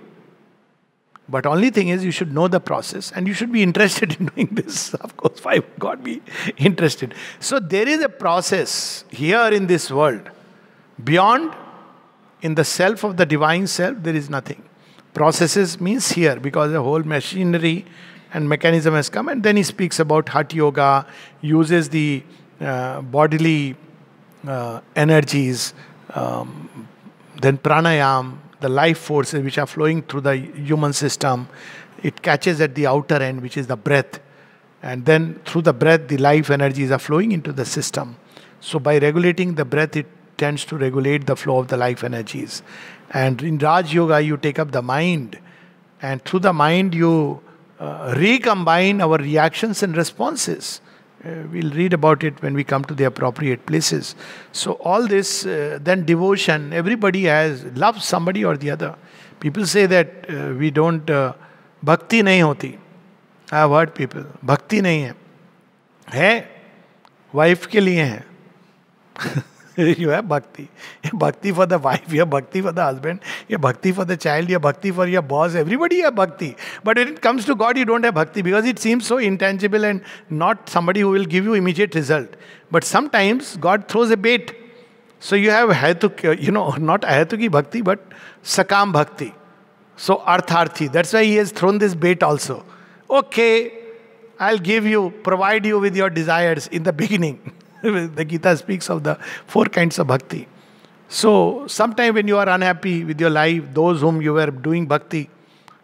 But 1.29 1.45
only 1.45 1.69
thing 1.71 1.89
is, 1.89 2.05
you 2.05 2.11
should 2.11 2.33
know 2.33 2.47
the 2.47 2.59
process 2.59 3.11
and 3.11 3.27
you 3.27 3.33
should 3.33 3.51
be 3.51 3.61
interested 3.61 4.15
in 4.19 4.27
doing 4.27 4.47
this. 4.51 4.93
Of 4.93 5.17
course, 5.17 5.43
why 5.43 5.55
would 5.55 5.79
God 5.79 6.03
be 6.03 6.21
interested? 6.57 7.13
So 7.39 7.59
there 7.59 7.87
is 7.87 8.01
a 8.01 8.09
process 8.09 9.03
here 9.09 9.47
in 9.49 9.67
this 9.67 9.91
world. 9.91 10.29
Beyond, 11.03 11.53
in 12.41 12.55
the 12.55 12.63
self 12.63 13.03
of 13.03 13.17
the 13.17 13.25
divine 13.25 13.67
self, 13.67 13.97
there 14.01 14.15
is 14.15 14.29
nothing. 14.29 14.63
Processes 15.13 15.81
means 15.81 16.11
here 16.11 16.39
because 16.39 16.71
the 16.71 16.81
whole 16.81 17.03
machinery 17.03 17.85
and 18.33 18.47
mechanism 18.47 18.93
has 18.93 19.09
come. 19.09 19.27
And 19.27 19.43
then 19.43 19.57
he 19.57 19.63
speaks 19.63 19.99
about 19.99 20.29
Hatha 20.29 20.55
Yoga, 20.55 21.05
uses 21.41 21.89
the 21.89 22.23
uh, 22.61 23.01
bodily 23.01 23.75
uh, 24.47 24.81
energies, 24.95 25.73
um, 26.17 26.87
then 27.41 27.57
pranayam, 27.57 28.37
the 28.59 28.69
life 28.69 28.97
forces 28.97 29.43
which 29.43 29.57
are 29.57 29.67
flowing 29.67 30.01
through 30.01 30.21
the 30.21 30.35
human 30.35 30.93
system. 30.93 31.47
It 32.01 32.21
catches 32.21 32.59
at 32.61 32.73
the 32.75 32.87
outer 32.87 33.21
end, 33.21 33.41
which 33.41 33.57
is 33.57 33.67
the 33.67 33.77
breath. 33.77 34.19
And 34.81 35.05
then 35.05 35.39
through 35.45 35.63
the 35.63 35.73
breath, 35.73 36.07
the 36.07 36.17
life 36.17 36.49
energies 36.49 36.91
are 36.91 36.99
flowing 36.99 37.31
into 37.31 37.51
the 37.51 37.65
system. 37.65 38.17
So 38.61 38.79
by 38.79 38.97
regulating 38.97 39.55
the 39.55 39.65
breath, 39.65 39.95
it 39.95 40.07
tends 40.37 40.65
to 40.65 40.77
regulate 40.77 41.25
the 41.25 41.35
flow 41.35 41.59
of 41.59 41.67
the 41.67 41.77
life 41.77 42.03
energies. 42.03 42.63
And 43.11 43.41
in 43.41 43.57
Raj 43.57 43.93
Yoga, 43.93 44.21
you 44.21 44.37
take 44.37 44.59
up 44.59 44.71
the 44.71 44.81
mind. 44.81 45.39
And 46.01 46.23
through 46.23 46.41
the 46.41 46.53
mind, 46.53 46.93
you 46.93 47.41
uh, 47.79 48.15
recombine 48.17 49.01
our 49.01 49.17
reactions 49.17 49.83
and 49.83 49.95
responses. 49.95 50.81
Uh, 51.26 51.46
we'll 51.52 51.70
read 51.70 51.92
about 51.92 52.24
it 52.24 52.42
when 52.42 52.52
we 52.52 52.64
come 52.64 52.84
to 52.84 52.94
the 52.94 53.04
appropriate 53.04 53.64
places. 53.64 54.16
So, 54.50 54.72
all 54.72 55.06
this, 55.06 55.46
uh, 55.46 55.78
then 55.80 56.04
devotion, 56.04 56.72
everybody 56.72 57.24
has, 57.24 57.64
loves 57.76 58.04
somebody 58.04 58.44
or 58.44 58.56
the 58.56 58.70
other. 58.70 58.96
People 59.38 59.66
say 59.66 59.86
that 59.86 60.28
uh, 60.28 60.54
we 60.58 60.70
don't, 60.70 61.08
uh, 61.08 61.34
bhakti 61.82 62.22
nahi 62.22 62.42
hoti. 62.42 62.78
I 63.52 63.58
have 63.58 63.70
heard 63.70 63.94
people, 63.94 64.24
bhakti 64.42 64.80
nahi 64.80 65.06
hai. 65.06 65.14
है 66.12 66.32
wife 67.34 67.66
के 67.66 67.80
लिए 67.80 68.02
है 68.02 68.24
you 70.03 70.09
have 70.09 70.27
bhakti. 70.27 70.67
Bhakti 71.13 71.51
for 71.51 71.67
the 71.67 71.77
wife, 71.77 72.11
you 72.11 72.19
have 72.19 72.31
bhakti 72.31 72.61
for 72.61 72.71
the 72.71 72.81
husband, 72.81 73.19
you 73.47 73.53
have 73.53 73.61
bhakti 73.61 73.91
for 73.91 74.05
the 74.05 74.17
child, 74.17 74.49
you 74.49 74.55
have 74.55 74.63
bhakti 74.63 74.89
for 74.89 75.05
your 75.07 75.21
boss. 75.21 75.53
Everybody 75.53 75.99
have 75.99 76.15
bhakti. 76.15 76.55
But 76.83 76.97
when 76.97 77.09
it 77.09 77.21
comes 77.21 77.45
to 77.45 77.55
God, 77.55 77.77
you 77.77 77.85
don't 77.85 78.03
have 78.03 78.15
bhakti 78.15 78.41
because 78.41 78.65
it 78.65 78.79
seems 78.79 79.05
so 79.05 79.19
intangible 79.19 79.85
and 79.85 80.01
not 80.31 80.67
somebody 80.67 81.01
who 81.01 81.11
will 81.11 81.25
give 81.25 81.45
you 81.45 81.53
immediate 81.53 81.93
result. 81.93 82.27
But 82.71 82.83
sometimes 82.83 83.55
God 83.57 83.87
throws 83.87 84.09
a 84.09 84.17
bait. 84.17 84.55
So 85.19 85.35
you 85.35 85.51
have 85.51 85.69
Hayatuk, 85.69 86.41
you 86.41 86.51
know, 86.51 86.71
not 86.71 87.01
Ayatuki 87.01 87.51
Bhakti, 87.51 87.81
but 87.81 87.99
Sakam 88.43 88.91
Bhakti. 88.91 89.33
So 89.95 90.17
Artharthi. 90.17 90.91
That's 90.91 91.13
why 91.13 91.23
he 91.23 91.35
has 91.35 91.51
thrown 91.51 91.77
this 91.77 91.93
bait 91.93 92.23
also. 92.23 92.65
Okay, 93.09 93.71
I'll 94.39 94.59
give 94.59 94.85
you, 94.85 95.11
provide 95.23 95.65
you 95.65 95.79
with 95.79 95.95
your 95.95 96.09
desires 96.09 96.67
in 96.67 96.81
the 96.81 96.93
beginning. 97.03 97.53
the 98.15 98.25
Gita 98.25 98.55
speaks 98.57 98.89
of 98.89 99.03
the 99.03 99.15
four 99.45 99.65
kinds 99.65 99.99
of 99.99 100.07
bhakti. 100.07 100.47
So, 101.09 101.67
sometime 101.67 102.15
when 102.15 102.27
you 102.27 102.37
are 102.37 102.49
unhappy 102.49 103.03
with 103.05 103.19
your 103.21 103.29
life, 103.29 103.63
those 103.73 104.01
whom 104.01 104.21
you 104.21 104.33
were 104.33 104.51
doing 104.51 104.87
bhakti, 104.87 105.29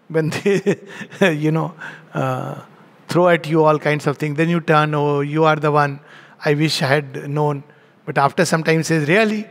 when 0.09 0.29
they, 0.29 0.79
you 1.33 1.51
know, 1.51 1.73
uh, 2.13 2.61
throw 3.07 3.29
at 3.29 3.47
you 3.47 3.63
all 3.63 3.79
kinds 3.79 4.05
of 4.07 4.17
things, 4.17 4.37
then 4.37 4.49
you 4.49 4.59
turn, 4.59 4.93
oh, 4.93 5.21
you 5.21 5.45
are 5.45 5.55
the 5.55 5.71
one 5.71 5.99
I 6.43 6.53
wish 6.55 6.81
I 6.81 6.87
had 6.87 7.29
known. 7.29 7.63
But 8.05 8.17
after 8.17 8.43
some 8.43 8.63
time, 8.63 8.83
says, 8.83 9.07
really? 9.07 9.47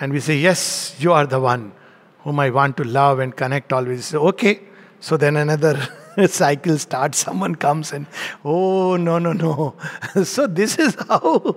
And 0.00 0.12
we 0.12 0.20
say, 0.20 0.36
yes, 0.36 0.96
you 0.98 1.12
are 1.12 1.26
the 1.26 1.38
one 1.38 1.72
whom 2.20 2.40
I 2.40 2.50
want 2.50 2.76
to 2.78 2.84
love 2.84 3.20
and 3.20 3.36
connect 3.36 3.72
always. 3.72 4.06
So, 4.06 4.26
okay. 4.28 4.60
So 4.98 5.16
then 5.16 5.36
another 5.36 5.88
cycle 6.28 6.78
starts, 6.78 7.18
someone 7.18 7.54
comes 7.54 7.92
and, 7.92 8.06
oh, 8.44 8.96
no, 8.96 9.18
no, 9.18 9.32
no. 9.32 9.74
so 10.24 10.46
this 10.46 10.78
is 10.78 10.96
how 11.08 11.56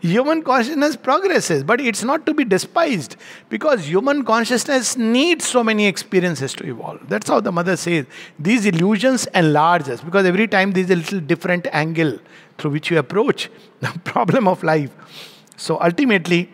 human 0.00 0.42
consciousness 0.42 0.96
progresses. 0.96 1.64
But 1.64 1.80
it's 1.80 2.02
not 2.02 2.26
to 2.26 2.34
be 2.34 2.44
despised 2.44 3.16
because 3.48 3.88
human 3.88 4.24
consciousness 4.24 4.96
needs 4.96 5.46
so 5.46 5.62
many 5.62 5.86
experiences 5.86 6.54
to 6.54 6.66
evolve. 6.66 7.08
That's 7.08 7.28
how 7.28 7.40
the 7.40 7.52
mother 7.52 7.76
says. 7.76 8.06
These 8.38 8.66
illusions 8.66 9.26
enlarge 9.34 9.88
us 9.88 10.00
because 10.00 10.26
every 10.26 10.48
time 10.48 10.72
there's 10.72 10.90
a 10.90 10.96
little 10.96 11.20
different 11.20 11.66
angle 11.72 12.18
through 12.56 12.72
which 12.72 12.90
you 12.90 12.98
approach 12.98 13.50
the 13.80 13.98
problem 14.04 14.48
of 14.48 14.62
life. 14.62 14.90
So 15.56 15.80
ultimately, 15.80 16.50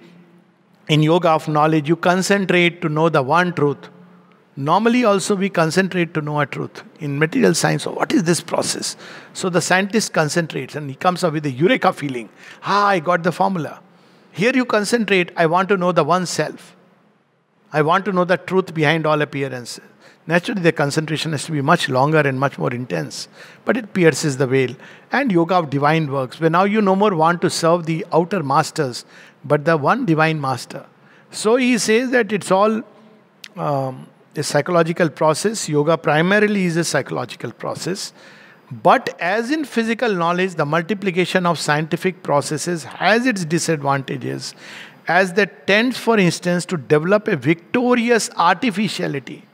in 0.88 1.02
yoga 1.02 1.30
of 1.30 1.48
knowledge, 1.48 1.88
you 1.88 1.96
concentrate 1.96 2.82
to 2.82 2.88
know 2.88 3.09
the 3.09 3.22
one 3.22 3.55
truth 3.55 3.88
Normally, 4.57 5.05
also, 5.05 5.34
we 5.34 5.48
concentrate 5.48 6.14
to 6.14 6.20
know 6.20 6.40
a 6.40 6.46
truth. 6.46 6.84
In 7.00 7.18
material 7.18 7.55
science, 7.55 7.86
what 7.86 8.12
is 8.12 8.22
this 8.22 8.40
process? 8.40 8.96
So 9.32 9.48
the 9.48 9.61
scientist 9.61 10.12
concentrates 10.12 10.76
and 10.76 10.88
he 10.88 10.94
comes 10.94 11.24
up 11.24 11.32
with 11.32 11.44
a 11.46 11.50
eureka 11.50 11.92
feeling. 11.92 12.28
Ah, 12.62 12.86
I 12.86 13.00
got 13.00 13.24
the 13.24 13.32
formula. 13.32 13.80
Here 14.30 14.52
you 14.55 14.64
concentrate, 14.64 15.32
I 15.36 15.46
want 15.46 15.68
to 15.70 15.76
know 15.76 15.90
the 15.92 16.05
one 16.05 16.26
self. 16.26 16.76
I 17.72 17.82
want 17.82 18.05
to 18.05 18.12
know 18.12 18.24
the 18.24 18.36
truth 18.36 18.72
behind 18.72 19.07
all 19.07 19.20
appearances. 19.22 19.80
Naturally, 20.26 20.62
the 20.62 20.72
concentration 20.72 21.32
has 21.32 21.44
to 21.44 21.52
be 21.52 21.61
much 21.61 21.88
longer 21.88 22.20
and 22.20 22.40
much 22.40 22.57
more 22.57 22.72
intense, 22.72 23.28
but 23.64 23.76
it 23.76 23.92
pierces 23.92 24.38
the 24.38 24.46
veil. 24.46 24.74
And 25.12 25.30
yoga 25.30 25.57
of 25.57 25.68
divine 25.68 26.11
works, 26.11 26.40
where 26.40 26.48
now 26.48 26.64
you 26.64 26.80
no 26.80 26.96
more 26.96 27.14
want 27.14 27.42
to 27.42 27.50
serve 27.50 27.84
the 27.84 28.07
outer 28.12 28.42
masters, 28.42 29.05
but 29.44 29.64
the 29.64 29.76
one 29.76 30.07
divine 30.07 30.40
master. 30.40 30.86
So 31.30 31.57
he 31.57 31.76
says 31.76 32.11
that 32.12 32.32
it's 32.32 32.50
all 32.50 32.82
um, 33.57 34.07
a 34.37 34.43
psychological 34.43 35.09
process. 35.09 35.68
Yoga 35.68 35.97
primarily 35.97 36.64
is 36.64 36.76
a 36.76 36.85
psychological 36.85 37.53
process. 37.53 38.12
But 38.70 39.14
as 39.20 39.51
in 39.51 39.64
physical 39.64 40.12
knowledge, 40.12 40.55
the 40.55 40.66
multiplication 40.66 41.47
of 41.47 41.59
scientific 41.59 42.22
processes 42.22 42.85
has 42.85 43.26
its 43.26 43.45
disadvantages, 43.45 44.55
as 45.07 45.35
that 45.35 45.66
tends, 45.66 45.99
for 45.99 46.18
instance, 46.18 46.64
to 46.66 46.76
develop 46.76 47.28
a 47.28 47.37
victorious 47.37 48.30
artificiality 48.37 49.47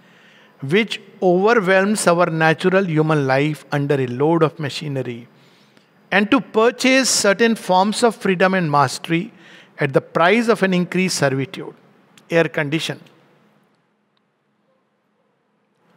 which 0.60 1.00
overwhelms 1.22 2.06
our 2.06 2.26
natural 2.26 2.84
human 2.84 3.26
life 3.26 3.64
under 3.72 3.94
a 3.94 4.06
load 4.06 4.42
of 4.42 4.58
machinery, 4.58 5.26
and 6.10 6.30
to 6.30 6.40
purchase 6.40 7.08
certain 7.08 7.54
forms 7.54 8.02
of 8.02 8.14
freedom 8.14 8.54
and 8.54 8.70
mastery 8.70 9.32
at 9.78 9.92
the 9.92 10.00
price 10.00 10.48
of 10.48 10.62
an 10.62 10.74
increased 10.74 11.18
servitude. 11.18 11.74
Air 12.30 12.44
condition 12.44 13.00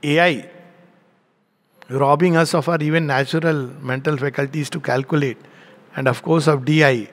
AI 0.04 0.50
robbing 1.90 2.36
us 2.36 2.54
of 2.54 2.70
our 2.70 2.82
even 2.82 3.08
natural 3.08 3.68
mental 3.82 4.18
faculties 4.18 4.70
to 4.70 4.80
calculate, 4.80 5.38
and 5.96 6.08
of 6.08 6.24
course 6.24 6.48
of 6.48 6.66
DI, 6.66 7.10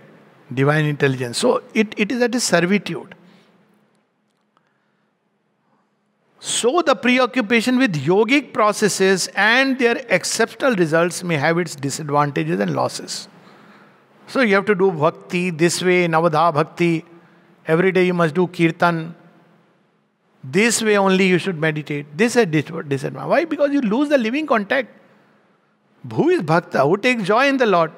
divine 0.52 0.84
intelligence. 0.84 1.38
So 1.38 1.62
it, 1.74 1.94
it 1.96 2.12
is 2.12 2.22
at 2.22 2.34
a 2.34 2.40
servitude. 2.40 3.14
So 6.38 6.80
the 6.80 6.94
preoccupation 6.94 7.78
with 7.78 7.94
yogic 7.94 8.54
processes 8.54 9.28
and 9.36 9.78
their 9.78 9.98
exceptional 10.08 10.74
results 10.74 11.22
may 11.22 11.36
have 11.36 11.58
its 11.58 11.74
disadvantages 11.74 12.58
and 12.60 12.74
losses. 12.74 13.28
So 14.26 14.40
you 14.40 14.54
have 14.54 14.64
to 14.66 14.74
do 14.74 14.90
bhakti 14.90 15.50
this 15.50 15.82
way, 15.82 16.06
Navadha 16.08 16.54
bhakti. 16.54 17.04
Every 17.66 17.92
day 17.92 18.06
you 18.06 18.14
must 18.14 18.34
do 18.34 18.46
kirtan. 18.46 19.14
This 20.42 20.82
way 20.82 20.96
only 20.96 21.26
you 21.26 21.38
should 21.38 21.58
meditate. 21.58 22.16
This 22.16 22.34
is 22.36 22.46
disadvantage. 22.46 23.14
Why? 23.14 23.44
Because 23.44 23.72
you 23.72 23.80
lose 23.80 24.08
the 24.08 24.18
living 24.18 24.46
contact. 24.46 24.88
Who 26.12 26.30
is 26.30 26.42
bhakta? 26.42 26.80
Who 26.80 26.96
takes 26.96 27.24
joy 27.24 27.48
in 27.48 27.58
the 27.58 27.66
Lord? 27.66 27.92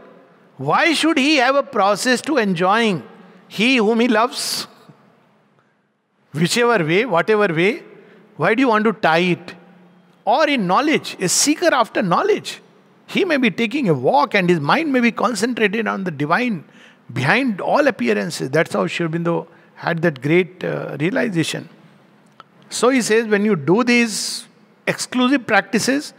Why 0.56 0.92
should 0.92 1.18
he 1.18 1.36
have 1.36 1.54
a 1.54 1.62
process 1.62 2.20
to 2.22 2.36
enjoying 2.38 3.02
he 3.48 3.76
whom 3.76 4.00
he 4.00 4.08
loves? 4.08 4.66
Whichever 6.32 6.84
way, 6.84 7.04
whatever 7.04 7.52
way, 7.54 7.82
why 8.36 8.54
do 8.54 8.60
you 8.62 8.68
want 8.68 8.84
to 8.84 8.92
tie 8.92 9.18
it? 9.18 9.54
Or 10.24 10.48
in 10.48 10.66
knowledge, 10.66 11.16
a 11.20 11.28
seeker 11.28 11.72
after 11.72 12.02
knowledge. 12.02 12.60
He 13.06 13.24
may 13.24 13.36
be 13.36 13.50
taking 13.50 13.88
a 13.88 13.94
walk 13.94 14.34
and 14.34 14.48
his 14.48 14.58
mind 14.58 14.92
may 14.92 15.00
be 15.00 15.12
concentrated 15.12 15.86
on 15.86 16.04
the 16.04 16.10
divine 16.10 16.64
behind 17.12 17.60
all 17.60 17.86
appearances. 17.86 18.50
That's 18.50 18.72
how 18.72 18.86
Sri 18.86 19.06
Aurobindo 19.06 19.46
had 19.74 20.02
that 20.02 20.22
great 20.22 20.64
uh, 20.64 20.96
realization. 20.98 21.68
So 22.72 22.88
he 22.88 23.02
says, 23.02 23.26
when 23.26 23.44
you 23.44 23.54
do 23.54 23.84
these 23.84 24.48
exclusive 24.86 25.46
practices, 25.46 26.14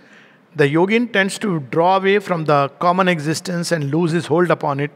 the 0.55 0.65
yogin 0.65 1.11
tends 1.11 1.39
to 1.39 1.59
draw 1.59 1.97
away 1.97 2.19
from 2.19 2.45
the 2.45 2.69
common 2.79 3.07
existence 3.07 3.71
and 3.71 3.89
lose 3.91 4.11
his 4.11 4.27
hold 4.27 4.51
upon 4.51 4.79
it. 4.79 4.91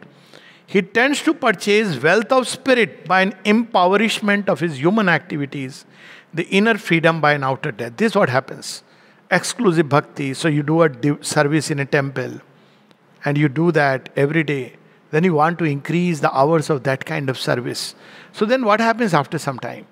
He 0.67 0.83
tends 0.83 1.23
to 1.23 1.33
purchase 1.33 1.99
wealth 2.01 2.31
of 2.31 2.47
spirit 2.47 3.05
by 3.05 3.21
an 3.23 3.33
impoverishment 3.43 4.49
of 4.49 4.59
his 4.59 4.79
human 4.79 5.09
activities, 5.09 5.85
the 6.31 6.43
inner 6.49 6.77
freedom 6.77 7.21
by 7.21 7.33
an 7.33 7.43
outer 7.43 7.71
death. 7.71 7.93
This 7.97 8.11
is 8.11 8.15
what 8.15 8.29
happens. 8.29 8.83
Exclusive 9.31 9.89
bhakti. 9.89 10.35
So 10.35 10.47
you 10.47 10.61
do 10.61 10.83
a 10.83 11.23
service 11.23 11.71
in 11.71 11.79
a 11.79 11.85
temple 11.85 12.39
and 13.25 13.35
you 13.35 13.49
do 13.49 13.71
that 13.71 14.09
every 14.15 14.43
day. 14.43 14.73
Then 15.09 15.23
you 15.23 15.33
want 15.33 15.57
to 15.57 15.65
increase 15.65 16.19
the 16.19 16.31
hours 16.37 16.69
of 16.69 16.83
that 16.83 17.03
kind 17.05 17.31
of 17.31 17.39
service. 17.39 17.95
So 18.31 18.45
then 18.45 18.63
what 18.63 18.79
happens 18.79 19.15
after 19.15 19.39
some 19.39 19.57
time? 19.57 19.87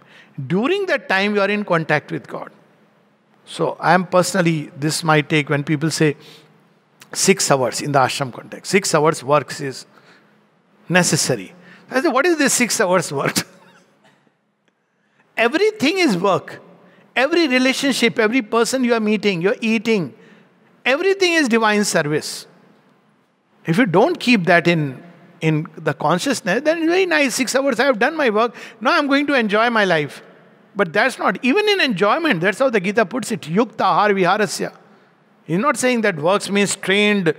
During 0.47 0.85
that 0.87 1.07
time, 1.07 1.35
you 1.35 1.41
are 1.41 1.49
in 1.49 1.63
contact 1.63 2.11
with 2.11 2.27
God. 2.27 2.51
So, 3.45 3.77
I 3.79 3.93
am 3.93 4.05
personally, 4.07 4.71
this 4.77 5.03
might 5.03 5.29
take 5.29 5.49
when 5.49 5.63
people 5.63 5.91
say 5.91 6.17
six 7.13 7.49
hours 7.49 7.81
in 7.81 7.91
the 7.91 7.99
ashram 7.99 8.33
context, 8.33 8.71
six 8.71 8.93
hours 8.93 9.23
works 9.23 9.61
is 9.61 9.85
necessary. 10.89 11.53
I 11.89 12.01
say, 12.01 12.09
what 12.09 12.25
is 12.25 12.37
this 12.37 12.53
six 12.53 12.81
hours 12.81 13.11
work? 13.11 13.47
Everything 15.37 15.99
is 15.99 16.17
work. 16.17 16.61
Every 17.15 17.47
relationship, 17.47 18.19
every 18.19 18.41
person 18.41 18.83
you 18.83 18.93
are 18.93 18.99
meeting, 18.99 19.41
you're 19.41 19.55
eating, 19.61 20.13
everything 20.83 21.33
is 21.33 21.47
divine 21.47 21.85
service. 21.85 22.45
If 23.65 23.77
you 23.77 23.85
don't 23.85 24.19
keep 24.19 24.45
that 24.45 24.67
in 24.67 25.01
in 25.41 25.67
the 25.77 25.93
consciousness, 25.93 26.61
then 26.63 26.85
very 26.87 27.05
nice. 27.05 27.35
Six 27.35 27.55
hours 27.55 27.79
I 27.79 27.85
have 27.85 27.99
done 27.99 28.17
my 28.17 28.29
work. 28.29 28.55
Now 28.81 28.97
I'm 28.97 29.07
going 29.07 29.27
to 29.27 29.35
enjoy 29.35 29.69
my 29.69 29.85
life. 29.85 30.23
But 30.75 30.91
that's 30.91 31.17
not, 31.17 31.37
even 31.43 31.67
in 31.69 31.79
enjoyment, 31.81 32.41
that's 32.41 32.59
how 32.59 32.69
the 32.69 32.79
Gita 32.79 33.05
puts 33.05 33.31
it. 33.31 33.41
Yukta 33.41 33.83
har 33.83 34.09
viharasya. 34.09 34.73
He's 35.45 35.59
not 35.59 35.77
saying 35.77 36.01
that 36.01 36.17
works 36.17 36.49
means 36.49 36.75
trained. 36.75 37.33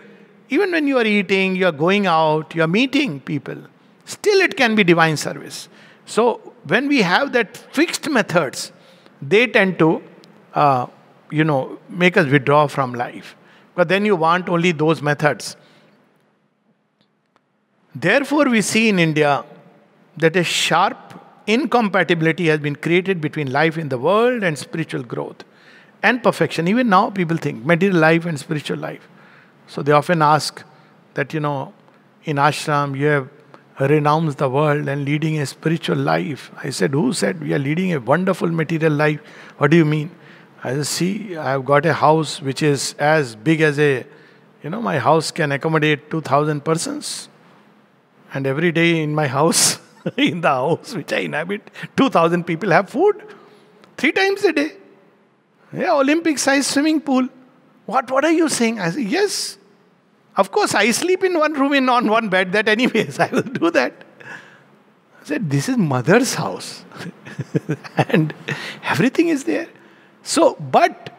Even 0.49 0.71
when 0.71 0.87
you 0.87 0.97
are 0.97 1.05
eating, 1.05 1.57
you 1.57 1.67
are 1.67 1.73
going 1.73 2.07
out, 2.07 2.55
you 2.55 2.63
are 2.63 2.69
meeting 2.69 3.21
people, 3.21 3.57
still 4.05 4.41
it 4.41 4.57
can 4.57 4.75
be 4.75 4.85
divine 4.85 5.17
service. 5.17 5.69
So 6.05 6.55
when 6.65 6.89
we 6.89 7.03
have 7.03 7.33
that 7.33 7.57
fixed 7.57 8.09
methods, 8.09 8.73
they 9.21 9.49
tend 9.49 9.79
to, 9.81 10.03
uh, 10.55 10.87
you 11.31 11.43
know, 11.43 11.79
make 11.89 12.17
us 12.17 12.31
withdraw 12.31 12.69
from 12.69 12.95
life. 12.95 13.37
But 13.75 13.89
then 13.89 14.05
you 14.05 14.15
want 14.15 14.49
only 14.49 14.73
those 14.73 15.03
methods. 15.03 15.57
Therefore, 17.95 18.45
we 18.49 18.63
see 18.63 18.89
in 18.89 18.99
India 18.99 19.45
that 20.17 20.37
a 20.37 20.45
sharp 20.45 21.06
incompatibility 21.47 22.47
has 22.49 22.61
been 22.61 22.77
created 22.77 23.21
between 23.21 23.53
life 23.53 23.79
in 23.79 23.89
the 23.89 23.99
world 23.99 24.43
and 24.43 24.59
spiritual 24.59 25.03
growth 25.03 25.45
and 26.03 26.23
perfection. 26.23 26.69
Even 26.69 26.89
now, 26.89 27.11
people 27.11 27.37
think 27.37 27.65
material 27.65 27.99
life 27.99 28.27
and 28.27 28.39
spiritual 28.39 28.79
life. 28.79 29.09
So 29.67 29.83
they 29.83 29.93
often 29.93 30.23
ask 30.23 30.63
that, 31.15 31.35
you 31.35 31.41
know, 31.41 31.73
in 32.25 32.37
ashram, 32.37 32.97
you 32.99 33.07
have 33.07 33.29
renounced 33.79 34.39
the 34.39 34.49
world 34.49 34.89
and 34.89 35.05
leading 35.05 35.39
a 35.39 35.47
spiritual 35.47 35.97
life. 35.97 36.51
I 36.63 36.71
said, 36.71 36.93
Who 36.93 37.13
said 37.13 37.41
we 37.41 37.55
are 37.55 37.59
leading 37.59 37.93
a 37.93 38.01
wonderful 38.01 38.49
material 38.49 38.93
life? 38.93 39.21
What 39.59 39.71
do 39.71 39.77
you 39.77 39.85
mean? 39.85 40.11
I 40.65 40.75
said, 40.75 40.87
See, 40.87 41.37
I 41.37 41.51
have 41.51 41.65
got 41.65 41.87
a 41.87 41.93
house 41.93 42.41
which 42.41 42.63
is 42.63 42.95
as 42.99 43.37
big 43.37 43.61
as 43.61 43.79
a, 43.79 44.05
you 44.63 44.71
know, 44.71 44.81
my 44.81 44.99
house 44.99 45.31
can 45.31 45.53
accommodate 45.53 46.11
2,000 46.11 46.65
persons. 46.65 47.29
And 48.33 48.47
every 48.47 48.73
day 48.73 49.03
in 49.03 49.15
my 49.15 49.27
house, 49.27 49.79
in 50.17 50.41
the 50.41 50.49
house 50.49 50.95
which 50.95 51.13
I 51.13 51.21
inhabit. 51.21 51.71
2,000 51.97 52.45
people 52.45 52.71
have 52.71 52.89
food 52.91 53.23
three 53.97 54.13
times 54.13 54.45
a 54.45 54.53
day. 54.53 54.73
Yeah, 55.73 55.95
Olympic 55.95 56.39
sized 56.39 56.71
swimming 56.71 57.01
pool. 57.01 57.29
What, 57.87 58.11
what 58.11 58.25
are 58.25 58.33
you 58.33 58.49
saying? 58.49 58.81
I 58.81 58.91
say, 58.91 59.03
yes. 59.03 59.59
Of 60.37 60.51
course, 60.51 60.75
I 60.75 60.91
sleep 60.91 61.25
in 61.25 61.39
one 61.39 61.55
room 61.55 61.73
in 61.73 61.89
on 61.89 62.09
one 62.09 62.29
bed, 62.29 62.53
that 62.53 62.69
anyways, 62.69 63.19
I 63.27 63.29
will 63.29 63.43
do 63.43 63.71
that. 63.71 64.05
I 64.21 65.25
said, 65.25 65.51
this 65.51 65.69
is 65.69 65.77
mother's 65.77 66.35
house. 66.35 66.85
and 67.97 68.35
everything 68.85 69.29
is 69.29 69.45
there. 69.45 69.69
So, 70.23 70.55
but 70.55 71.13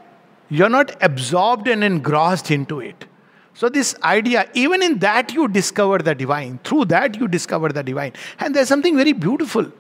you're 0.50 0.70
not 0.70 0.96
absorbed 1.02 1.68
and 1.68 1.84
engrossed 1.84 2.52
into 2.52 2.80
it. 2.80 3.06
So, 3.58 3.70
this 3.70 3.96
idea, 4.04 4.48
even 4.54 4.84
in 4.84 5.00
that, 5.00 5.34
you 5.34 5.48
discover 5.48 5.98
the 5.98 6.14
divine. 6.14 6.60
Through 6.64 6.86
that, 6.86 7.20
you 7.20 7.28
discover 7.28 7.70
the 7.70 7.82
divine. 7.82 8.14
And 8.38 8.54
there's 8.54 8.68
something 8.68 8.96
very 8.96 9.14
beautiful. 9.14 9.72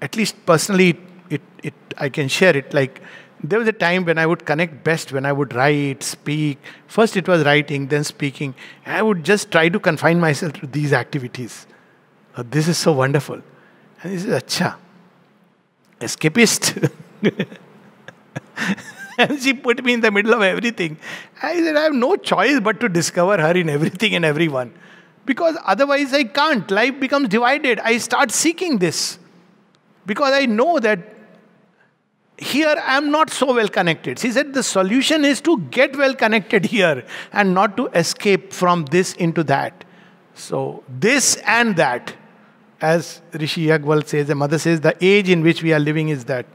At 0.00 0.16
least 0.16 0.44
personally, 0.44 0.98
it, 1.30 1.40
it, 1.62 1.74
I 1.96 2.08
can 2.08 2.26
share 2.26 2.56
it. 2.56 2.74
Like, 2.74 3.00
there 3.44 3.60
was 3.60 3.68
a 3.68 3.72
time 3.72 4.04
when 4.04 4.18
I 4.18 4.26
would 4.26 4.44
connect 4.44 4.82
best 4.82 5.12
when 5.12 5.24
I 5.24 5.30
would 5.30 5.54
write, 5.54 6.02
speak. 6.02 6.58
First, 6.88 7.16
it 7.16 7.28
was 7.28 7.44
writing, 7.44 7.86
then 7.86 8.02
speaking. 8.02 8.56
I 8.86 9.02
would 9.02 9.22
just 9.22 9.52
try 9.52 9.68
to 9.68 9.78
confine 9.78 10.18
myself 10.18 10.54
to 10.54 10.66
these 10.66 10.92
activities. 10.92 11.68
Oh, 12.36 12.42
this 12.42 12.66
is 12.66 12.76
so 12.76 12.90
wonderful. 12.90 13.40
And 14.02 14.12
this 14.12 14.24
is 14.24 14.42
acha. 14.42 14.74
Escapist. 16.00 16.90
and 19.22 19.40
she 19.40 19.54
put 19.54 19.84
me 19.84 19.94
in 19.94 20.00
the 20.00 20.10
middle 20.10 20.34
of 20.34 20.42
everything. 20.42 20.98
I 21.42 21.56
said, 21.56 21.76
I 21.76 21.82
have 21.82 21.94
no 21.94 22.16
choice 22.16 22.60
but 22.60 22.80
to 22.80 22.88
discover 22.88 23.40
her 23.40 23.52
in 23.52 23.68
everything 23.68 24.14
and 24.14 24.24
everyone. 24.24 24.72
Because 25.24 25.56
otherwise, 25.64 26.12
I 26.12 26.24
can't. 26.24 26.70
Life 26.70 26.98
becomes 26.98 27.28
divided. 27.28 27.78
I 27.80 27.98
start 27.98 28.30
seeking 28.30 28.78
this. 28.78 29.18
Because 30.04 30.32
I 30.32 30.46
know 30.46 30.78
that 30.80 30.98
here 32.38 32.74
I 32.82 32.96
am 32.96 33.10
not 33.10 33.30
so 33.30 33.54
well 33.54 33.68
connected. 33.68 34.18
She 34.18 34.32
said 34.32 34.52
the 34.52 34.62
solution 34.62 35.24
is 35.24 35.40
to 35.42 35.58
get 35.70 35.96
well 35.96 36.14
connected 36.14 36.64
here 36.66 37.04
and 37.32 37.54
not 37.54 37.76
to 37.76 37.86
escape 37.88 38.52
from 38.52 38.84
this 38.86 39.12
into 39.14 39.44
that. 39.44 39.84
So, 40.34 40.82
this 40.88 41.36
and 41.46 41.76
that, 41.76 42.14
as 42.80 43.20
Rishi 43.32 43.66
Yagnvald 43.66 44.08
says, 44.08 44.26
the 44.26 44.34
mother 44.34 44.58
says, 44.58 44.80
the 44.80 44.96
age 45.00 45.28
in 45.28 45.42
which 45.42 45.62
we 45.62 45.72
are 45.72 45.78
living 45.78 46.08
is 46.08 46.24
that. 46.24 46.46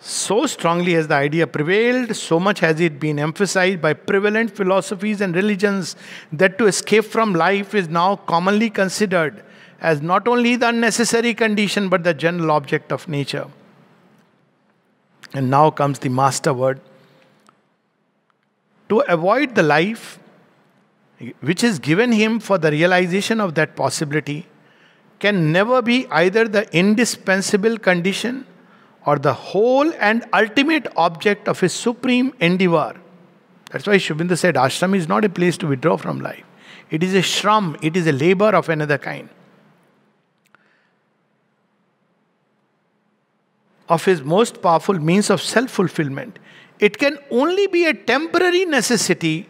So 0.00 0.46
strongly 0.46 0.94
has 0.94 1.08
the 1.08 1.14
idea 1.14 1.46
prevailed, 1.46 2.16
so 2.16 2.40
much 2.40 2.60
has 2.60 2.80
it 2.80 2.98
been 2.98 3.18
emphasized 3.18 3.82
by 3.82 3.92
prevalent 3.92 4.50
philosophies 4.56 5.20
and 5.20 5.36
religions 5.36 5.94
that 6.32 6.56
to 6.56 6.66
escape 6.66 7.04
from 7.04 7.34
life 7.34 7.74
is 7.74 7.88
now 7.88 8.16
commonly 8.16 8.70
considered 8.70 9.44
as 9.78 10.00
not 10.00 10.26
only 10.26 10.56
the 10.56 10.68
unnecessary 10.68 11.34
condition 11.34 11.90
but 11.90 12.02
the 12.02 12.14
general 12.14 12.50
object 12.50 12.92
of 12.92 13.08
nature. 13.08 13.46
And 15.34 15.50
now 15.50 15.70
comes 15.70 15.98
the 15.98 16.08
master 16.08 16.54
word. 16.54 16.80
To 18.88 19.00
avoid 19.00 19.54
the 19.54 19.62
life 19.62 20.18
which 21.40 21.62
is 21.62 21.78
given 21.78 22.10
him 22.12 22.40
for 22.40 22.56
the 22.56 22.70
realization 22.70 23.38
of 23.38 23.54
that 23.54 23.76
possibility 23.76 24.46
can 25.18 25.52
never 25.52 25.82
be 25.82 26.06
either 26.06 26.48
the 26.48 26.74
indispensable 26.74 27.78
condition 27.78 28.46
or 29.06 29.18
the 29.18 29.32
whole 29.32 29.92
and 29.98 30.24
ultimate 30.32 30.86
object 30.96 31.48
of 31.48 31.60
his 31.60 31.72
supreme 31.72 32.34
endeavor. 32.40 32.94
That's 33.70 33.86
why 33.86 33.96
Aurobindo 33.96 34.36
said 34.36 34.56
ashram 34.56 34.94
is 34.94 35.08
not 35.08 35.24
a 35.24 35.28
place 35.28 35.56
to 35.58 35.66
withdraw 35.66 35.96
from 35.96 36.20
life. 36.20 36.44
It 36.90 37.02
is 37.02 37.14
a 37.14 37.18
shram, 37.18 37.82
it 37.82 37.96
is 37.96 38.06
a 38.06 38.12
labor 38.12 38.48
of 38.48 38.68
another 38.68 38.98
kind. 38.98 39.28
of 43.90 44.04
his 44.04 44.22
most 44.22 44.62
powerful 44.62 44.98
means 44.98 45.28
of 45.28 45.42
self 45.42 45.70
fulfillment. 45.70 46.38
It 46.78 46.96
can 46.96 47.18
only 47.30 47.66
be 47.66 47.84
a 47.84 47.92
temporary 47.92 48.64
necessity 48.64 49.48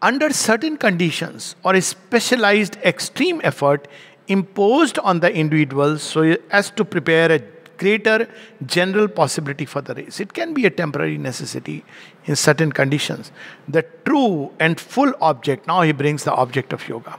under 0.00 0.30
certain 0.32 0.76
conditions 0.76 1.56
or 1.64 1.74
a 1.74 1.80
specialized 1.80 2.76
extreme 2.84 3.40
effort 3.42 3.88
imposed 4.28 4.98
on 4.98 5.20
the 5.20 5.32
individual 5.34 5.98
so 5.98 6.36
as 6.50 6.70
to 6.70 6.84
prepare 6.84 7.32
a 7.32 7.40
greater 7.82 8.28
general 8.66 9.08
possibility 9.20 9.66
for 9.74 9.82
the 9.88 9.94
race. 9.94 10.20
It 10.20 10.32
can 10.32 10.54
be 10.58 10.66
a 10.66 10.70
temporary 10.82 11.18
necessity 11.18 11.84
in 12.26 12.36
certain 12.36 12.72
conditions. 12.80 13.32
The 13.68 13.84
true 14.04 14.52
and 14.58 14.78
full 14.78 15.12
object, 15.20 15.66
now 15.66 15.82
he 15.82 15.92
brings 15.92 16.24
the 16.24 16.34
object 16.44 16.72
of 16.72 16.88
yoga. 16.88 17.18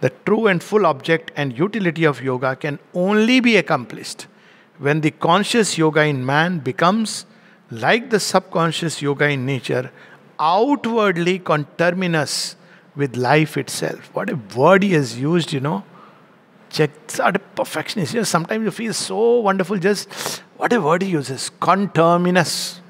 The 0.00 0.10
true 0.26 0.46
and 0.48 0.62
full 0.62 0.86
object 0.86 1.30
and 1.36 1.56
utility 1.56 2.04
of 2.04 2.22
yoga 2.22 2.56
can 2.56 2.78
only 2.92 3.40
be 3.40 3.56
accomplished 3.56 4.26
when 4.78 5.00
the 5.00 5.12
conscious 5.12 5.78
yoga 5.78 6.02
in 6.04 6.26
man 6.26 6.58
becomes 6.58 7.24
like 7.70 8.10
the 8.10 8.20
subconscious 8.20 9.00
yoga 9.00 9.28
in 9.28 9.46
nature, 9.46 9.90
outwardly 10.38 11.38
conterminous 11.38 12.56
with 12.96 13.16
life 13.16 13.56
itself. 13.56 14.10
What 14.12 14.28
a 14.30 14.38
word 14.56 14.82
he 14.82 14.92
has 14.92 15.18
used, 15.18 15.52
you 15.52 15.60
know. 15.60 15.84
Check 16.72 16.90
out 17.20 17.36
a 17.36 17.38
perfectionist. 17.38 18.14
You 18.14 18.20
know, 18.20 18.24
sometimes 18.24 18.64
you 18.64 18.70
feel 18.70 18.94
so 18.94 19.40
wonderful, 19.40 19.78
just 19.78 20.10
what 20.56 20.72
a 20.72 20.80
word 20.80 21.02
he 21.02 21.10
uses, 21.10 21.50
conterminous. 21.60 22.80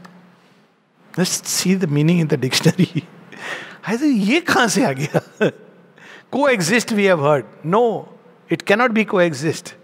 Just 1.17 1.47
see 1.47 1.75
the 1.75 1.89
meaning 1.89 2.21
in 2.21 2.29
the 2.29 2.37
dictionary. 2.37 3.07
I 3.87 3.97
say, 3.97 4.41
kahan 4.41 4.71
se 4.71 4.95
gaya? 4.95 5.53
coexist, 6.31 6.93
we 6.93 7.07
have 7.07 7.19
heard. 7.19 7.45
No, 7.65 8.09
it 8.49 8.65
cannot 8.65 8.95
be 8.95 9.05
coexist. 9.05 9.75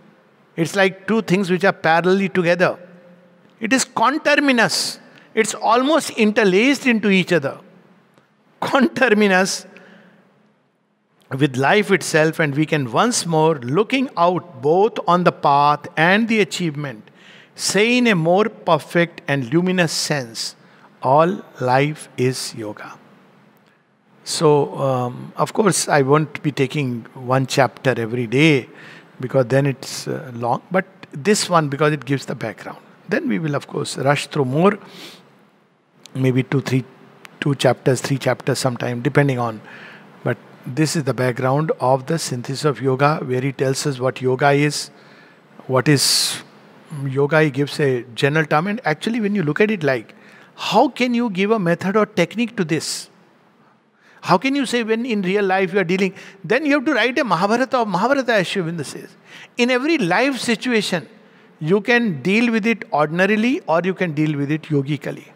It's 0.55 0.77
like 0.77 1.09
two 1.09 1.23
things 1.23 1.51
which 1.51 1.65
are 1.65 1.73
parallelly 1.73 2.33
together. 2.33 2.79
It 3.61 3.73
is 3.73 3.85
conterminous. 3.85 5.01
It's 5.35 5.55
almost 5.55 6.11
interlaced 6.11 6.87
into 6.87 7.11
each 7.11 7.33
other. 7.33 7.59
Conterminous 8.61 9.67
with 11.31 11.57
life 11.57 11.91
itself, 11.91 12.39
and 12.39 12.55
we 12.55 12.65
can 12.65 12.91
once 12.91 13.27
more, 13.27 13.57
looking 13.57 14.09
out 14.17 14.63
both 14.63 14.99
on 15.07 15.25
the 15.25 15.33
path 15.33 15.87
and 15.97 16.29
the 16.29 16.41
achievement, 16.41 17.11
say 17.55 17.99
in 17.99 18.07
a 18.07 18.15
more 18.15 18.45
perfect 18.45 19.21
and 19.29 19.53
luminous 19.53 19.93
sense, 19.93 20.57
all 21.03 21.45
life 21.61 22.09
is 22.17 22.55
yoga. 22.55 22.95
So, 24.25 24.77
um, 24.79 25.33
of 25.37 25.53
course, 25.53 25.89
I 25.89 26.03
won't 26.03 26.43
be 26.43 26.53
taking 26.53 27.07
one 27.15 27.47
chapter 27.47 27.95
every 27.97 28.27
day 28.27 28.69
because 29.21 29.47
then 29.47 29.67
it's 29.67 30.07
uh, 30.07 30.31
long. 30.35 30.63
But 30.71 30.87
this 31.13 31.49
one, 31.49 31.69
because 31.69 31.93
it 31.93 32.05
gives 32.05 32.27
the 32.27 32.35
background. 32.35 32.79
Then 33.09 33.29
we 33.29 33.39
will, 33.39 33.55
of 33.55 33.67
course, 33.67 33.97
rush 33.97 34.27
through 34.27 34.45
more, 34.45 34.79
maybe 36.15 36.43
two, 36.43 36.61
three, 36.61 36.85
two 37.41 37.55
chapters, 37.55 38.03
three 38.03 38.19
chapters 38.19 38.59
sometime, 38.59 39.01
depending 39.01 39.39
on. 39.39 39.61
This 40.75 40.97
is 40.97 41.05
the 41.05 41.15
background 41.15 41.73
of 41.81 42.05
the 42.09 42.19
synthesis 42.19 42.67
of 42.67 42.83
yoga, 42.83 43.21
where 43.25 43.41
he 43.41 43.53
tells 43.53 43.87
us 43.87 43.99
what 43.99 44.21
yoga 44.21 44.51
is, 44.51 44.91
what 45.67 45.89
is 45.89 46.43
yoga. 47.07 47.41
He 47.41 47.51
gives 47.51 47.81
a 47.81 48.03
general 48.15 48.45
term, 48.45 48.67
and 48.67 48.79
actually, 48.85 49.19
when 49.19 49.35
you 49.35 49.43
look 49.43 49.63
at 49.63 49.71
it, 49.71 49.83
like, 49.83 50.15
how 50.57 50.89
can 50.89 51.15
you 51.15 51.31
give 51.31 51.53
a 51.53 51.59
method 51.59 51.97
or 51.97 52.05
technique 52.05 52.55
to 52.59 52.65
this? 52.65 53.09
How 54.21 54.37
can 54.37 54.55
you 54.55 54.67
say 54.67 54.83
when 54.83 55.07
in 55.07 55.23
real 55.23 55.43
life 55.43 55.73
you 55.73 55.79
are 55.79 55.85
dealing? 55.85 56.13
Then 56.45 56.67
you 56.67 56.75
have 56.75 56.85
to 56.85 56.93
write 56.93 57.19
a 57.19 57.25
Mahabharata 57.25 57.79
or 57.79 57.87
Mahabharata, 57.87 58.35
as 58.35 58.49
Aurobindo 58.49 58.85
says. 58.85 59.09
In 59.57 59.71
every 59.71 59.97
life 59.97 60.39
situation, 60.39 61.09
you 61.61 61.81
can 61.81 62.21
deal 62.21 62.53
with 62.53 62.67
it 62.67 62.85
ordinarily 62.93 63.63
or 63.67 63.81
you 63.83 63.95
can 63.95 64.13
deal 64.13 64.37
with 64.37 64.51
it 64.51 64.69
yogically. 64.69 65.33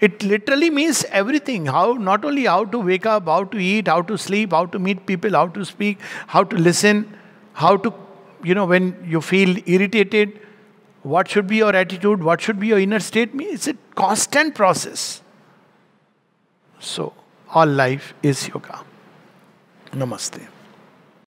It 0.00 0.22
literally 0.22 0.70
means 0.70 1.04
everything. 1.10 1.66
How 1.66 1.92
not 1.92 2.24
only 2.24 2.44
how 2.46 2.64
to 2.64 2.78
wake 2.78 3.06
up, 3.06 3.26
how 3.26 3.44
to 3.44 3.58
eat, 3.58 3.88
how 3.88 4.02
to 4.02 4.16
sleep, 4.16 4.52
how 4.52 4.66
to 4.66 4.78
meet 4.78 5.06
people, 5.06 5.32
how 5.32 5.48
to 5.48 5.64
speak, 5.64 5.98
how 6.26 6.44
to 6.44 6.56
listen, 6.56 7.16
how 7.52 7.76
to, 7.76 7.92
you 8.42 8.54
know, 8.54 8.64
when 8.64 9.04
you 9.06 9.20
feel 9.20 9.56
irritated, 9.66 10.40
what 11.02 11.28
should 11.28 11.46
be 11.46 11.56
your 11.56 11.74
attitude, 11.74 12.22
what 12.22 12.40
should 12.40 12.58
be 12.58 12.68
your 12.68 12.78
inner 12.78 13.00
state. 13.00 13.30
It's 13.34 13.66
a 13.66 13.74
constant 13.94 14.54
process. 14.54 15.22
So 16.78 17.12
all 17.50 17.66
life 17.66 18.14
is 18.22 18.48
yoga. 18.48 18.82
Namaste. 19.92 20.46